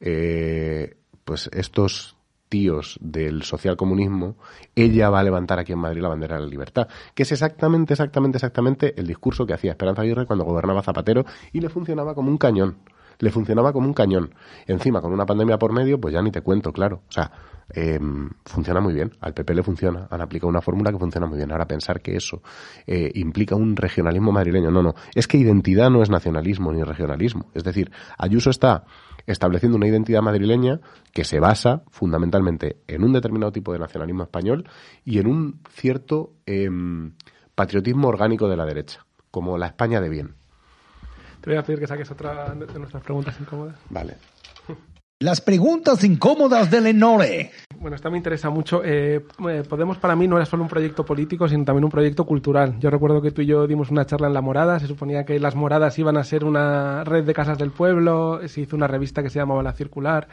eh, 0.00 0.96
pues 1.24 1.50
estos 1.52 2.16
tíos 2.48 2.98
del 3.00 3.42
socialcomunismo, 3.42 4.36
ella 4.74 5.10
va 5.10 5.20
a 5.20 5.22
levantar 5.22 5.58
aquí 5.58 5.72
en 5.72 5.78
Madrid 5.78 6.00
la 6.00 6.08
bandera 6.08 6.36
de 6.36 6.42
la 6.42 6.48
libertad, 6.48 6.88
que 7.14 7.24
es 7.24 7.32
exactamente, 7.32 7.94
exactamente, 7.94 8.38
exactamente 8.38 8.98
el 8.98 9.06
discurso 9.06 9.46
que 9.46 9.54
hacía 9.54 9.72
Esperanza 9.72 10.02
Aguirre 10.02 10.26
cuando 10.26 10.44
gobernaba 10.44 10.82
Zapatero 10.82 11.24
y 11.52 11.60
le 11.60 11.68
funcionaba 11.68 12.14
como 12.14 12.30
un 12.30 12.38
cañón, 12.38 12.78
le 13.18 13.30
funcionaba 13.30 13.72
como 13.72 13.86
un 13.86 13.94
cañón. 13.94 14.34
Encima, 14.66 15.00
con 15.00 15.12
una 15.12 15.26
pandemia 15.26 15.58
por 15.58 15.72
medio, 15.72 16.00
pues 16.00 16.14
ya 16.14 16.22
ni 16.22 16.30
te 16.30 16.40
cuento, 16.42 16.72
claro. 16.72 17.02
O 17.08 17.12
sea, 17.12 17.30
em, 17.70 18.30
funciona 18.44 18.80
muy 18.80 18.94
bien, 18.94 19.12
al 19.20 19.34
PP 19.34 19.54
le 19.54 19.62
funciona, 19.62 20.06
han 20.10 20.20
aplicado 20.20 20.48
una 20.48 20.60
fórmula 20.60 20.90
que 20.92 20.98
funciona 20.98 21.26
muy 21.26 21.38
bien. 21.38 21.50
Ahora 21.50 21.66
pensar 21.66 22.00
que 22.00 22.16
eso 22.16 22.42
eh, 22.86 23.10
implica 23.14 23.56
un 23.56 23.76
regionalismo 23.76 24.32
madrileño, 24.32 24.70
no, 24.70 24.82
no, 24.82 24.94
es 25.14 25.26
que 25.26 25.36
identidad 25.36 25.90
no 25.90 26.02
es 26.02 26.10
nacionalismo 26.10 26.72
ni 26.72 26.82
regionalismo. 26.82 27.50
Es 27.54 27.64
decir, 27.64 27.90
Ayuso 28.16 28.50
está 28.50 28.84
estableciendo 29.26 29.76
una 29.76 29.86
identidad 29.86 30.22
madrileña 30.22 30.80
que 31.12 31.24
se 31.24 31.38
basa 31.38 31.82
fundamentalmente 31.90 32.78
en 32.86 33.04
un 33.04 33.12
determinado 33.12 33.52
tipo 33.52 33.72
de 33.72 33.78
nacionalismo 33.78 34.22
español 34.22 34.68
y 35.04 35.18
en 35.18 35.26
un 35.26 35.60
cierto 35.68 36.32
em, 36.46 37.12
patriotismo 37.54 38.08
orgánico 38.08 38.48
de 38.48 38.56
la 38.56 38.64
derecha, 38.64 39.04
como 39.30 39.58
la 39.58 39.66
España 39.66 40.00
de 40.00 40.08
bien. 40.08 40.37
Te 41.40 41.50
voy 41.50 41.58
a 41.58 41.62
pedir 41.62 41.80
que 41.80 41.86
saques 41.86 42.10
otra 42.10 42.54
de 42.54 42.78
nuestras 42.78 43.02
preguntas 43.02 43.36
incómodas. 43.40 43.76
Vale. 43.90 44.16
Las 45.20 45.40
preguntas 45.40 46.04
incómodas 46.04 46.70
de 46.70 46.80
Lenore. 46.80 47.50
Bueno, 47.80 47.96
esta 47.96 48.08
me 48.08 48.18
interesa 48.18 48.50
mucho. 48.50 48.82
Eh, 48.84 49.24
eh, 49.48 49.62
Podemos 49.68 49.98
para 49.98 50.14
mí 50.14 50.28
no 50.28 50.36
era 50.36 50.46
solo 50.46 50.62
un 50.62 50.68
proyecto 50.68 51.04
político, 51.04 51.48
sino 51.48 51.64
también 51.64 51.84
un 51.84 51.90
proyecto 51.90 52.24
cultural. 52.24 52.78
Yo 52.78 52.88
recuerdo 52.88 53.20
que 53.20 53.32
tú 53.32 53.42
y 53.42 53.46
yo 53.46 53.66
dimos 53.66 53.90
una 53.90 54.06
charla 54.06 54.28
en 54.28 54.34
La 54.34 54.42
Morada. 54.42 54.78
Se 54.78 54.86
suponía 54.86 55.24
que 55.24 55.40
las 55.40 55.56
Moradas 55.56 55.98
iban 55.98 56.16
a 56.16 56.22
ser 56.22 56.44
una 56.44 57.02
red 57.02 57.24
de 57.24 57.34
casas 57.34 57.58
del 57.58 57.72
pueblo. 57.72 58.40
Se 58.46 58.60
hizo 58.60 58.76
una 58.76 58.86
revista 58.86 59.20
que 59.24 59.30
se 59.30 59.40
llamaba 59.40 59.60
La 59.64 59.72
Circular. 59.72 60.28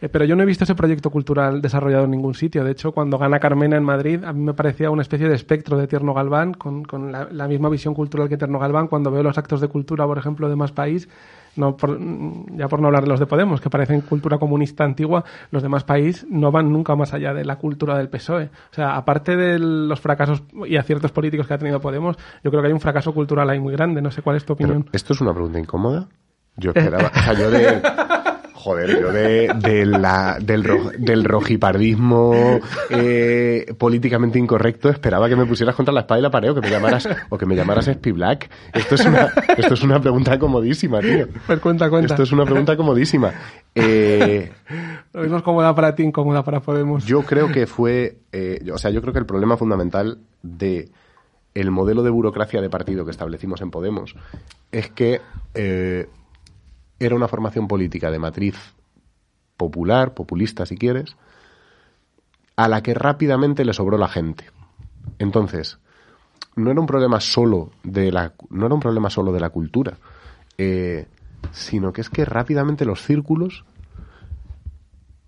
Eh, 0.00 0.08
pero 0.08 0.24
yo 0.24 0.36
no 0.36 0.42
he 0.42 0.46
visto 0.46 0.64
ese 0.64 0.74
proyecto 0.74 1.10
cultural 1.10 1.60
desarrollado 1.60 2.04
en 2.04 2.10
ningún 2.10 2.34
sitio. 2.34 2.64
De 2.64 2.72
hecho, 2.72 2.92
cuando 2.92 3.18
gana 3.18 3.38
Carmena 3.38 3.76
en 3.76 3.84
Madrid, 3.84 4.24
a 4.24 4.32
mí 4.32 4.40
me 4.40 4.54
parecía 4.54 4.90
una 4.90 5.02
especie 5.02 5.28
de 5.28 5.34
espectro 5.34 5.76
de 5.76 5.86
Tierno 5.86 6.14
Galván, 6.14 6.54
con, 6.54 6.84
con 6.84 7.12
la, 7.12 7.28
la, 7.30 7.48
misma 7.48 7.68
visión 7.68 7.94
cultural 7.94 8.28
que 8.28 8.36
Tierno 8.36 8.58
Galván. 8.58 8.88
Cuando 8.88 9.10
veo 9.10 9.22
los 9.22 9.36
actos 9.38 9.60
de 9.60 9.68
cultura, 9.68 10.06
por 10.06 10.18
ejemplo, 10.18 10.48
de 10.48 10.56
Más 10.56 10.72
País, 10.72 11.08
no 11.56 11.76
por, 11.76 11.98
ya 12.56 12.68
por 12.68 12.80
no 12.80 12.86
hablar 12.86 13.04
de 13.04 13.08
los 13.08 13.20
de 13.20 13.26
Podemos, 13.26 13.60
que 13.60 13.70
parecen 13.70 14.00
cultura 14.02 14.38
comunista 14.38 14.84
antigua, 14.84 15.24
los 15.50 15.62
demás 15.62 15.84
países 15.84 16.26
no 16.30 16.50
van 16.52 16.72
nunca 16.72 16.94
más 16.94 17.12
allá 17.12 17.34
de 17.34 17.44
la 17.44 17.56
cultura 17.56 17.96
del 17.98 18.08
PSOE. 18.08 18.44
O 18.44 18.74
sea, 18.74 18.96
aparte 18.96 19.36
de 19.36 19.58
los 19.58 20.00
fracasos 20.00 20.42
y 20.66 20.76
aciertos 20.76 21.12
políticos 21.12 21.46
que 21.46 21.54
ha 21.54 21.58
tenido 21.58 21.80
Podemos, 21.80 22.16
yo 22.44 22.50
creo 22.50 22.62
que 22.62 22.68
hay 22.68 22.72
un 22.72 22.80
fracaso 22.80 23.12
cultural 23.12 23.48
ahí 23.50 23.58
muy 23.58 23.72
grande. 23.72 24.00
No 24.02 24.10
sé 24.10 24.22
cuál 24.22 24.36
es 24.36 24.44
tu 24.44 24.52
opinión. 24.52 24.82
Pero, 24.82 24.96
¿Esto 24.96 25.12
es 25.12 25.20
una 25.20 25.32
pregunta 25.32 25.58
incómoda? 25.58 26.08
Yo 26.56 26.70
esperaba, 26.74 27.10
o 27.14 27.20
sea, 27.20 27.32
yo 27.32 27.50
de, 27.50 27.82
Joder, 28.62 29.00
yo 29.00 29.10
de, 29.10 29.50
de 29.56 29.86
la, 29.86 30.36
del, 30.38 30.64
ro, 30.64 30.90
del 30.98 31.24
rojipardismo 31.24 32.60
eh, 32.90 33.72
políticamente 33.78 34.38
incorrecto 34.38 34.90
esperaba 34.90 35.30
que 35.30 35.36
me 35.36 35.46
pusieras 35.46 35.74
contra 35.74 35.94
la 35.94 36.00
espada 36.00 36.18
y 36.18 36.22
la 36.22 36.30
pared 36.30 36.50
o 36.50 36.54
que 36.54 36.60
me 36.60 36.68
llamaras, 36.68 37.08
o 37.30 37.38
que 37.38 37.46
me 37.46 37.56
llamaras 37.56 37.86
Spi 37.86 38.12
Black. 38.12 38.50
Esto 38.74 38.96
es 38.96 39.06
una, 39.06 39.32
esto 39.56 39.72
es 39.72 39.82
una 39.82 39.98
pregunta 39.98 40.38
comodísima, 40.38 41.00
tío. 41.00 41.26
Pues 41.46 41.58
cuenta, 41.60 41.88
cuenta. 41.88 42.12
Esto 42.12 42.24
es 42.24 42.32
una 42.32 42.44
pregunta 42.44 42.76
comodísima. 42.76 43.32
Eh, 43.74 44.52
Lo 45.14 45.22
mismo 45.22 45.38
es 45.38 45.42
cómoda 45.42 45.74
para 45.74 45.94
ti, 45.94 46.02
incómoda 46.02 46.44
para 46.44 46.60
Podemos. 46.60 47.06
Yo 47.06 47.22
creo 47.22 47.50
que 47.50 47.66
fue, 47.66 48.18
eh, 48.32 48.60
o 48.72 48.76
sea, 48.76 48.90
yo 48.90 49.00
creo 49.00 49.14
que 49.14 49.20
el 49.20 49.26
problema 49.26 49.56
fundamental 49.56 50.18
de 50.42 50.90
el 51.54 51.70
modelo 51.70 52.02
de 52.02 52.10
burocracia 52.10 52.60
de 52.60 52.68
partido 52.70 53.04
que 53.04 53.10
establecimos 53.10 53.60
en 53.60 53.70
Podemos 53.70 54.14
es 54.70 54.90
que 54.90 55.20
eh, 55.54 56.08
era 57.00 57.16
una 57.16 57.26
formación 57.26 57.66
política 57.66 58.10
de 58.10 58.20
matriz 58.20 58.56
popular, 59.56 60.14
populista 60.14 60.64
si 60.66 60.76
quieres, 60.76 61.16
a 62.56 62.68
la 62.68 62.82
que 62.82 62.94
rápidamente 62.94 63.64
le 63.64 63.72
sobró 63.72 63.98
la 63.98 64.08
gente. 64.08 64.44
Entonces, 65.18 65.78
no 66.56 66.70
era 66.70 66.80
un 66.80 66.86
problema 66.86 67.20
solo 67.20 67.72
de 67.82 68.12
la, 68.12 68.34
no 68.50 68.66
era 68.66 68.74
un 68.74 68.80
problema 68.80 69.10
solo 69.10 69.32
de 69.32 69.40
la 69.40 69.50
cultura. 69.50 69.98
Eh, 70.56 71.08
sino 71.52 71.92
que 71.92 72.02
es 72.02 72.10
que 72.10 72.24
rápidamente 72.24 72.84
los 72.84 73.02
círculos 73.02 73.64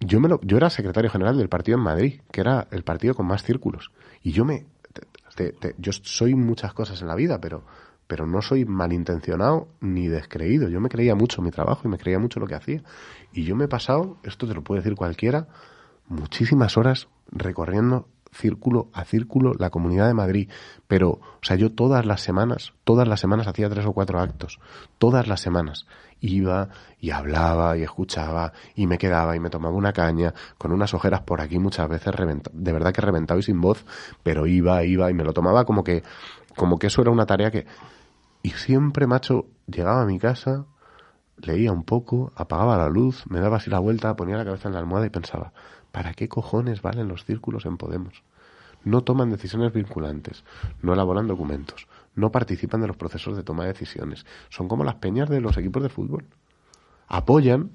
yo 0.00 0.20
me 0.20 0.28
lo, 0.28 0.40
yo 0.42 0.56
era 0.56 0.68
secretario 0.68 1.10
general 1.10 1.38
del 1.38 1.48
partido 1.48 1.78
en 1.78 1.84
Madrid, 1.84 2.20
que 2.30 2.40
era 2.40 2.66
el 2.70 2.82
partido 2.82 3.14
con 3.14 3.26
más 3.26 3.42
círculos, 3.42 3.92
y 4.22 4.32
yo 4.32 4.44
me 4.44 4.66
yo 5.78 5.92
soy 5.92 6.34
muchas 6.34 6.74
cosas 6.74 7.00
en 7.00 7.08
la 7.08 7.14
vida, 7.14 7.40
pero 7.40 7.64
pero 8.12 8.26
no 8.26 8.42
soy 8.42 8.66
malintencionado 8.66 9.68
ni 9.80 10.06
descreído. 10.06 10.68
Yo 10.68 10.82
me 10.82 10.90
creía 10.90 11.14
mucho 11.14 11.40
mi 11.40 11.50
trabajo 11.50 11.80
y 11.86 11.88
me 11.88 11.96
creía 11.96 12.18
mucho 12.18 12.40
lo 12.40 12.46
que 12.46 12.54
hacía. 12.54 12.82
Y 13.32 13.44
yo 13.44 13.56
me 13.56 13.64
he 13.64 13.68
pasado, 13.68 14.18
esto 14.22 14.46
te 14.46 14.52
lo 14.52 14.62
puede 14.62 14.82
decir 14.82 14.96
cualquiera, 14.96 15.48
muchísimas 16.08 16.76
horas 16.76 17.08
recorriendo 17.30 18.06
círculo 18.30 18.90
a 18.92 19.06
círculo 19.06 19.54
la 19.58 19.70
Comunidad 19.70 20.08
de 20.08 20.12
Madrid. 20.12 20.50
Pero, 20.88 21.08
o 21.08 21.40
sea, 21.40 21.56
yo 21.56 21.72
todas 21.72 22.04
las 22.04 22.20
semanas, 22.20 22.74
todas 22.84 23.08
las 23.08 23.18
semanas 23.18 23.46
hacía 23.46 23.70
tres 23.70 23.86
o 23.86 23.94
cuatro 23.94 24.20
actos. 24.20 24.60
Todas 24.98 25.26
las 25.26 25.40
semanas. 25.40 25.86
Iba 26.20 26.68
y 27.00 27.12
hablaba 27.12 27.78
y 27.78 27.82
escuchaba 27.82 28.52
y 28.74 28.86
me 28.86 28.98
quedaba 28.98 29.36
y 29.36 29.40
me 29.40 29.48
tomaba 29.48 29.74
una 29.74 29.94
caña 29.94 30.34
con 30.58 30.70
unas 30.70 30.92
ojeras 30.92 31.22
por 31.22 31.40
aquí 31.40 31.58
muchas 31.58 31.88
veces 31.88 32.12
de 32.52 32.72
verdad 32.72 32.92
que 32.92 33.00
reventado 33.00 33.40
y 33.40 33.42
sin 33.42 33.62
voz, 33.62 33.86
pero 34.22 34.46
iba, 34.46 34.84
iba 34.84 35.10
y 35.10 35.14
me 35.14 35.24
lo 35.24 35.32
tomaba 35.32 35.64
como 35.64 35.82
que, 35.82 36.02
como 36.54 36.78
que 36.78 36.88
eso 36.88 37.00
era 37.00 37.10
una 37.10 37.24
tarea 37.24 37.50
que, 37.50 37.66
y 38.42 38.50
siempre, 38.50 39.06
macho, 39.06 39.46
llegaba 39.66 40.02
a 40.02 40.06
mi 40.06 40.18
casa, 40.18 40.66
leía 41.36 41.72
un 41.72 41.84
poco, 41.84 42.32
apagaba 42.34 42.76
la 42.76 42.88
luz, 42.88 43.24
me 43.28 43.40
daba 43.40 43.58
así 43.58 43.70
la 43.70 43.78
vuelta, 43.78 44.16
ponía 44.16 44.36
la 44.36 44.44
cabeza 44.44 44.68
en 44.68 44.74
la 44.74 44.80
almohada 44.80 45.06
y 45.06 45.10
pensaba, 45.10 45.52
¿para 45.90 46.14
qué 46.14 46.28
cojones 46.28 46.82
valen 46.82 47.08
los 47.08 47.24
círculos 47.24 47.66
en 47.66 47.76
Podemos? 47.76 48.22
No 48.84 49.02
toman 49.02 49.30
decisiones 49.30 49.72
vinculantes, 49.72 50.44
no 50.82 50.92
elaboran 50.92 51.28
documentos, 51.28 51.86
no 52.16 52.32
participan 52.32 52.80
de 52.80 52.88
los 52.88 52.96
procesos 52.96 53.36
de 53.36 53.44
toma 53.44 53.62
de 53.62 53.72
decisiones. 53.72 54.26
Son 54.48 54.66
como 54.66 54.82
las 54.82 54.96
peñas 54.96 55.28
de 55.28 55.40
los 55.40 55.56
equipos 55.56 55.82
de 55.82 55.88
fútbol. 55.88 56.24
Apoyan 57.06 57.70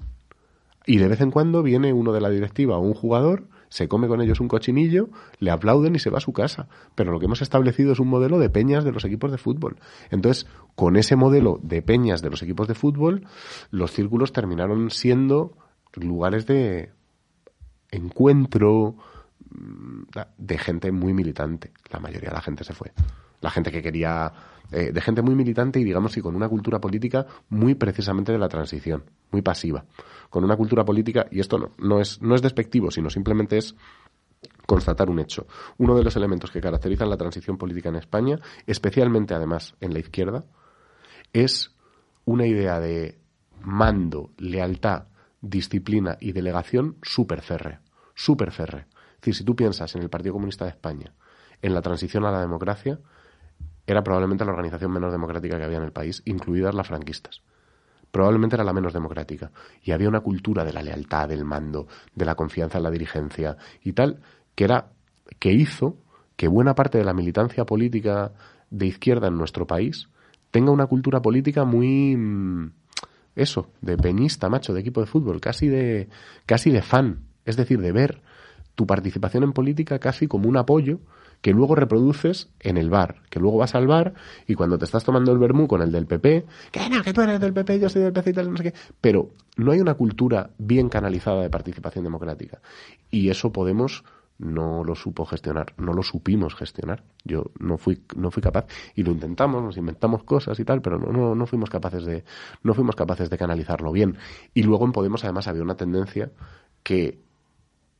y 0.84 0.98
de 0.98 1.08
vez 1.08 1.20
en 1.20 1.30
cuando 1.30 1.62
viene 1.62 1.92
uno 1.92 2.12
de 2.12 2.20
la 2.20 2.28
directiva 2.28 2.76
o 2.76 2.80
un 2.80 2.94
jugador, 2.94 3.44
se 3.68 3.88
come 3.88 4.08
con 4.08 4.20
ellos 4.20 4.40
un 4.40 4.48
cochinillo, 4.48 5.08
le 5.38 5.50
aplauden 5.50 5.94
y 5.94 5.98
se 5.98 6.10
va 6.10 6.18
a 6.18 6.22
su 6.22 6.32
casa. 6.32 6.68
Pero 6.94 7.12
lo 7.12 7.18
que 7.18 7.26
hemos 7.26 7.42
establecido 7.42 7.92
es 7.92 8.00
un 8.00 8.08
modelo 8.08 8.38
de 8.38 8.50
peñas 8.50 8.84
de 8.84 8.92
los 8.92 9.04
equipos 9.04 9.30
de 9.30 9.38
fútbol. 9.38 9.76
Entonces, 10.10 10.46
con 10.74 10.96
ese 10.96 11.16
modelo 11.16 11.58
de 11.62 11.82
peñas 11.82 12.22
de 12.22 12.30
los 12.30 12.42
equipos 12.42 12.68
de 12.68 12.74
fútbol, 12.74 13.26
los 13.70 13.92
círculos 13.92 14.32
terminaron 14.32 14.90
siendo 14.90 15.52
lugares 15.94 16.46
de 16.46 16.92
encuentro 17.90 18.96
mm, 19.50 20.02
de 20.36 20.58
gente 20.58 20.92
muy 20.92 21.12
militante. 21.12 21.72
La 21.90 22.00
mayoría 22.00 22.30
de 22.30 22.34
la 22.34 22.42
gente 22.42 22.64
se 22.64 22.74
fue. 22.74 22.92
La 23.40 23.50
gente 23.50 23.70
que 23.70 23.82
quería, 23.82 24.32
eh, 24.70 24.92
de 24.92 25.00
gente 25.00 25.22
muy 25.22 25.34
militante 25.34 25.80
y 25.80 25.84
digamos 25.84 26.16
y 26.16 26.20
con 26.20 26.36
una 26.36 26.48
cultura 26.48 26.80
política 26.80 27.26
muy 27.48 27.74
precisamente 27.74 28.32
de 28.32 28.38
la 28.38 28.48
transición, 28.48 29.04
muy 29.30 29.42
pasiva. 29.42 29.84
Con 30.30 30.44
una 30.44 30.56
cultura 30.56 30.84
política, 30.84 31.26
y 31.30 31.40
esto 31.40 31.58
no, 31.58 31.70
no, 31.78 32.00
es, 32.00 32.20
no 32.20 32.34
es 32.34 32.42
despectivo, 32.42 32.90
sino 32.90 33.10
simplemente 33.10 33.56
es 33.58 33.74
constatar 34.66 35.08
un 35.08 35.18
hecho. 35.18 35.46
Uno 35.78 35.96
de 35.96 36.04
los 36.04 36.16
elementos 36.16 36.50
que 36.50 36.60
caracterizan 36.60 37.08
la 37.08 37.16
transición 37.16 37.56
política 37.56 37.88
en 37.88 37.96
España, 37.96 38.38
especialmente 38.66 39.34
además 39.34 39.74
en 39.80 39.94
la 39.94 40.00
izquierda, 40.00 40.44
es 41.32 41.74
una 42.24 42.46
idea 42.46 42.78
de 42.78 43.18
mando, 43.62 44.30
lealtad, 44.36 45.04
disciplina 45.40 46.18
y 46.20 46.32
delegación 46.32 46.96
súper 47.02 47.40
férrea. 47.42 47.80
Súper 48.14 48.52
si 49.32 49.44
tú 49.44 49.56
piensas 49.56 49.94
en 49.94 50.02
el 50.02 50.10
Partido 50.10 50.34
Comunista 50.34 50.64
de 50.64 50.70
España, 50.70 51.12
en 51.62 51.74
la 51.74 51.82
transición 51.82 52.24
a 52.24 52.30
la 52.30 52.40
democracia, 52.40 53.00
era 53.88 54.04
probablemente 54.04 54.44
la 54.44 54.50
organización 54.50 54.92
menos 54.92 55.10
democrática 55.10 55.56
que 55.56 55.64
había 55.64 55.78
en 55.78 55.84
el 55.84 55.92
país, 55.92 56.22
incluidas 56.26 56.74
las 56.74 56.88
franquistas. 56.88 57.40
Probablemente 58.10 58.54
era 58.54 58.62
la 58.64 58.74
menos 58.74 58.92
democrática. 58.92 59.50
Y 59.82 59.92
había 59.92 60.10
una 60.10 60.20
cultura 60.20 60.62
de 60.62 60.74
la 60.74 60.82
lealtad, 60.82 61.26
del 61.26 61.46
mando, 61.46 61.88
de 62.14 62.26
la 62.26 62.34
confianza 62.34 62.76
en 62.76 62.84
la 62.84 62.90
dirigencia 62.90 63.56
y 63.82 63.94
tal, 63.94 64.20
que 64.54 64.64
era, 64.64 64.90
que 65.38 65.52
hizo 65.52 65.96
que 66.36 66.48
buena 66.48 66.74
parte 66.74 66.98
de 66.98 67.04
la 67.04 67.14
militancia 67.14 67.64
política 67.64 68.32
de 68.70 68.86
izquierda 68.86 69.28
en 69.28 69.38
nuestro 69.38 69.66
país 69.66 70.10
tenga 70.50 70.70
una 70.70 70.86
cultura 70.86 71.22
política 71.22 71.64
muy 71.64 72.14
mm, 72.14 72.72
eso, 73.36 73.70
de 73.80 73.96
peñista, 73.96 74.50
macho, 74.50 74.74
de 74.74 74.80
equipo 74.80 75.00
de 75.00 75.06
fútbol, 75.06 75.40
casi 75.40 75.68
de 75.68 76.10
casi 76.44 76.70
de 76.70 76.82
fan, 76.82 77.20
es 77.46 77.56
decir, 77.56 77.80
de 77.80 77.92
ver 77.92 78.20
tu 78.74 78.86
participación 78.86 79.44
en 79.44 79.52
política 79.54 79.98
casi 79.98 80.28
como 80.28 80.46
un 80.46 80.58
apoyo 80.58 81.00
que 81.40 81.52
luego 81.52 81.74
reproduces 81.74 82.48
en 82.60 82.76
el 82.76 82.90
bar, 82.90 83.22
que 83.30 83.40
luego 83.40 83.58
vas 83.58 83.74
al 83.74 83.86
bar 83.86 84.14
y 84.46 84.54
cuando 84.54 84.78
te 84.78 84.84
estás 84.84 85.04
tomando 85.04 85.32
el 85.32 85.38
vermú 85.38 85.68
con 85.68 85.82
el 85.82 85.92
del 85.92 86.06
PP, 86.06 86.46
que 86.72 86.90
no, 86.90 87.02
que 87.02 87.12
tú 87.12 87.20
eres 87.20 87.40
del 87.40 87.52
PP, 87.52 87.78
yo 87.78 87.88
soy 87.88 88.02
del 88.02 88.12
PC 88.12 88.30
y 88.30 88.32
tal, 88.32 88.50
no 88.50 88.56
sé 88.56 88.64
qué, 88.64 88.74
pero 89.00 89.30
no 89.56 89.72
hay 89.72 89.80
una 89.80 89.94
cultura 89.94 90.50
bien 90.58 90.88
canalizada 90.88 91.42
de 91.42 91.50
participación 91.50 92.04
democrática. 92.04 92.60
Y 93.10 93.30
eso 93.30 93.52
Podemos 93.52 94.04
no 94.38 94.84
lo 94.84 94.94
supo 94.94 95.24
gestionar, 95.24 95.74
no 95.78 95.92
lo 95.92 96.02
supimos 96.02 96.54
gestionar. 96.54 97.02
Yo 97.24 97.50
no 97.58 97.76
fui, 97.76 98.02
no 98.16 98.30
fui 98.30 98.40
capaz 98.40 98.66
y 98.94 99.02
lo 99.02 99.10
intentamos, 99.10 99.62
nos 99.62 99.76
inventamos 99.76 100.22
cosas 100.22 100.58
y 100.60 100.64
tal, 100.64 100.80
pero 100.80 100.98
no, 100.98 101.10
no, 101.10 101.34
no 101.34 101.46
fuimos 101.46 101.70
capaces 101.70 102.04
de, 102.04 102.24
no 102.62 102.74
fuimos 102.74 102.94
capaces 102.94 103.30
de 103.30 103.38
canalizarlo 103.38 103.90
bien. 103.90 104.16
Y 104.54 104.62
luego 104.62 104.84
en 104.84 104.92
Podemos 104.92 105.24
además 105.24 105.48
había 105.48 105.62
una 105.62 105.76
tendencia 105.76 106.30
que 106.84 107.18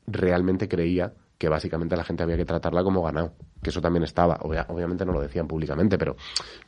realmente 0.06 0.68
creía 0.68 1.12
que 1.38 1.48
básicamente 1.48 1.96
la 1.96 2.04
gente 2.04 2.24
había 2.24 2.36
que 2.36 2.44
tratarla 2.44 2.82
como 2.82 3.02
ganado, 3.02 3.32
que 3.62 3.70
eso 3.70 3.80
también 3.80 4.02
estaba, 4.02 4.38
Obvia- 4.40 4.66
obviamente 4.68 5.04
no 5.06 5.12
lo 5.12 5.20
decían 5.20 5.46
públicamente, 5.46 5.96
pero 5.96 6.16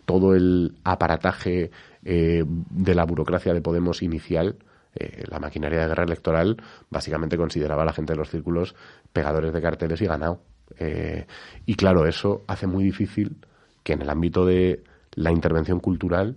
todo 0.06 0.34
el 0.34 0.78
aparataje 0.84 1.70
eh, 2.04 2.44
de 2.46 2.94
la 2.94 3.04
burocracia 3.04 3.52
de 3.52 3.60
Podemos 3.60 4.02
inicial, 4.02 4.56
eh, 4.94 5.24
la 5.28 5.40
maquinaria 5.40 5.80
de 5.80 5.88
guerra 5.88 6.04
electoral, 6.04 6.56
básicamente 6.88 7.36
consideraba 7.36 7.82
a 7.82 7.86
la 7.86 7.92
gente 7.92 8.12
de 8.12 8.18
los 8.18 8.30
círculos 8.30 8.74
pegadores 9.12 9.52
de 9.52 9.60
carteles 9.60 10.00
y 10.02 10.06
ganado. 10.06 10.40
Eh, 10.78 11.26
y 11.66 11.74
claro, 11.74 12.06
eso 12.06 12.44
hace 12.46 12.68
muy 12.68 12.84
difícil 12.84 13.38
que 13.82 13.94
en 13.94 14.02
el 14.02 14.10
ámbito 14.10 14.46
de 14.46 14.84
la 15.14 15.32
intervención 15.32 15.80
cultural 15.80 16.36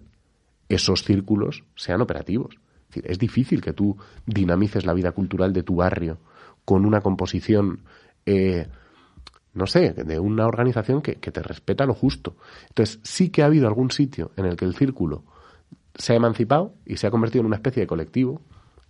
esos 0.69 1.03
círculos 1.03 1.63
sean 1.75 2.01
operativos. 2.01 2.55
Es 2.91 3.03
es 3.05 3.19
difícil 3.19 3.61
que 3.61 3.73
tú 3.73 3.97
dinamices 4.25 4.85
la 4.85 4.93
vida 4.93 5.11
cultural 5.11 5.53
de 5.53 5.63
tu 5.63 5.75
barrio 5.75 6.17
con 6.65 6.85
una 6.85 7.01
composición, 7.01 7.81
eh, 8.25 8.67
no 9.53 9.67
sé, 9.67 9.93
de 9.93 10.19
una 10.19 10.47
organización 10.47 11.01
que, 11.01 11.15
que 11.15 11.31
te 11.31 11.41
respeta 11.41 11.85
lo 11.85 11.93
justo. 11.93 12.35
Entonces, 12.69 12.99
sí 13.03 13.29
que 13.29 13.43
ha 13.43 13.45
habido 13.45 13.67
algún 13.67 13.91
sitio 13.91 14.31
en 14.35 14.45
el 14.45 14.55
que 14.55 14.65
el 14.65 14.75
círculo 14.75 15.23
se 15.95 16.13
ha 16.13 16.15
emancipado 16.15 16.73
y 16.85 16.97
se 16.97 17.07
ha 17.07 17.11
convertido 17.11 17.41
en 17.41 17.47
una 17.47 17.57
especie 17.57 17.81
de 17.81 17.87
colectivo, 17.87 18.41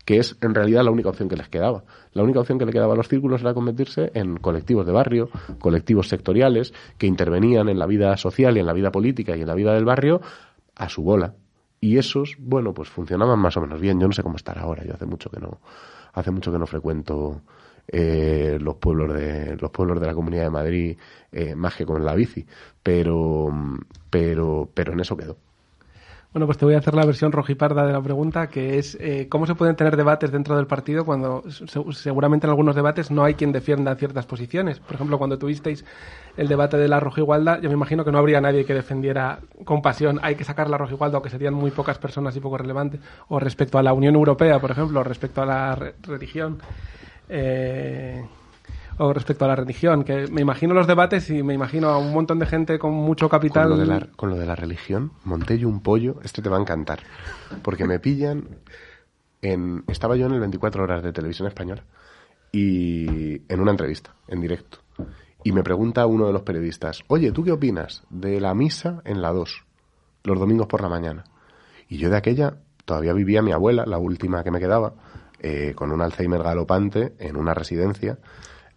que 0.06 0.18
es 0.18 0.38
en 0.42 0.54
realidad 0.54 0.84
la 0.84 0.92
única 0.92 1.10
opción 1.10 1.30
que 1.30 1.36
les 1.36 1.50
quedaba. 1.50 1.84
La 2.14 2.24
única 2.24 2.40
opción 2.40 2.58
que 2.58 2.66
le 2.66 2.72
quedaba 2.72 2.94
a 2.94 2.98
los 2.98 3.08
círculos 3.08 3.42
era 3.42 3.54
convertirse 3.54 4.12
en 4.14 4.38
colectivos 4.38 4.86
de 4.86 4.92
barrio, 4.92 5.30
colectivos 5.60 6.10
sectoriales, 6.10 6.74
que 6.98 7.08
intervenían 7.08 7.70
en 7.70 7.80
la 7.80 7.86
vida 7.86 8.16
social 8.18 8.58
y 8.58 8.60
en 8.60 8.66
la 8.66 8.74
vida 8.74 8.92
política 8.92 9.36
y 9.36 9.42
en 9.42 9.48
la 9.48 9.56
vida 9.56 9.74
del 9.74 9.86
barrio 9.86 10.22
a 10.76 10.90
su 10.90 11.04
bola. 11.04 11.36
Y 11.80 11.98
esos, 11.98 12.38
bueno, 12.40 12.74
pues 12.74 12.90
funcionaban 12.90 13.40
más 13.40 13.58
o 13.58 13.62
menos 13.62 13.80
bien. 13.82 14.00
Yo 14.00 14.08
no 14.08 14.14
sé 14.14 14.24
cómo 14.24 14.38
estar 14.38 14.58
ahora. 14.58 14.86
Yo 14.86 14.94
hace 14.94 15.06
mucho 15.06 15.30
que 15.30 15.40
no, 15.40 15.60
hace 16.14 16.32
mucho 16.32 16.52
que 16.52 16.58
no 16.58 16.66
frecuento 16.66 17.42
eh, 17.88 18.58
los 18.62 18.76
pueblos 18.76 19.14
de 19.14 19.56
los 19.58 19.72
pueblos 19.72 20.00
de 20.00 20.08
la 20.08 20.14
Comunidad 20.14 20.44
de 20.44 20.50
Madrid 20.50 20.98
eh, 21.32 21.56
más 21.56 21.76
que 21.76 21.86
con 21.86 22.04
la 22.04 22.16
bici. 22.16 22.46
Pero, 22.82 23.50
pero, 24.10 24.70
pero 24.74 24.94
en 24.94 25.00
eso 25.00 25.18
quedó. 25.18 25.38
Bueno, 26.34 26.48
pues 26.48 26.58
te 26.58 26.66
voy 26.66 26.74
a 26.74 26.80
hacer 26.80 26.96
la 26.96 27.06
versión 27.06 27.32
rojiparda 27.32 27.86
de 27.86 27.94
la 27.94 28.02
pregunta, 28.02 28.48
que 28.48 28.80
es 28.80 28.98
eh, 29.00 29.28
cómo 29.30 29.46
se 29.46 29.54
pueden 29.54 29.76
tener 29.76 29.96
debates 29.96 30.32
dentro 30.32 30.56
del 30.56 30.66
partido 30.66 31.06
cuando 31.06 31.44
se- 31.48 31.68
seguramente 31.94 32.48
en 32.48 32.50
algunos 32.50 32.76
debates 32.76 33.12
no 33.12 33.24
hay 33.24 33.36
quien 33.36 33.52
defienda 33.52 33.96
ciertas 33.96 34.26
posiciones. 34.26 34.80
Por 34.80 34.96
ejemplo, 34.96 35.20
cuando 35.20 35.38
tuvisteis 35.38 35.86
el 36.36 36.48
debate 36.48 36.78
de 36.78 36.88
la 36.88 37.00
rojigualda, 37.00 37.60
yo 37.62 37.70
me 37.70 37.76
imagino 37.76 38.04
que 38.04 38.12
no 38.12 38.18
habría 38.18 38.42
nadie 38.42 38.66
que 38.66 38.74
defendiera 38.74 39.42
con 39.64 39.84
pasión 39.84 40.20
hay 40.24 40.34
que 40.34 40.44
sacar 40.44 40.72
la 40.72 40.80
rojigualda 40.80 41.20
o 41.20 41.22
que 41.22 41.30
serían 41.30 41.54
muy 41.54 41.70
pocas 41.70 42.00
personas 42.00 42.36
y 42.36 42.40
poco 42.40 42.58
relevantes. 42.58 43.00
O 43.28 43.40
respecto 43.40 43.78
a 43.78 43.84
la 43.84 43.94
Unión 43.94 44.16
Europea, 44.16 44.60
por 44.60 44.72
ejemplo, 44.72 45.02
o 45.02 45.04
respecto 45.04 45.44
a 45.44 45.46
la 45.46 45.76
re- 45.76 45.94
religión. 46.02 46.58
Eh, 47.30 48.24
o 48.98 49.14
respecto 49.14 49.46
a 49.46 49.48
la 49.48 49.56
religión, 49.56 50.04
que 50.04 50.28
me 50.28 50.42
imagino 50.42 50.74
los 50.74 50.88
debates 50.88 51.30
y 51.30 51.42
me 51.42 51.54
imagino 51.54 51.90
a 51.90 51.98
un 51.98 52.14
montón 52.14 52.40
de 52.40 52.46
gente 52.46 52.78
con 52.78 52.94
mucho 52.94 53.28
capital. 53.28 53.70
Con 53.70 53.78
lo, 53.78 53.78
de 53.78 53.86
la, 53.86 54.08
con 54.16 54.30
lo 54.30 54.38
de 54.38 54.46
la 54.46 54.56
religión, 54.56 55.12
monté 55.24 55.58
yo 55.58 55.68
un 55.68 55.82
pollo, 55.82 56.20
este 56.24 56.42
te 56.42 56.50
va 56.50 56.58
a 56.58 56.62
encantar, 56.62 57.00
porque 57.64 57.86
me 57.86 58.00
pillan 58.00 58.60
en... 59.42 59.84
Estaba 59.88 60.16
yo 60.16 60.28
en 60.28 60.34
el 60.34 60.40
24 60.40 60.84
horas 60.84 61.04
de 61.04 61.12
televisión 61.12 61.48
española 61.48 61.84
y 62.52 63.42
en 63.52 63.60
una 63.60 63.72
entrevista, 63.72 64.14
en 64.28 64.42
directo, 64.42 64.78
y 65.44 65.52
me 65.52 65.64
pregunta 65.64 66.06
uno 66.06 66.28
de 66.28 66.34
los 66.34 66.44
periodistas, 66.44 67.04
oye, 67.08 67.32
¿tú 67.32 67.44
qué 67.44 67.52
opinas 67.52 68.04
de 68.10 68.40
la 68.40 68.54
misa 68.54 69.02
en 69.06 69.22
la 69.22 69.32
2, 69.32 69.66
los 70.24 70.40
domingos 70.40 70.68
por 70.68 70.82
la 70.82 70.90
mañana? 70.90 71.24
Y 71.90 71.98
yo 71.98 72.10
de 72.10 72.18
aquella 72.18 72.58
todavía 72.86 73.14
vivía 73.14 73.42
mi 73.42 73.52
abuela, 73.52 73.86
la 73.86 73.98
última 73.98 74.44
que 74.44 74.52
me 74.52 74.60
quedaba, 74.60 74.94
eh, 75.44 75.74
con 75.76 75.92
un 75.92 76.02
Alzheimer 76.02 76.42
galopante 76.42 77.14
en 77.20 77.36
una 77.36 77.54
residencia, 77.54 78.18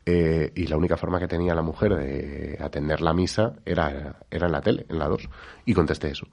eh, 0.09 0.53
y 0.55 0.69
la 0.69 0.77
única 0.77 0.97
forma 0.97 1.19
que 1.19 1.27
tenía 1.27 1.53
la 1.53 1.63
mujer 1.63 1.97
de 1.97 2.59
atender 2.61 3.01
la 3.01 3.13
misa 3.13 3.55
era, 3.65 4.17
era 4.31 4.47
en 4.47 4.53
la 4.53 4.61
tele, 4.61 4.87
en 4.89 5.01
la 5.01 5.09
2. 5.09 5.29
Y 5.65 5.75
contesté 5.75 6.11
eso. 6.11 6.27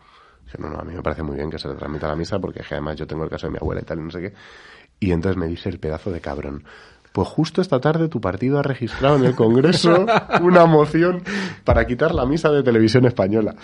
Dije, 0.45 0.57
no, 0.59 0.69
no, 0.69 0.79
a 0.79 0.83
mí 0.83 0.93
me 0.93 1.01
parece 1.01 1.23
muy 1.23 1.35
bien 1.35 1.49
que 1.49 1.57
se 1.57 1.67
le 1.67 1.73
transmita 1.73 2.07
la 2.07 2.15
misa 2.15 2.37
porque 2.39 2.61
además 2.69 2.97
yo 2.97 3.07
tengo 3.07 3.23
el 3.23 3.31
caso 3.31 3.47
de 3.47 3.51
mi 3.51 3.57
abuela 3.57 3.81
y 3.81 3.85
tal 3.85 3.99
y 3.99 4.03
no 4.03 4.11
sé 4.11 4.21
qué. 4.21 4.33
Y 4.99 5.11
entonces 5.11 5.37
me 5.37 5.47
dice 5.47 5.69
el 5.69 5.79
pedazo 5.79 6.11
de 6.11 6.21
cabrón. 6.21 6.63
Pues 7.13 7.27
justo 7.27 7.61
esta 7.61 7.79
tarde 7.79 8.09
tu 8.09 8.21
partido 8.21 8.59
ha 8.59 8.63
registrado 8.63 9.15
en 9.17 9.25
el 9.25 9.35
Congreso 9.35 10.05
una 10.41 10.65
moción 10.65 11.23
para 11.63 11.85
quitar 11.85 12.13
la 12.13 12.25
misa 12.25 12.51
de 12.51 12.61
televisión 12.61 13.05
española. 13.05 13.55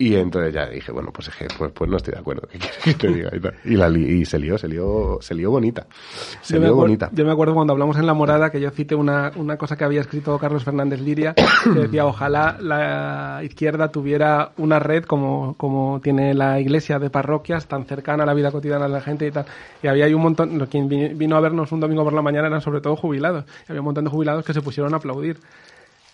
Y 0.00 0.14
entonces 0.14 0.54
ya 0.54 0.66
dije, 0.66 0.92
bueno, 0.92 1.10
pues, 1.12 1.28
pues, 1.58 1.72
pues 1.72 1.90
no 1.90 1.96
estoy 1.96 2.14
de 2.14 2.20
acuerdo, 2.20 2.46
¿qué 2.52 2.58
quieres 2.58 2.78
que 2.84 2.94
te 2.94 3.08
diga? 3.12 3.30
Y, 3.64 3.74
la 3.74 3.88
li- 3.88 4.20
y 4.20 4.24
se 4.24 4.38
lió, 4.38 4.56
se 4.56 4.68
lió, 4.68 5.18
se 5.20 5.34
lió 5.34 5.50
bonita. 5.50 5.86
Se 6.40 6.54
Yo 6.54 6.60
lió 6.60 6.76
bonita. 6.76 7.10
yo 7.12 7.24
me 7.24 7.32
acuerdo 7.32 7.52
cuando 7.54 7.72
hablamos 7.72 7.96
en 7.98 8.06
La 8.06 8.14
Morada 8.14 8.50
que 8.50 8.60
yo 8.60 8.70
cité 8.70 8.94
una, 8.94 9.32
una 9.34 9.56
cosa 9.56 9.76
que 9.76 9.82
había 9.82 10.00
escrito 10.00 10.38
Carlos 10.38 10.62
Fernández 10.62 11.00
Liria, 11.00 11.34
que 11.34 11.70
decía, 11.80 12.06
ojalá 12.06 12.56
la 12.60 13.40
izquierda 13.42 13.88
tuviera 13.90 14.52
una 14.58 14.78
red 14.78 15.02
como, 15.02 15.54
como 15.56 16.00
tiene 16.00 16.32
la 16.32 16.60
iglesia 16.60 17.00
de 17.00 17.10
parroquias, 17.10 17.66
tan 17.66 17.84
cercana 17.84 18.22
a 18.22 18.26
la 18.26 18.34
vida 18.34 18.52
cotidiana 18.52 18.84
de 18.86 18.92
la 18.92 19.00
gente 19.00 19.26
y 19.26 19.32
tal. 19.32 19.46
Y 19.82 19.88
había 19.88 20.04
ahí 20.04 20.14
un 20.14 20.22
montón, 20.22 20.64
quien 20.66 20.88
vi- 20.88 21.08
vino 21.14 21.36
a 21.36 21.40
vernos 21.40 21.72
un 21.72 21.80
domingo 21.80 22.04
por 22.04 22.12
la 22.12 22.22
mañana 22.22 22.46
eran 22.46 22.60
sobre 22.60 22.80
todo 22.80 22.94
jubilados. 22.94 23.44
Y 23.68 23.72
había 23.72 23.80
un 23.80 23.86
montón 23.86 24.04
de 24.04 24.10
jubilados 24.10 24.44
que 24.44 24.54
se 24.54 24.62
pusieron 24.62 24.94
a 24.94 24.98
aplaudir. 24.98 25.38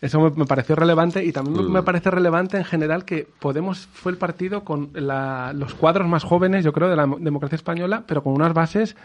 Eso 0.00 0.20
me, 0.20 0.30
me 0.30 0.44
pareció 0.44 0.74
relevante 0.76 1.24
y 1.24 1.32
también 1.32 1.66
Mm. 1.66 1.72
me 1.72 1.82
parece 1.82 2.10
relevante 2.10 2.56
en 2.58 2.64
general 2.64 3.04
que 3.04 3.26
Podemos 3.40 3.86
fue 3.92 4.12
el 4.12 4.18
partido 4.18 4.64
con 4.64 4.90
la- 4.94 5.52
los 5.54 5.74
cuadros 5.74 6.06
más 6.08 6.24
jóvenes, 6.24 6.64
yo 6.64 6.72
creo, 6.72 6.88
de 6.90 6.96
la 6.96 7.06
democracia 7.18 7.56
española, 7.56 8.04
pero 8.06 8.22
con 8.22 8.32
unas 8.34 8.52
bases 8.52 8.96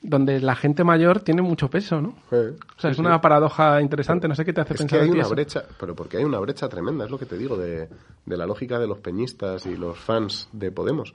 donde 0.00 0.38
la 0.40 0.54
gente 0.54 0.84
mayor 0.84 1.20
tiene 1.20 1.42
mucho 1.42 1.68
peso, 1.68 2.00
¿no? 2.00 2.10
O 2.30 2.30
sea, 2.30 2.50
sí, 2.78 2.86
es 2.88 2.96
sí. 2.96 3.00
una 3.00 3.20
paradoja 3.20 3.80
interesante, 3.82 4.28
no 4.28 4.34
sé 4.36 4.44
qué 4.44 4.52
te 4.52 4.60
hace 4.60 4.74
Es 4.74 4.78
pensar 4.80 5.00
que 5.00 5.04
hay 5.06 5.10
una 5.10 5.22
eso. 5.22 5.30
brecha, 5.30 5.64
pero 5.78 5.96
porque 5.96 6.18
hay 6.18 6.24
una 6.24 6.38
brecha 6.38 6.68
tremenda, 6.68 7.04
es 7.04 7.10
lo 7.10 7.18
que 7.18 7.26
te 7.26 7.36
digo, 7.36 7.56
de, 7.56 7.88
de 8.24 8.36
la 8.36 8.46
lógica 8.46 8.78
de 8.78 8.86
los 8.86 8.98
peñistas 8.98 9.66
y 9.66 9.76
los 9.76 9.98
fans 9.98 10.48
de 10.52 10.70
Podemos. 10.70 11.14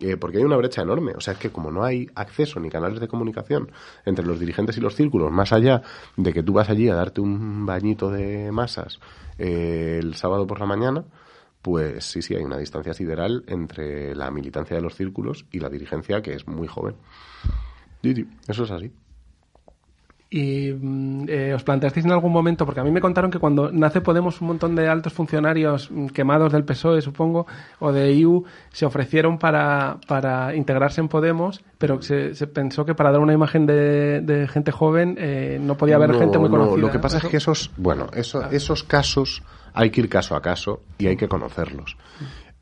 Eh, 0.00 0.16
porque 0.16 0.38
hay 0.38 0.44
una 0.44 0.56
brecha 0.56 0.80
enorme. 0.80 1.12
O 1.12 1.20
sea, 1.20 1.34
es 1.34 1.38
que 1.38 1.50
como 1.50 1.70
no 1.70 1.84
hay 1.84 2.08
acceso 2.14 2.58
ni 2.58 2.70
canales 2.70 3.00
de 3.00 3.08
comunicación 3.08 3.70
entre 4.06 4.24
los 4.24 4.40
dirigentes 4.40 4.76
y 4.78 4.80
los 4.80 4.94
círculos, 4.94 5.30
más 5.30 5.52
allá 5.52 5.82
de 6.16 6.32
que 6.32 6.42
tú 6.42 6.54
vas 6.54 6.70
allí 6.70 6.88
a 6.88 6.94
darte 6.94 7.20
un 7.20 7.66
bañito 7.66 8.10
de 8.10 8.50
masas 8.50 8.98
eh, 9.38 9.98
el 10.00 10.14
sábado 10.14 10.46
por 10.46 10.58
la 10.58 10.66
mañana, 10.66 11.04
pues 11.60 12.04
sí, 12.04 12.22
sí, 12.22 12.34
hay 12.34 12.42
una 12.42 12.56
distancia 12.56 12.94
sideral 12.94 13.44
entre 13.46 14.14
la 14.14 14.30
militancia 14.30 14.74
de 14.74 14.82
los 14.82 14.94
círculos 14.94 15.44
y 15.52 15.60
la 15.60 15.68
dirigencia 15.68 16.22
que 16.22 16.32
es 16.32 16.48
muy 16.48 16.66
joven. 16.66 16.96
Eso 18.48 18.64
es 18.64 18.70
así. 18.70 18.90
Y 20.32 20.70
mm, 20.72 21.24
eh, 21.28 21.52
os 21.54 21.64
planteasteis 21.64 22.06
en 22.06 22.12
algún 22.12 22.30
momento, 22.32 22.64
porque 22.64 22.78
a 22.80 22.84
mí 22.84 22.92
me 22.92 23.00
contaron 23.00 23.32
que 23.32 23.40
cuando 23.40 23.72
nace 23.72 24.00
Podemos 24.00 24.40
un 24.40 24.46
montón 24.46 24.76
de 24.76 24.86
altos 24.86 25.12
funcionarios 25.12 25.90
mm, 25.90 26.06
quemados 26.08 26.52
del 26.52 26.62
PSOE, 26.64 27.02
supongo, 27.02 27.48
o 27.80 27.90
de 27.90 28.12
EU, 28.16 28.44
se 28.72 28.86
ofrecieron 28.86 29.38
para, 29.38 29.98
para 30.06 30.54
integrarse 30.54 31.00
en 31.00 31.08
Podemos, 31.08 31.62
pero 31.78 32.00
se, 32.00 32.36
se 32.36 32.46
pensó 32.46 32.84
que 32.84 32.94
para 32.94 33.10
dar 33.10 33.20
una 33.20 33.32
imagen 33.32 33.66
de, 33.66 34.20
de 34.20 34.46
gente 34.46 34.70
joven 34.70 35.16
eh, 35.18 35.58
no 35.60 35.76
podía 35.76 35.96
haber 35.96 36.10
No, 36.10 36.18
gente 36.20 36.38
muy 36.38 36.48
no, 36.48 36.58
conocida. 36.58 36.80
Lo 36.86 36.92
que 36.92 37.00
pasa 37.00 37.16
¿Eso? 37.18 37.26
es 37.26 37.30
que 37.32 37.36
esos, 37.38 37.70
bueno, 37.76 38.06
eso- 38.14 38.48
esos 38.52 38.84
casos 38.84 39.42
hay 39.74 39.90
que 39.90 40.00
ir 40.02 40.08
caso 40.08 40.36
a 40.36 40.42
caso 40.42 40.82
y 40.98 41.08
hay 41.08 41.16
que 41.16 41.26
conocerlos. 41.26 41.96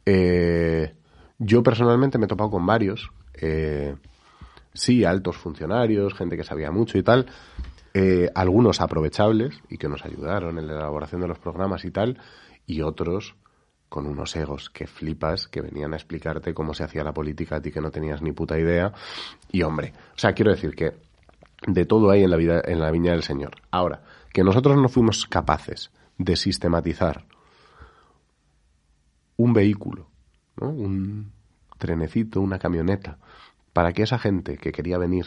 Eh, 0.07 0.95
yo 1.39 1.62
personalmente 1.62 2.16
me 2.19 2.25
he 2.25 2.29
topado 2.29 2.51
con 2.51 2.64
varios, 2.66 3.11
eh, 3.35 3.95
sí, 4.79 5.05
altos 5.05 5.37
funcionarios, 5.37 6.14
gente 6.14 6.37
que 6.37 6.45
sabía 6.45 6.70
mucho 6.70 6.99
y 6.99 7.03
tal, 7.03 7.26
eh, 7.95 8.31
algunos 8.35 8.81
aprovechables 8.81 9.61
y 9.68 9.76
que 9.76 9.89
nos 9.89 10.05
ayudaron 10.05 10.59
en 10.59 10.66
la 10.66 10.74
elaboración 10.74 11.20
de 11.20 11.29
los 11.29 11.39
programas 11.39 11.85
y 11.85 11.91
tal, 11.91 12.18
y 12.66 12.83
otros 12.83 13.35
con 13.89 14.07
unos 14.07 14.37
egos 14.37 14.68
que 14.70 14.87
flipas, 14.87 15.49
que 15.49 15.62
venían 15.62 15.95
a 15.95 15.97
explicarte 15.97 16.53
cómo 16.53 16.74
se 16.74 16.85
hacía 16.85 17.03
la 17.03 17.14
política 17.14 17.57
a 17.57 17.61
ti 17.61 17.72
que 17.72 17.81
no 17.81 17.91
tenías 17.91 18.20
ni 18.20 18.33
puta 18.33 18.59
idea. 18.59 18.93
Y 19.51 19.62
hombre, 19.62 19.95
o 20.14 20.18
sea, 20.18 20.33
quiero 20.35 20.51
decir 20.51 20.74
que 20.74 20.95
de 21.66 21.87
todo 21.87 22.11
hay 22.11 22.22
en 22.22 22.31
la 22.31 22.37
vida, 22.37 22.61
en 22.64 22.81
la 22.81 22.91
viña 22.91 23.12
del 23.12 23.22
Señor. 23.22 23.57
Ahora, 23.70 24.03
que 24.33 24.45
nosotros 24.45 24.76
no 24.76 24.89
fuimos 24.89 25.26
capaces 25.26 25.91
de 26.18 26.37
sistematizar 26.37 27.24
un 29.37 29.53
vehículo, 29.55 30.09
¿no? 30.61 30.68
un 30.68 31.33
trenecito, 31.79 32.41
una 32.41 32.59
camioneta, 32.59 33.18
para 33.79 33.93
que 33.93 34.03
esa 34.03 34.18
gente 34.18 34.57
que 34.57 34.72
quería 34.72 34.99
venir 34.99 35.24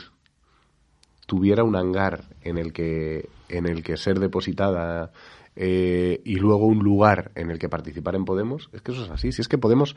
tuviera 1.25 1.63
un 1.63 1.77
hangar 1.77 2.25
en 2.41 2.57
el 2.57 2.73
que, 2.73 3.29
en 3.47 3.65
el 3.65 3.81
que 3.81 3.95
ser 3.95 4.19
depositada 4.19 5.13
eh, 5.55 6.21
y 6.25 6.35
luego 6.35 6.65
un 6.65 6.79
lugar 6.79 7.31
en 7.35 7.49
el 7.49 7.59
que 7.59 7.69
participar 7.69 8.15
en 8.15 8.25
Podemos, 8.25 8.69
es 8.73 8.81
que 8.81 8.91
eso 8.91 9.05
es 9.05 9.09
así. 9.09 9.31
Si 9.31 9.41
es 9.41 9.47
que 9.47 9.57
Podemos 9.57 9.95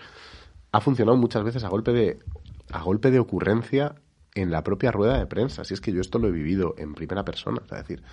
ha 0.71 0.81
funcionado 0.81 1.19
muchas 1.19 1.43
veces 1.43 1.65
a 1.65 1.69
golpe 1.69 1.91
de, 1.91 2.21
a 2.71 2.81
golpe 2.81 3.11
de 3.11 3.19
ocurrencia 3.19 3.97
en 4.37 4.53
la 4.53 4.63
propia 4.63 4.93
rueda 4.93 5.19
de 5.19 5.27
prensa. 5.27 5.65
Si 5.65 5.75
es 5.75 5.81
que 5.81 5.93
yo 5.93 6.01
esto 6.01 6.21
lo 6.21 6.29
he 6.29 6.31
vivido 6.31 6.77
en 6.79 6.95
primera 6.95 7.25
persona. 7.25 7.61
Es 7.65 7.71
decir, 7.77 8.05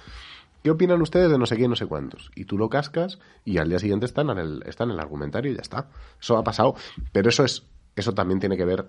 ¿qué 0.63 0.71
opinan 0.71 1.03
ustedes 1.03 1.29
de 1.29 1.37
no 1.37 1.45
sé 1.45 1.55
qué 1.55 1.65
y 1.65 1.67
no 1.67 1.75
sé 1.75 1.85
cuántos? 1.85 2.31
Y 2.33 2.45
tú 2.45 2.57
lo 2.57 2.67
cascas 2.67 3.19
y 3.45 3.59
al 3.59 3.69
día 3.69 3.77
siguiente 3.77 4.07
están 4.07 4.31
en 4.31 4.39
el, 4.39 4.63
está 4.65 4.85
en 4.85 4.89
el 4.89 4.99
argumentario 4.99 5.51
y 5.51 5.55
ya 5.55 5.61
está. 5.61 5.89
Eso 6.19 6.35
ha 6.35 6.43
pasado. 6.43 6.73
Pero 7.11 7.29
eso 7.29 7.43
es, 7.43 7.61
eso 7.95 8.15
también 8.15 8.39
tiene 8.39 8.57
que 8.57 8.65
ver 8.65 8.87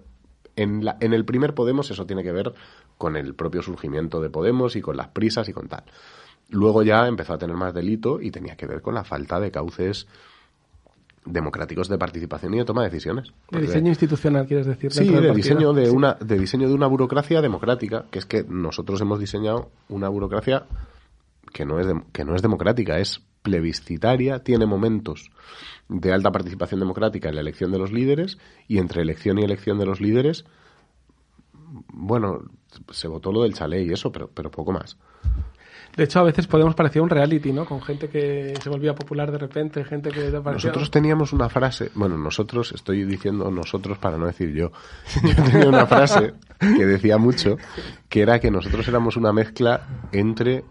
en, 0.56 0.84
la, 0.84 0.96
en 1.00 1.12
el 1.12 1.24
primer 1.24 1.54
Podemos 1.54 1.90
eso 1.90 2.06
tiene 2.06 2.22
que 2.22 2.32
ver 2.32 2.52
con 2.98 3.16
el 3.16 3.34
propio 3.34 3.62
surgimiento 3.62 4.20
de 4.20 4.30
Podemos 4.30 4.76
y 4.76 4.80
con 4.80 4.96
las 4.96 5.08
prisas 5.08 5.48
y 5.48 5.52
con 5.52 5.68
tal. 5.68 5.84
Luego 6.50 6.82
ya 6.82 7.06
empezó 7.06 7.34
a 7.34 7.38
tener 7.38 7.56
más 7.56 7.72
delito 7.74 8.20
y 8.20 8.30
tenía 8.30 8.56
que 8.56 8.66
ver 8.66 8.82
con 8.82 8.94
la 8.94 9.04
falta 9.04 9.40
de 9.40 9.50
cauces 9.50 10.06
democráticos 11.24 11.88
de 11.88 11.98
participación 11.98 12.54
y 12.54 12.58
de 12.58 12.64
toma 12.64 12.82
de 12.82 12.90
decisiones. 12.90 13.32
De 13.50 13.60
diseño 13.60 13.88
institucional, 13.88 14.46
quieres 14.46 14.66
decir. 14.66 14.92
Sí, 14.92 15.08
de 15.08 15.32
diseño 15.32 15.72
de 15.72 15.90
una 15.90 16.14
de 16.14 16.38
diseño 16.38 16.68
de 16.68 16.74
una 16.74 16.86
burocracia 16.86 17.40
democrática, 17.40 18.06
que 18.10 18.18
es 18.18 18.26
que 18.26 18.44
nosotros 18.48 19.00
hemos 19.00 19.20
diseñado 19.20 19.70
una 19.88 20.08
burocracia 20.08 20.66
que 21.52 21.64
no 21.64 21.78
es 21.78 21.86
que 22.12 22.24
no 22.24 22.34
es 22.34 22.42
democrática, 22.42 22.98
es 22.98 23.22
plebiscitaria, 23.42 24.42
tiene 24.42 24.66
momentos 24.66 25.30
de 25.88 26.12
alta 26.12 26.30
participación 26.30 26.80
democrática 26.80 27.28
en 27.28 27.34
la 27.34 27.40
elección 27.40 27.72
de 27.72 27.78
los 27.78 27.92
líderes 27.92 28.38
y 28.68 28.78
entre 28.78 29.02
elección 29.02 29.38
y 29.38 29.42
elección 29.42 29.78
de 29.78 29.86
los 29.86 30.00
líderes 30.00 30.44
bueno, 31.92 32.42
se 32.90 33.08
votó 33.08 33.32
lo 33.32 33.42
del 33.42 33.54
chalet 33.54 33.86
y 33.86 33.92
eso, 33.92 34.12
pero 34.12 34.28
pero 34.32 34.50
poco 34.50 34.72
más. 34.72 34.96
De 35.96 36.04
hecho, 36.04 36.20
a 36.20 36.22
veces 36.22 36.46
Podemos 36.46 36.74
parecer 36.74 37.02
un 37.02 37.10
reality, 37.10 37.52
¿no? 37.52 37.66
Con 37.66 37.82
gente 37.82 38.08
que 38.08 38.54
se 38.62 38.70
volvía 38.70 38.94
popular 38.94 39.30
de 39.30 39.38
repente, 39.38 39.84
gente 39.84 40.10
que. 40.10 40.30
Nosotros 40.30 40.90
teníamos 40.90 41.32
una 41.32 41.48
frase, 41.48 41.90
bueno, 41.94 42.16
nosotros, 42.16 42.72
estoy 42.72 43.04
diciendo 43.04 43.50
nosotros 43.50 43.98
para 43.98 44.16
no 44.16 44.26
decir 44.26 44.54
yo, 44.54 44.72
yo 45.22 45.44
tenía 45.44 45.68
una 45.68 45.86
frase 45.86 46.34
que 46.58 46.86
decía 46.86 47.18
mucho, 47.18 47.56
que 48.08 48.22
era 48.22 48.40
que 48.40 48.50
nosotros 48.50 48.86
éramos 48.88 49.16
una 49.16 49.32
mezcla 49.32 50.08
entre 50.12 50.64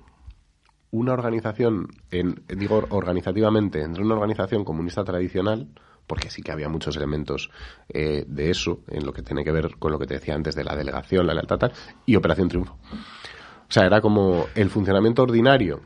una 0.91 1.13
organización, 1.13 1.87
en, 2.11 2.43
digo 2.47 2.85
organizativamente, 2.89 3.81
entre 3.81 4.03
una 4.03 4.15
organización 4.15 4.63
comunista 4.65 5.03
tradicional, 5.03 5.67
porque 6.07 6.29
sí 6.29 6.41
que 6.41 6.51
había 6.51 6.67
muchos 6.67 6.97
elementos 6.97 7.49
eh, 7.89 8.25
de 8.27 8.49
eso, 8.49 8.81
en 8.89 9.05
lo 9.05 9.13
que 9.13 9.21
tiene 9.21 9.43
que 9.45 9.51
ver 9.51 9.77
con 9.79 9.91
lo 9.91 9.99
que 9.99 10.07
te 10.07 10.15
decía 10.15 10.35
antes 10.35 10.55
de 10.55 10.63
la 10.65 10.75
delegación, 10.75 11.25
la 11.27 11.33
lealtad, 11.33 11.57
tal, 11.57 11.71
y 12.05 12.15
Operación 12.15 12.49
Triunfo. 12.49 12.73
O 12.73 13.71
sea, 13.73 13.85
era 13.85 14.01
como 14.01 14.45
el 14.55 14.69
funcionamiento 14.69 15.23
ordinario 15.23 15.79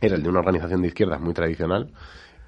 era 0.00 0.16
el 0.16 0.22
de 0.24 0.28
una 0.28 0.40
organización 0.40 0.82
de 0.82 0.88
izquierdas 0.88 1.20
muy 1.20 1.32
tradicional 1.32 1.92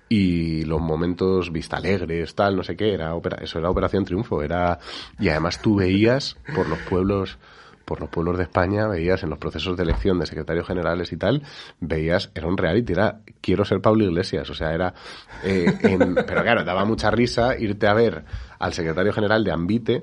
y 0.09 0.65
los 0.65 0.81
momentos 0.81 1.53
vista 1.53 1.77
alegres, 1.77 2.35
tal, 2.35 2.57
no 2.57 2.65
sé 2.65 2.77
qué, 2.77 2.93
era 2.93 3.15
opera- 3.15 3.39
eso 3.41 3.61
era 3.61 3.71
Operación 3.71 4.05
Triunfo, 4.05 4.43
era 4.43 4.81
y 5.21 5.29
además 5.29 5.63
tú 5.63 5.77
veías 5.77 6.37
por 6.57 6.69
los 6.69 6.81
pueblos 6.81 7.39
por 7.85 8.01
los 8.01 8.09
pueblos 8.09 8.37
de 8.39 8.45
España, 8.45 8.87
veías 8.89 9.23
en 9.23 9.31
los 9.31 9.39
procesos 9.39 9.77
de 9.77 9.83
elección 9.83 10.19
de 10.19 10.27
secretarios 10.27 10.67
generales 10.67 11.13
y 11.13 11.17
tal, 11.17 11.43
veías, 11.81 12.31
era 12.35 12.47
un 12.47 12.57
reality, 12.57 12.93
era 12.93 13.21
quiero 13.41 13.65
ser 13.65 13.81
Pablo 13.81 14.05
Iglesias, 14.05 14.49
o 14.51 14.55
sea, 14.55 14.73
era, 14.75 14.95
eh, 15.45 15.67
en- 15.83 16.15
pero 16.27 16.43
claro, 16.43 16.65
daba 16.65 16.85
mucha 16.85 17.11
risa 17.11 17.59
irte 17.59 17.87
a 17.87 17.95
ver 17.95 18.25
al 18.59 18.73
secretario 18.73 19.13
general 19.13 19.45
de 19.45 19.53
Ambite, 19.53 20.03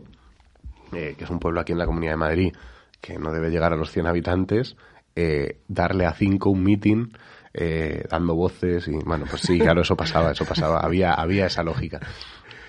eh, 0.94 1.16
que 1.18 1.24
es 1.24 1.30
un 1.30 1.40
pueblo 1.40 1.60
aquí 1.62 1.72
en 1.72 1.80
la 1.80 1.86
Comunidad 1.86 2.14
de 2.14 2.18
Madrid, 2.18 2.54
que 3.00 3.18
no 3.18 3.32
debe 3.32 3.50
llegar 3.50 3.74
a 3.74 3.78
los 3.78 3.90
100 3.92 4.06
habitantes, 4.08 4.76
eh, 5.16 5.58
darle 5.68 6.06
a 6.06 6.14
cinco 6.14 6.50
un 6.52 6.64
meeting 6.64 7.08
eh, 7.54 8.06
dando 8.10 8.36
voces 8.36 8.88
y 8.88 8.92
bueno, 9.04 9.26
pues 9.30 9.42
sí, 9.42 9.60
claro, 9.60 9.82
eso 9.82 9.96
pasaba, 9.98 10.32
eso 10.32 10.46
pasaba, 10.46 10.80
había, 10.80 11.14
había 11.14 11.48
esa 11.48 11.64
lógica, 11.64 12.00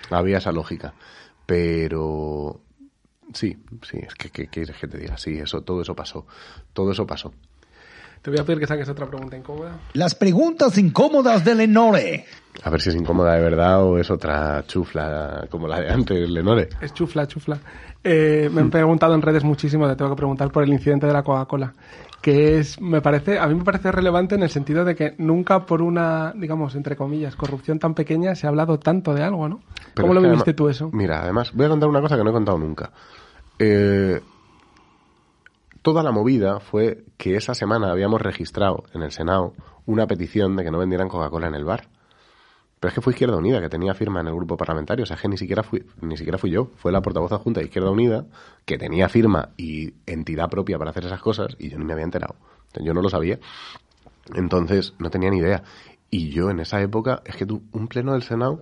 había 0.09 0.39
esa 0.39 0.51
lógica, 0.51 0.93
pero 1.45 2.59
sí, 3.33 3.57
sí, 3.81 3.99
es 4.05 4.15
que, 4.15 4.29
¿qué 4.29 4.47
quieres 4.47 4.75
que 4.77 4.87
te 4.87 4.97
diga? 4.97 5.17
Sí, 5.17 5.37
eso, 5.37 5.61
todo 5.61 5.81
eso 5.81 5.95
pasó, 5.95 6.25
todo 6.73 6.91
eso 6.91 7.05
pasó. 7.05 7.31
Te 8.23 8.31
voy 8.31 8.39
a 8.39 8.45
pedir 8.45 8.59
que 8.59 8.67
saques 8.67 8.87
otra 8.87 9.05
pregunta 9.05 9.35
incómoda. 9.35 9.79
Las 9.93 10.15
preguntas 10.15 10.77
incómodas 10.77 11.43
de 11.43 11.55
Lenore. 11.55 12.25
A 12.63 12.69
ver 12.69 12.81
si 12.81 12.87
es 12.87 12.95
incómoda 12.95 13.33
de 13.33 13.41
verdad 13.41 13.83
o 13.83 13.97
es 13.97 14.09
otra 14.09 14.63
chufla 14.65 15.45
como 15.49 15.67
la 15.67 15.81
de 15.81 15.89
antes, 15.89 16.29
Lenore. 16.29 16.69
Es 16.79 16.93
chufla, 16.93 17.27
chufla. 17.27 17.59
Eh, 18.01 18.49
me 18.49 18.61
han 18.61 18.69
preguntado 18.69 19.13
en 19.13 19.21
redes 19.21 19.43
muchísimo, 19.43 19.89
te 19.89 19.97
tengo 19.97 20.11
que 20.11 20.17
preguntar 20.17 20.51
por 20.51 20.63
el 20.63 20.69
incidente 20.69 21.05
de 21.05 21.11
la 21.11 21.23
Coca-Cola. 21.23 21.73
Que 22.23 22.57
es, 22.57 22.79
me 22.79 23.01
parece, 23.01 23.37
a 23.37 23.47
mí 23.47 23.53
me 23.55 23.65
parece 23.65 23.91
relevante 23.91 24.35
en 24.35 24.43
el 24.43 24.49
sentido 24.49 24.85
de 24.85 24.95
que 24.95 25.13
nunca 25.17 25.65
por 25.65 25.81
una, 25.81 26.31
digamos, 26.33 26.73
entre 26.73 26.95
comillas, 26.95 27.35
corrupción 27.35 27.79
tan 27.79 27.93
pequeña 27.95 28.33
se 28.33 28.47
ha 28.47 28.49
hablado 28.49 28.79
tanto 28.79 29.13
de 29.13 29.23
algo, 29.23 29.49
¿no? 29.49 29.59
Pero 29.93 30.07
¿Cómo 30.07 30.13
lo 30.13 30.21
viviste 30.21 30.51
además- 30.51 30.55
tú 30.55 30.69
eso? 30.69 30.89
Mira, 30.93 31.21
además, 31.21 31.51
voy 31.53 31.65
a 31.65 31.69
contar 31.69 31.89
una 31.89 31.99
cosa 31.99 32.15
que 32.15 32.23
no 32.23 32.29
he 32.29 32.33
contado 32.33 32.57
nunca. 32.57 32.91
Eh, 33.59 34.21
toda 35.81 36.01
la 36.01 36.11
movida 36.11 36.61
fue 36.61 37.03
que 37.17 37.35
esa 37.35 37.53
semana 37.53 37.91
habíamos 37.91 38.21
registrado 38.21 38.85
en 38.93 39.03
el 39.03 39.11
Senado 39.11 39.53
una 39.85 40.07
petición 40.07 40.55
de 40.55 40.63
que 40.63 40.71
no 40.71 40.77
vendieran 40.79 41.09
Coca-Cola 41.09 41.47
en 41.47 41.55
el 41.55 41.65
bar. 41.65 41.89
Pero 42.83 42.89
es 42.89 42.95
que 42.95 43.01
fue 43.01 43.13
Izquierda 43.13 43.37
Unida 43.37 43.61
que 43.61 43.69
tenía 43.69 43.93
firma 43.93 44.19
en 44.19 44.27
el 44.27 44.35
grupo 44.35 44.57
parlamentario. 44.57 45.03
O 45.03 45.05
sea, 45.05 45.15
es 45.15 45.21
que 45.21 45.29
ni 45.29 45.37
siquiera 45.37 45.63
fui, 45.63 45.85
ni 46.01 46.17
siquiera 46.17 46.37
fui 46.37 46.51
yo. 46.51 46.69
Fue 46.75 46.91
la 46.91 47.01
portavoz 47.01 47.31
adjunta 47.31 47.61
de 47.61 47.67
Izquierda 47.67 47.89
Unida 47.89 48.25
que 48.65 48.77
tenía 48.77 49.07
firma 49.07 49.51
y 49.55 49.93
entidad 50.05 50.49
propia 50.49 50.77
para 50.77 50.89
hacer 50.89 51.05
esas 51.05 51.21
cosas 51.21 51.55
y 51.59 51.69
yo 51.69 51.79
ni 51.79 51.85
me 51.85 51.93
había 51.93 52.03
enterado. 52.03 52.35
Yo 52.81 52.93
no 52.93 53.01
lo 53.01 53.07
sabía. 53.07 53.39
Entonces, 54.35 54.95
no 54.99 55.09
tenía 55.09 55.29
ni 55.29 55.37
idea. 55.37 55.63
Y 56.09 56.31
yo 56.31 56.49
en 56.49 56.59
esa 56.59 56.81
época, 56.81 57.21
es 57.23 57.37
que 57.37 57.45
tú, 57.45 57.63
un 57.71 57.87
pleno 57.87 58.11
del 58.11 58.23
Senado 58.23 58.59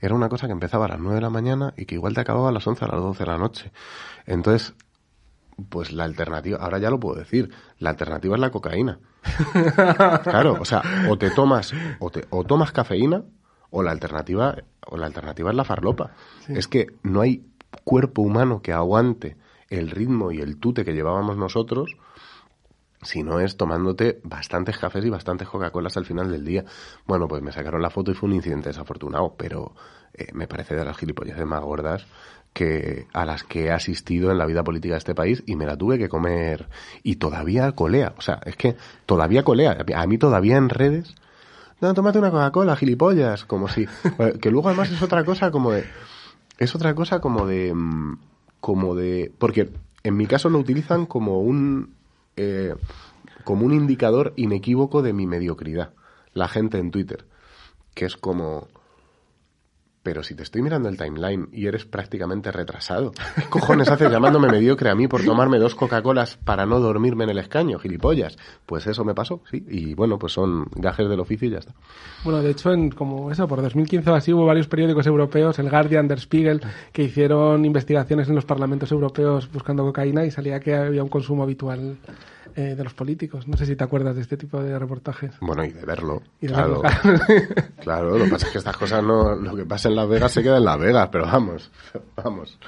era 0.00 0.14
una 0.14 0.28
cosa 0.28 0.46
que 0.46 0.52
empezaba 0.52 0.84
a 0.84 0.90
las 0.90 1.00
9 1.00 1.16
de 1.16 1.22
la 1.22 1.30
mañana 1.30 1.74
y 1.76 1.86
que 1.86 1.96
igual 1.96 2.14
te 2.14 2.20
acababa 2.20 2.50
a 2.50 2.52
las 2.52 2.64
11 2.64 2.84
a 2.84 2.88
las 2.88 3.00
12 3.00 3.24
de 3.24 3.28
la 3.28 3.38
noche. 3.38 3.72
Entonces, 4.24 4.72
pues 5.68 5.90
la 5.90 6.04
alternativa, 6.04 6.58
ahora 6.58 6.78
ya 6.78 6.90
lo 6.90 7.00
puedo 7.00 7.16
decir, 7.16 7.50
la 7.80 7.90
alternativa 7.90 8.36
es 8.36 8.40
la 8.40 8.50
cocaína. 8.52 9.00
Claro, 10.22 10.58
o 10.60 10.64
sea, 10.64 10.80
o 11.10 11.18
te 11.18 11.30
tomas, 11.30 11.72
o, 11.98 12.10
te, 12.10 12.24
o 12.30 12.44
tomas 12.44 12.70
cafeína, 12.70 13.24
o 13.76 13.82
la 13.82 13.90
alternativa, 13.90 14.56
o 14.86 14.96
la 14.96 15.06
alternativa 15.06 15.50
es 15.50 15.56
la 15.56 15.64
farlopa. 15.64 16.12
Es 16.48 16.68
que 16.68 16.86
no 17.02 17.22
hay 17.22 17.44
cuerpo 17.82 18.22
humano 18.22 18.62
que 18.62 18.72
aguante 18.72 19.36
el 19.68 19.90
ritmo 19.90 20.30
y 20.30 20.40
el 20.40 20.58
tute 20.58 20.84
que 20.84 20.92
llevábamos 20.92 21.36
nosotros 21.36 21.96
si 23.02 23.24
no 23.24 23.40
es 23.40 23.56
tomándote 23.56 24.20
bastantes 24.22 24.78
cafés 24.78 25.04
y 25.04 25.10
bastantes 25.10 25.48
Coca-Colas 25.48 25.96
al 25.96 26.06
final 26.06 26.30
del 26.30 26.44
día. 26.44 26.64
Bueno, 27.04 27.26
pues 27.26 27.42
me 27.42 27.50
sacaron 27.50 27.82
la 27.82 27.90
foto 27.90 28.12
y 28.12 28.14
fue 28.14 28.28
un 28.28 28.36
incidente 28.36 28.68
desafortunado, 28.68 29.34
pero 29.36 29.74
eh, 30.14 30.28
me 30.32 30.46
parece 30.46 30.76
de 30.76 30.84
las 30.84 30.96
gilipolleces 30.96 31.44
más 31.44 31.60
gordas 31.60 32.06
que 32.52 33.08
a 33.12 33.24
las 33.24 33.42
que 33.42 33.64
he 33.64 33.72
asistido 33.72 34.30
en 34.30 34.38
la 34.38 34.46
vida 34.46 34.62
política 34.62 34.94
de 34.94 34.98
este 34.98 35.16
país 35.16 35.42
y 35.46 35.56
me 35.56 35.66
la 35.66 35.76
tuve 35.76 35.98
que 35.98 36.08
comer 36.08 36.68
y 37.02 37.16
todavía 37.16 37.72
colea, 37.72 38.14
o 38.16 38.20
sea, 38.20 38.38
es 38.46 38.54
que 38.54 38.76
todavía 39.04 39.42
colea, 39.42 39.76
a 39.96 40.06
mí 40.06 40.16
todavía 40.16 40.56
en 40.56 40.68
redes 40.68 41.16
no, 41.84 41.94
tómate 41.94 42.18
una 42.18 42.30
Coca-Cola, 42.30 42.76
gilipollas, 42.76 43.44
como 43.44 43.68
si 43.68 43.82
eh, 44.18 44.38
que 44.40 44.50
luego 44.50 44.68
además 44.68 44.90
es 44.90 45.02
otra 45.02 45.24
cosa 45.24 45.50
como 45.50 45.70
de 45.70 45.84
es 46.58 46.74
otra 46.74 46.94
cosa 46.94 47.20
como 47.20 47.46
de 47.46 47.74
mm, 47.74 48.18
como 48.60 48.94
de 48.94 49.32
porque 49.38 49.70
en 50.02 50.16
mi 50.16 50.26
caso 50.26 50.48
lo 50.48 50.58
utilizan 50.58 51.06
como 51.06 51.40
un 51.40 51.94
eh, 52.36 52.74
como 53.44 53.66
un 53.66 53.72
indicador 53.72 54.32
inequívoco 54.36 55.02
de 55.02 55.12
mi 55.12 55.26
mediocridad 55.26 55.92
la 56.32 56.48
gente 56.48 56.78
en 56.78 56.90
Twitter 56.90 57.26
que 57.94 58.06
es 58.06 58.16
como 58.16 58.68
pero 60.04 60.22
si 60.22 60.36
te 60.36 60.44
estoy 60.44 60.62
mirando 60.62 60.88
el 60.88 60.98
timeline 60.98 61.48
y 61.50 61.66
eres 61.66 61.86
prácticamente 61.86 62.52
retrasado, 62.52 63.12
¿qué 63.34 63.48
cojones 63.48 63.88
haces 63.88 64.10
llamándome 64.10 64.48
mediocre 64.48 64.90
a 64.90 64.94
mí 64.94 65.08
por 65.08 65.24
tomarme 65.24 65.58
dos 65.58 65.74
Coca-Colas 65.74 66.36
para 66.36 66.66
no 66.66 66.78
dormirme 66.78 67.24
en 67.24 67.30
el 67.30 67.38
escaño, 67.38 67.78
gilipollas? 67.78 68.36
Pues 68.66 68.86
eso 68.86 69.02
me 69.04 69.14
pasó, 69.14 69.40
sí, 69.50 69.64
y 69.66 69.94
bueno, 69.94 70.18
pues 70.18 70.34
son 70.34 70.66
gajes 70.76 71.08
del 71.08 71.20
oficio 71.20 71.48
y 71.48 71.52
ya 71.52 71.58
está. 71.58 71.72
Bueno, 72.22 72.42
de 72.42 72.50
hecho, 72.50 72.70
en 72.72 72.90
como 72.90 73.32
eso, 73.32 73.48
por 73.48 73.62
2015 73.62 74.10
o 74.10 74.14
así 74.14 74.32
hubo 74.32 74.44
varios 74.44 74.68
periódicos 74.68 75.06
europeos, 75.06 75.58
el 75.58 75.70
Guardian, 75.70 76.06
Der 76.06 76.20
Spiegel, 76.20 76.60
que 76.92 77.04
hicieron 77.04 77.64
investigaciones 77.64 78.28
en 78.28 78.34
los 78.34 78.44
parlamentos 78.44 78.92
europeos 78.92 79.50
buscando 79.50 79.84
cocaína 79.84 80.26
y 80.26 80.30
salía 80.30 80.60
que 80.60 80.74
había 80.74 81.02
un 81.02 81.08
consumo 81.08 81.42
habitual 81.42 81.96
eh, 82.56 82.74
de 82.74 82.84
los 82.84 82.94
políticos. 82.94 83.46
No 83.48 83.56
sé 83.56 83.66
si 83.66 83.76
te 83.76 83.84
acuerdas 83.84 84.14
de 84.16 84.22
este 84.22 84.36
tipo 84.36 84.62
de 84.62 84.78
reportajes. 84.78 85.32
Bueno, 85.40 85.64
y 85.64 85.70
de 85.72 85.84
verlo, 85.84 86.22
Y 86.40 86.46
de 86.46 86.52
claro. 86.54 86.82
verlo, 86.82 87.24
Claro, 87.80 88.18
lo 88.18 88.24
que 88.24 88.30
pasa 88.30 88.46
es 88.46 88.52
que 88.52 88.58
estas 88.58 88.76
cosas 88.76 89.02
no, 89.02 89.34
lo 89.34 89.56
que 89.56 89.64
pasa 89.64 89.88
en 89.88 89.96
Las 89.96 90.08
Vegas 90.08 90.32
se 90.32 90.42
queda 90.42 90.58
en 90.58 90.64
Las 90.64 90.78
Vegas, 90.78 91.08
pero 91.10 91.24
vamos, 91.26 91.70
vamos. 92.16 92.58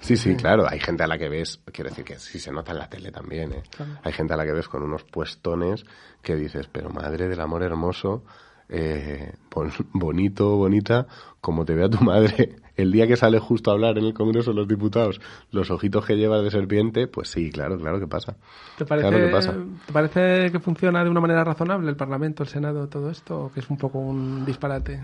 Sí, 0.00 0.16
sí, 0.16 0.36
claro, 0.36 0.64
hay 0.68 0.78
gente 0.78 1.02
a 1.02 1.06
la 1.08 1.18
que 1.18 1.28
ves, 1.28 1.60
quiero 1.72 1.90
decir 1.90 2.04
que 2.04 2.18
sí 2.20 2.38
se 2.38 2.52
nota 2.52 2.70
en 2.72 2.78
la 2.78 2.88
tele 2.88 3.10
también, 3.10 3.52
¿eh? 3.52 3.62
Hay 4.04 4.12
gente 4.12 4.32
a 4.32 4.36
la 4.36 4.44
que 4.44 4.52
ves 4.52 4.68
con 4.68 4.82
unos 4.82 5.02
puestones 5.02 5.84
que 6.22 6.36
dices, 6.36 6.68
pero 6.70 6.88
madre 6.90 7.28
del 7.28 7.40
amor 7.40 7.64
hermoso, 7.64 8.22
eh, 8.68 9.32
bon- 9.50 9.72
bonito, 9.92 10.56
bonita, 10.56 11.06
como 11.40 11.64
te 11.64 11.74
vea 11.74 11.88
tu 11.90 12.02
madre, 12.04 12.56
el 12.78 12.92
día 12.92 13.08
que 13.08 13.16
sale 13.16 13.40
justo 13.40 13.70
a 13.70 13.74
hablar 13.74 13.98
en 13.98 14.04
el 14.04 14.14
Congreso 14.14 14.52
de 14.52 14.56
los 14.56 14.68
Diputados, 14.68 15.20
los 15.50 15.68
ojitos 15.70 16.06
que 16.06 16.14
lleva 16.14 16.40
de 16.40 16.50
serpiente, 16.50 17.08
pues 17.08 17.28
sí, 17.28 17.50
claro, 17.50 17.76
claro 17.76 17.98
que 17.98 18.06
pasa. 18.06 18.36
¿Te 18.78 18.86
parece, 18.86 19.08
Claro 19.08 19.26
que 19.26 19.32
pasa. 19.32 19.54
¿Te 19.84 19.92
parece 19.92 20.52
que 20.52 20.60
funciona 20.60 21.02
de 21.02 21.10
una 21.10 21.20
manera 21.20 21.42
razonable 21.42 21.90
el 21.90 21.96
Parlamento, 21.96 22.44
el 22.44 22.48
Senado, 22.48 22.86
todo 22.88 23.10
esto? 23.10 23.46
¿O 23.46 23.52
que 23.52 23.60
es 23.60 23.68
un 23.68 23.78
poco 23.78 23.98
un 23.98 24.46
disparate? 24.46 25.02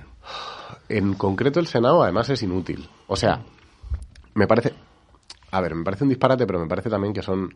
En 0.88 1.14
concreto 1.14 1.58
el 1.58 1.66
Senado 1.66 2.00
además 2.04 2.30
es 2.30 2.42
inútil. 2.44 2.88
O 3.08 3.16
sea, 3.16 3.42
me 4.34 4.46
parece... 4.46 4.72
A 5.50 5.60
ver, 5.60 5.74
me 5.74 5.82
parece 5.82 6.04
un 6.04 6.10
disparate, 6.10 6.46
pero 6.46 6.60
me 6.60 6.68
parece 6.68 6.88
también 6.88 7.12
que 7.12 7.22
son 7.22 7.54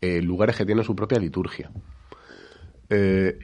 eh, 0.00 0.20
lugares 0.20 0.56
que 0.56 0.66
tienen 0.66 0.84
su 0.84 0.96
propia 0.96 1.20
liturgia. 1.20 1.70
Eh, 2.88 3.38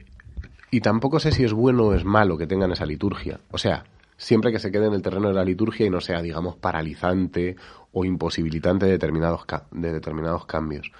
y 0.71 0.81
tampoco 0.81 1.21
sé 1.21 1.31
si 1.31 1.45
es 1.45 1.53
bueno 1.53 1.83
o 1.83 1.93
es 1.93 2.03
malo 2.03 2.37
que 2.37 2.47
tengan 2.47 2.73
esa 2.73 2.85
liturgia. 2.85 3.39
O 3.51 3.57
sea, 3.57 3.85
siempre 4.17 4.51
que 4.51 4.59
se 4.59 4.71
quede 4.71 4.87
en 4.87 4.93
el 4.93 5.01
terreno 5.01 5.29
de 5.29 5.33
la 5.35 5.45
liturgia 5.45 5.85
y 5.85 5.89
no 5.89 6.01
sea, 6.01 6.21
digamos, 6.21 6.55
paralizante 6.55 7.55
o 7.91 8.03
imposibilitante 8.03 8.85
de 8.85 8.93
determinados, 8.93 9.45
de 9.71 9.93
determinados 9.93 10.45
cambios. 10.45 10.91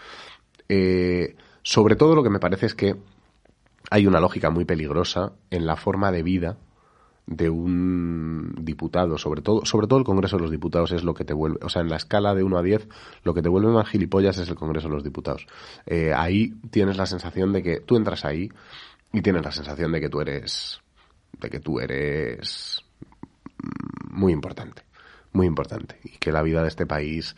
Eh, 0.70 1.36
sobre 1.63 1.95
todo 1.95 2.15
lo 2.15 2.24
que 2.24 2.30
me 2.30 2.39
parece 2.39 2.68
es 2.68 2.76
que 2.76 2.95
hay 3.89 4.07
una 4.07 4.20
lógica 4.20 4.49
muy 4.49 4.65
peligrosa 4.65 5.34
en 5.49 5.65
la 5.65 5.76
forma 5.76 6.11
de 6.11 6.24
vida 6.24 6.57
de 7.26 7.49
un 7.49 8.55
diputado, 8.61 9.18
sobre 9.18 9.41
todo, 9.41 9.65
sobre 9.65 9.88
todo 9.88 9.99
el 9.99 10.05
Congreso 10.05 10.38
de 10.38 10.43
los 10.43 10.51
Diputados 10.51 10.93
es 10.93 11.03
lo 11.03 11.13
que 11.13 11.26
te 11.26 11.34
vuelve, 11.34 11.59
o 11.61 11.68
sea, 11.68 11.82
en 11.82 11.89
la 11.89 11.97
escala 11.97 12.34
de 12.34 12.41
1 12.41 12.57
a 12.57 12.61
10, 12.63 12.88
lo 13.24 13.34
que 13.34 13.41
te 13.41 13.49
vuelve 13.49 13.70
más 13.70 13.89
gilipollas 13.89 14.38
es 14.38 14.47
el 14.47 14.55
Congreso 14.55 14.88
de 14.88 14.93
los 14.93 15.03
Diputados. 15.03 15.45
Eh, 15.86 16.13
ahí 16.15 16.53
tienes 16.72 16.95
la 16.95 17.05
sensación 17.05 17.51
de 17.51 17.63
que 17.63 17.82
tú 17.82 17.97
entras 17.97 18.24
ahí 18.24 18.49
y 19.11 19.22
tienes 19.22 19.43
la 19.43 19.51
sensación 19.51 19.91
de 19.91 19.99
que 19.99 20.09
tú 20.09 20.22
eres, 20.22 20.80
de 21.39 21.49
que 21.49 21.59
tú 21.59 21.82
eres 21.82 22.86
muy 24.09 24.34
importante, 24.34 24.84
muy 25.32 25.47
importante, 25.47 25.99
y 26.03 26.18
que 26.18 26.32
la 26.32 26.41
vida 26.41 26.61
de 26.61 26.68
este 26.68 26.86
país 26.86 27.36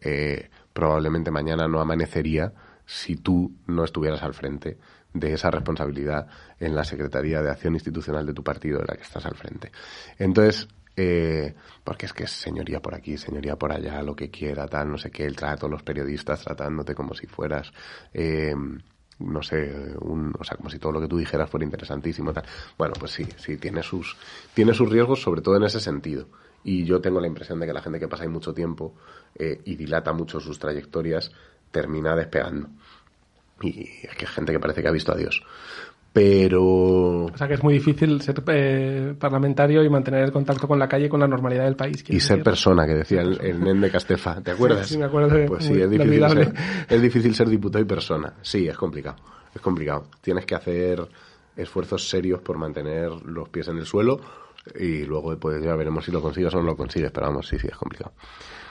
eh, 0.00 0.50
probablemente 0.72 1.30
mañana 1.30 1.68
no 1.68 1.80
amanecería 1.80 2.52
si 2.86 3.16
tú 3.16 3.52
no 3.66 3.84
estuvieras 3.84 4.22
al 4.22 4.34
frente 4.34 4.78
de 5.12 5.34
esa 5.34 5.50
responsabilidad 5.50 6.26
en 6.58 6.74
la 6.74 6.84
Secretaría 6.84 7.42
de 7.42 7.50
Acción 7.50 7.74
Institucional 7.74 8.26
de 8.26 8.32
tu 8.32 8.42
partido 8.42 8.78
de 8.80 8.86
la 8.86 8.96
que 8.96 9.02
estás 9.02 9.26
al 9.26 9.34
frente. 9.34 9.70
Entonces, 10.18 10.68
eh, 10.96 11.54
porque 11.84 12.06
es 12.06 12.12
que 12.12 12.24
es 12.24 12.30
señoría 12.30 12.80
por 12.80 12.94
aquí, 12.94 13.16
señoría 13.16 13.56
por 13.56 13.72
allá, 13.72 14.02
lo 14.02 14.14
que 14.14 14.30
quiera, 14.30 14.66
tal, 14.66 14.90
no 14.90 14.98
sé 14.98 15.10
qué, 15.10 15.24
el 15.24 15.36
trato, 15.36 15.68
los 15.68 15.82
periodistas 15.82 16.42
tratándote 16.42 16.94
como 16.94 17.14
si 17.14 17.26
fueras, 17.26 17.72
eh, 18.12 18.54
no 19.24 19.42
sé, 19.42 19.94
un, 20.00 20.32
o 20.38 20.44
sea, 20.44 20.56
como 20.56 20.70
si 20.70 20.78
todo 20.78 20.92
lo 20.92 21.00
que 21.00 21.08
tú 21.08 21.16
dijeras 21.16 21.48
fuera 21.48 21.64
interesantísimo, 21.64 22.32
tal. 22.32 22.44
Bueno, 22.76 22.94
pues 22.98 23.12
sí, 23.12 23.26
sí, 23.36 23.56
tiene 23.56 23.82
sus, 23.82 24.16
tiene 24.54 24.74
sus 24.74 24.90
riesgos, 24.90 25.22
sobre 25.22 25.40
todo 25.42 25.56
en 25.56 25.64
ese 25.64 25.80
sentido. 25.80 26.26
Y 26.64 26.84
yo 26.84 27.00
tengo 27.00 27.20
la 27.20 27.26
impresión 27.26 27.58
de 27.60 27.66
que 27.66 27.72
la 27.72 27.82
gente 27.82 27.98
que 27.98 28.08
pasa 28.08 28.22
ahí 28.24 28.28
mucho 28.28 28.54
tiempo 28.54 28.94
eh, 29.34 29.60
y 29.64 29.76
dilata 29.76 30.12
mucho 30.12 30.40
sus 30.40 30.58
trayectorias 30.58 31.32
termina 31.70 32.14
despegando. 32.14 32.68
Y 33.62 33.88
es 34.02 34.16
que 34.16 34.26
gente 34.26 34.52
que 34.52 34.60
parece 34.60 34.82
que 34.82 34.88
ha 34.88 34.92
visto 34.92 35.12
a 35.12 35.16
Dios. 35.16 35.42
Pero 36.12 37.24
O 37.24 37.36
sea 37.36 37.48
que 37.48 37.54
es 37.54 37.62
muy 37.62 37.74
difícil 37.74 38.20
ser 38.20 38.42
eh, 38.48 39.14
parlamentario 39.18 39.82
y 39.82 39.88
mantener 39.88 40.24
el 40.24 40.32
contacto 40.32 40.68
con 40.68 40.78
la 40.78 40.86
calle 40.86 41.08
con 41.08 41.20
la 41.20 41.26
normalidad 41.26 41.64
del 41.64 41.76
país. 41.76 42.04
y 42.08 42.20
ser 42.20 42.36
decir. 42.36 42.44
persona, 42.44 42.86
que 42.86 42.94
decía 42.94 43.22
el, 43.22 43.40
el 43.40 43.60
nen 43.60 43.80
de 43.80 43.90
Castefa. 43.90 44.42
¿Te 44.42 44.50
acuerdas? 44.50 44.86
Sí, 44.86 44.94
sí, 44.94 44.98
me 45.00 45.06
acuerdo 45.06 45.34
de- 45.34 45.46
Pues 45.46 45.64
sí, 45.64 45.72
es 45.80 45.88
difícil, 45.90 46.28
ser, 46.28 46.52
es 46.88 47.02
difícil 47.02 47.34
ser 47.34 47.48
diputado 47.48 47.82
y 47.82 47.86
persona. 47.86 48.34
Sí, 48.42 48.68
es 48.68 48.76
complicado. 48.76 49.16
Es 49.54 49.60
complicado. 49.62 50.04
Tienes 50.20 50.44
que 50.44 50.54
hacer 50.54 51.00
esfuerzos 51.56 52.08
serios 52.08 52.40
por 52.42 52.58
mantener 52.58 53.10
los 53.24 53.48
pies 53.48 53.68
en 53.68 53.78
el 53.78 53.86
suelo 53.86 54.20
y 54.78 55.04
luego 55.04 55.36
pues 55.38 55.62
ya 55.62 55.74
veremos 55.74 56.04
si 56.04 56.12
lo 56.12 56.20
consigues 56.22 56.54
o 56.54 56.58
no 56.58 56.64
lo 56.64 56.76
consigues. 56.76 57.10
Pero 57.10 57.26
vamos, 57.26 57.46
sí, 57.48 57.58
sí, 57.58 57.66
es 57.70 57.76
complicado. 57.76 58.12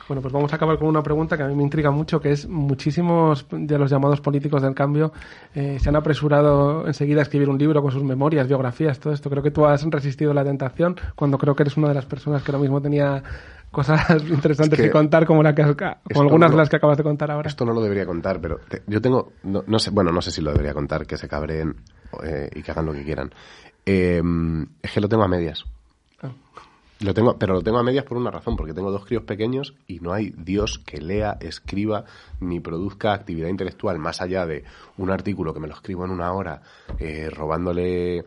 Bueno, 0.07 0.21
pues 0.21 0.33
vamos 0.33 0.51
a 0.51 0.57
acabar 0.57 0.77
con 0.77 0.87
una 0.89 1.01
pregunta 1.03 1.37
que 1.37 1.43
a 1.43 1.47
mí 1.47 1.55
me 1.55 1.63
intriga 1.63 1.89
mucho, 1.89 2.19
que 2.19 2.31
es 2.31 2.45
muchísimos 2.47 3.45
de 3.49 3.77
los 3.77 3.89
llamados 3.89 4.19
políticos 4.19 4.61
del 4.61 4.73
cambio 4.73 5.13
eh, 5.53 5.77
se 5.79 5.87
han 5.87 5.95
apresurado 5.95 6.85
enseguida 6.87 7.19
a 7.19 7.23
escribir 7.23 7.47
un 7.47 7.57
libro 7.57 7.81
con 7.81 7.91
sus 7.91 8.03
memorias, 8.03 8.47
biografías, 8.47 8.99
todo 8.99 9.13
esto. 9.13 9.29
Creo 9.29 9.41
que 9.43 9.51
tú 9.51 9.65
has 9.65 9.83
resistido 9.85 10.33
la 10.33 10.43
tentación 10.43 10.97
cuando 11.15 11.37
creo 11.37 11.55
que 11.55 11.63
eres 11.63 11.77
una 11.77 11.87
de 11.89 11.93
las 11.93 12.05
personas 12.05 12.43
que 12.43 12.51
ahora 12.51 12.61
mismo 12.61 12.81
tenía 12.81 13.23
cosas 13.71 14.01
interesantes 14.29 14.77
Es 14.79 14.83
que 14.83 14.89
que, 14.89 14.91
contar 14.91 15.25
como, 15.25 15.43
la 15.43 15.55
que, 15.55 15.63
como 15.63 16.21
algunas 16.23 16.49
no- 16.49 16.55
de 16.55 16.57
las 16.57 16.69
que 16.69 16.75
acabas 16.75 16.97
de 16.97 17.03
contar 17.03 17.31
ahora. 17.31 17.47
Esto 17.47 17.63
no 17.63 17.71
lo 17.71 17.81
debería 17.81 18.05
contar, 18.05 18.41
pero 18.41 18.57
te- 18.67 18.81
yo 18.87 18.99
tengo, 19.01 19.31
no, 19.43 19.63
no 19.65 19.79
sé, 19.79 19.91
bueno, 19.91 20.11
no 20.11 20.21
sé 20.21 20.31
si 20.31 20.41
lo 20.41 20.51
debería 20.51 20.73
contar, 20.73 21.05
que 21.05 21.15
se 21.15 21.29
cabreen 21.29 21.75
eh, 22.23 22.49
y 22.53 22.63
que 22.63 22.71
hagan 22.71 22.87
lo 22.87 22.91
que 22.93 23.05
quieran. 23.05 23.31
Eh, 23.85 24.21
es 24.81 24.91
que 24.91 24.99
lo 24.99 25.07
tengo 25.07 25.23
a 25.23 25.27
medias. 25.29 25.63
Lo 27.01 27.13
tengo, 27.15 27.37
pero 27.37 27.55
lo 27.55 27.61
tengo 27.63 27.79
a 27.79 27.83
medias 27.83 28.05
por 28.05 28.17
una 28.17 28.29
razón, 28.29 28.55
porque 28.55 28.73
tengo 28.73 28.91
dos 28.91 29.05
críos 29.05 29.23
pequeños 29.23 29.73
y 29.87 29.99
no 30.01 30.13
hay 30.13 30.33
Dios 30.37 30.79
que 30.85 31.01
lea, 31.01 31.37
escriba 31.39 32.05
ni 32.39 32.59
produzca 32.59 33.13
actividad 33.13 33.49
intelectual 33.49 33.97
más 33.97 34.21
allá 34.21 34.45
de 34.45 34.63
un 34.97 35.09
artículo 35.09 35.53
que 35.53 35.59
me 35.59 35.67
lo 35.67 35.73
escribo 35.73 36.05
en 36.05 36.11
una 36.11 36.31
hora, 36.31 36.61
eh, 36.99 37.29
robándole 37.31 38.23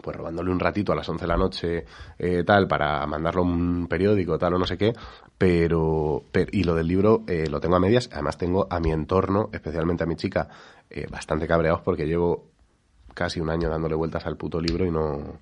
pues 0.00 0.16
robándole 0.16 0.50
un 0.50 0.58
ratito 0.58 0.92
a 0.92 0.96
las 0.96 1.08
11 1.08 1.22
de 1.22 1.28
la 1.28 1.36
noche, 1.36 1.84
eh, 2.18 2.42
tal, 2.44 2.66
para 2.66 3.06
mandarlo 3.06 3.42
a 3.42 3.44
un 3.44 3.86
periódico, 3.88 4.38
tal 4.38 4.54
o 4.54 4.58
no 4.58 4.66
sé 4.66 4.76
qué, 4.76 4.92
pero, 5.38 6.24
pero 6.32 6.50
y 6.52 6.64
lo 6.64 6.74
del 6.74 6.88
libro 6.88 7.22
eh, 7.26 7.46
lo 7.48 7.60
tengo 7.60 7.76
a 7.76 7.80
medias, 7.80 8.08
además 8.12 8.36
tengo 8.36 8.66
a 8.68 8.80
mi 8.80 8.90
entorno, 8.90 9.48
especialmente 9.52 10.02
a 10.04 10.06
mi 10.06 10.16
chica, 10.16 10.48
eh, 10.90 11.06
bastante 11.10 11.46
cabreados 11.46 11.82
porque 11.82 12.06
llevo 12.06 12.48
casi 13.14 13.40
un 13.40 13.50
año 13.50 13.68
dándole 13.68 13.94
vueltas 13.94 14.26
al 14.26 14.36
puto 14.36 14.60
libro 14.60 14.84
y 14.86 14.90
no 14.90 15.38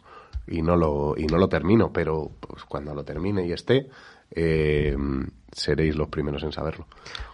y 0.51 0.61
no 0.63 0.77
lo 0.77 1.15
y 1.17 1.27
no 1.27 1.39
lo 1.39 1.49
termino, 1.49 1.93
pero 1.93 2.31
pues 2.41 2.65
cuando 2.65 2.95
lo 2.95 3.05
termine 3.05 3.47
y 3.47 3.53
esté 3.53 3.89
eh, 4.33 4.97
seréis 5.51 5.97
los 5.97 6.09
primeros 6.09 6.43
en 6.45 6.53
saberlo. 6.53 6.87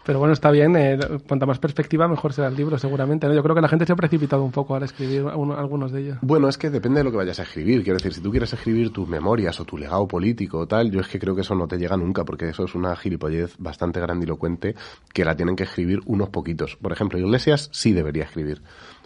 Pero 0.05 0.19
bueno, 0.19 0.33
está 0.33 0.51
bien, 0.51 0.75
eh, 0.77 0.99
cuanta 1.29 1.45
más 1.45 1.59
perspectiva, 1.59 2.09
mejor 2.09 2.33
será 2.33 2.49
el 2.49 2.57
libro, 2.57 2.79
seguramente. 2.79 3.27
¿no? 3.27 3.35
Yo 3.35 3.43
creo 3.43 3.55
que 3.55 3.61
la 3.61 3.69
gente 3.69 3.85
se 3.85 3.93
ha 3.93 3.97
precipitado 3.97 4.43
un 4.45 4.53
poco 4.53 4.75
al 4.75 4.85
escribir 4.85 5.25
uno- 5.25 5.55
algunos 5.59 5.93
de 5.93 6.01
ellos. 6.01 6.19
Bueno, 6.23 6.49
es 6.49 6.57
que 6.57 6.71
depende 6.71 7.01
de 7.01 7.05
lo 7.05 7.11
que 7.11 7.19
vayas 7.19 7.39
a 7.39 7.43
escribir. 7.43 7.83
Quiero 7.83 7.99
decir, 7.99 8.15
si 8.15 8.23
tú 8.23 8.31
quieres 8.31 8.51
escribir 8.53 8.93
tus 8.93 9.07
memorias 9.07 9.61
o 9.61 9.65
tu 9.67 9.77
legado 9.77 10.09
político 10.09 10.61
o 10.61 10.67
tal, 10.67 10.91
yo 10.91 11.01
es 11.01 11.09
que 11.09 11.19
creo 11.19 11.35
que 11.35 11.43
eso 11.43 11.55
no 11.55 11.69
te 11.69 11.77
llega 11.77 11.97
nunca, 11.99 12.25
porque 12.25 12.49
eso 12.49 12.65
es 12.65 12.75
una 12.75 12.97
gilipollez 12.97 13.57
bastante 13.59 14.01
grandilocuente 14.01 14.75
que 15.13 15.25
la 15.25 15.37
tienen 15.37 15.57
que 15.57 15.65
escribir 15.65 16.01
unos 16.07 16.31
poquitos. 16.31 16.77
Por 16.77 16.93
ejemplo, 16.93 17.19
Iglesias 17.19 17.69
sí 17.73 17.93
debería 17.93 18.25
escribir 18.25 18.63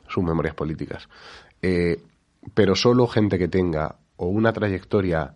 sus 0.06 0.22
memorias 0.22 0.54
políticas. 0.54 1.08
Eh, 1.62 2.00
pero 2.54 2.74
solo 2.76 3.06
gente 3.08 3.36
que 3.38 3.48
tenga 3.48 3.96
o 4.20 4.26
una 4.26 4.52
trayectoria 4.52 5.34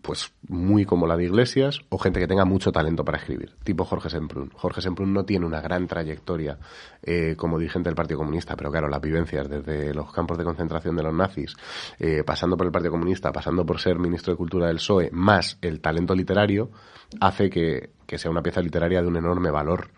pues 0.00 0.32
muy 0.48 0.86
como 0.86 1.06
la 1.06 1.16
de 1.16 1.24
Iglesias 1.24 1.80
o 1.90 1.98
gente 1.98 2.18
que 2.18 2.26
tenga 2.26 2.46
mucho 2.46 2.72
talento 2.72 3.04
para 3.04 3.18
escribir, 3.18 3.56
tipo 3.62 3.84
Jorge 3.84 4.08
Semprún. 4.08 4.50
Jorge 4.54 4.80
Semprún 4.80 5.12
no 5.12 5.24
tiene 5.24 5.44
una 5.44 5.60
gran 5.60 5.86
trayectoria 5.86 6.58
eh, 7.02 7.34
como 7.36 7.58
dirigente 7.58 7.90
del 7.90 7.96
Partido 7.96 8.18
Comunista, 8.18 8.56
pero 8.56 8.70
claro, 8.70 8.88
las 8.88 9.02
vivencias 9.02 9.50
desde 9.50 9.92
los 9.92 10.10
campos 10.12 10.38
de 10.38 10.44
concentración 10.44 10.96
de 10.96 11.02
los 11.02 11.12
nazis, 11.12 11.54
eh, 11.98 12.22
pasando 12.24 12.56
por 12.56 12.66
el 12.66 12.72
Partido 12.72 12.92
Comunista, 12.92 13.32
pasando 13.32 13.66
por 13.66 13.80
ser 13.80 13.98
ministro 13.98 14.32
de 14.32 14.38
Cultura 14.38 14.68
del 14.68 14.76
PSOE, 14.76 15.10
más 15.12 15.58
el 15.60 15.80
talento 15.80 16.14
literario, 16.14 16.70
hace 17.20 17.50
que, 17.50 17.90
que 18.06 18.16
sea 18.16 18.30
una 18.30 18.42
pieza 18.42 18.62
literaria 18.62 19.02
de 19.02 19.08
un 19.08 19.16
enorme 19.16 19.50
valor 19.50 19.90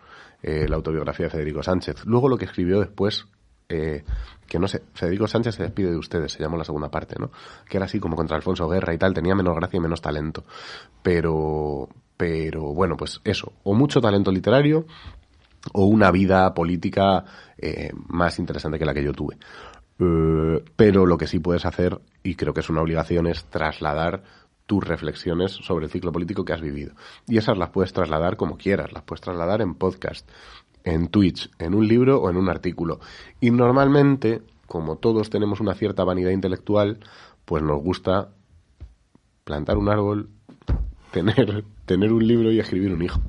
eh, 0.43 0.67
la 0.67 0.75
autobiografía 0.75 1.27
de 1.27 1.29
Federico 1.29 1.63
Sánchez. 1.63 2.05
Luego 2.05 2.27
lo 2.27 2.37
que 2.37 2.45
escribió 2.45 2.79
después 2.79 3.27
eh, 3.71 4.03
que 4.47 4.59
no 4.59 4.67
sé, 4.67 4.83
Federico 4.93 5.27
Sánchez 5.27 5.55
se 5.55 5.63
despide 5.63 5.91
de 5.91 5.97
ustedes, 5.97 6.33
se 6.33 6.43
llamó 6.43 6.57
la 6.57 6.65
segunda 6.65 6.89
parte, 6.91 7.15
¿no? 7.17 7.31
Que 7.69 7.77
era 7.77 7.85
así 7.85 7.99
como 7.99 8.17
contra 8.17 8.35
Alfonso 8.35 8.67
Guerra 8.67 8.93
y 8.93 8.97
tal, 8.97 9.13
tenía 9.13 9.33
menos 9.33 9.55
gracia 9.55 9.77
y 9.77 9.79
menos 9.79 10.01
talento. 10.01 10.43
Pero, 11.01 11.87
pero 12.17 12.73
bueno, 12.73 12.97
pues 12.97 13.21
eso, 13.23 13.53
o 13.63 13.73
mucho 13.73 14.01
talento 14.01 14.29
literario 14.29 14.85
o 15.73 15.85
una 15.85 16.11
vida 16.11 16.53
política 16.53 17.23
eh, 17.57 17.91
más 18.09 18.39
interesante 18.39 18.77
que 18.77 18.85
la 18.85 18.93
que 18.93 19.03
yo 19.03 19.13
tuve. 19.13 19.37
Eh, 19.99 20.63
pero 20.75 21.05
lo 21.05 21.17
que 21.17 21.27
sí 21.27 21.39
puedes 21.39 21.65
hacer, 21.65 22.01
y 22.21 22.35
creo 22.35 22.53
que 22.53 22.59
es 22.59 22.69
una 22.69 22.81
obligación, 22.81 23.27
es 23.27 23.45
trasladar 23.45 24.23
tus 24.65 24.83
reflexiones 24.83 25.51
sobre 25.51 25.85
el 25.85 25.91
ciclo 25.91 26.11
político 26.11 26.43
que 26.43 26.53
has 26.53 26.61
vivido. 26.61 26.93
Y 27.27 27.37
esas 27.37 27.57
las 27.57 27.69
puedes 27.69 27.93
trasladar 27.93 28.35
como 28.35 28.57
quieras, 28.57 28.91
las 28.91 29.03
puedes 29.03 29.21
trasladar 29.21 29.61
en 29.61 29.75
podcast, 29.75 30.29
en 30.83 31.07
Twitch, 31.07 31.49
en 31.59 31.73
un 31.75 31.87
libro 31.87 32.21
o 32.21 32.29
en 32.29 32.37
un 32.37 32.49
artículo. 32.49 32.99
Y 33.39 33.51
normalmente, 33.51 34.41
como 34.67 34.97
todos 34.97 35.29
tenemos 35.29 35.59
una 35.59 35.73
cierta 35.73 36.03
vanidad 36.03 36.31
intelectual, 36.31 36.99
pues 37.45 37.63
nos 37.63 37.81
gusta 37.81 38.29
plantar 39.43 39.77
un 39.77 39.89
árbol, 39.89 40.29
tener, 41.11 41.63
tener 41.85 42.11
un 42.13 42.27
libro 42.27 42.51
y 42.51 42.59
escribir 42.59 42.93
un 42.93 43.01
hijo. 43.01 43.19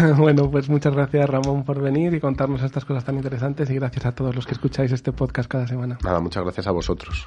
bueno, 0.16 0.50
pues 0.50 0.68
muchas 0.68 0.94
gracias 0.94 1.28
Ramón 1.28 1.64
por 1.64 1.80
venir 1.80 2.14
y 2.14 2.20
contarnos 2.20 2.62
estas 2.62 2.84
cosas 2.84 3.04
tan 3.04 3.16
interesantes 3.16 3.70
y 3.70 3.74
gracias 3.74 4.06
a 4.06 4.12
todos 4.12 4.34
los 4.34 4.46
que 4.46 4.52
escucháis 4.52 4.92
este 4.92 5.12
podcast 5.12 5.50
cada 5.50 5.66
semana. 5.66 5.98
Nada, 6.04 6.20
muchas 6.20 6.42
gracias 6.42 6.66
a 6.66 6.70
vosotros. 6.70 7.26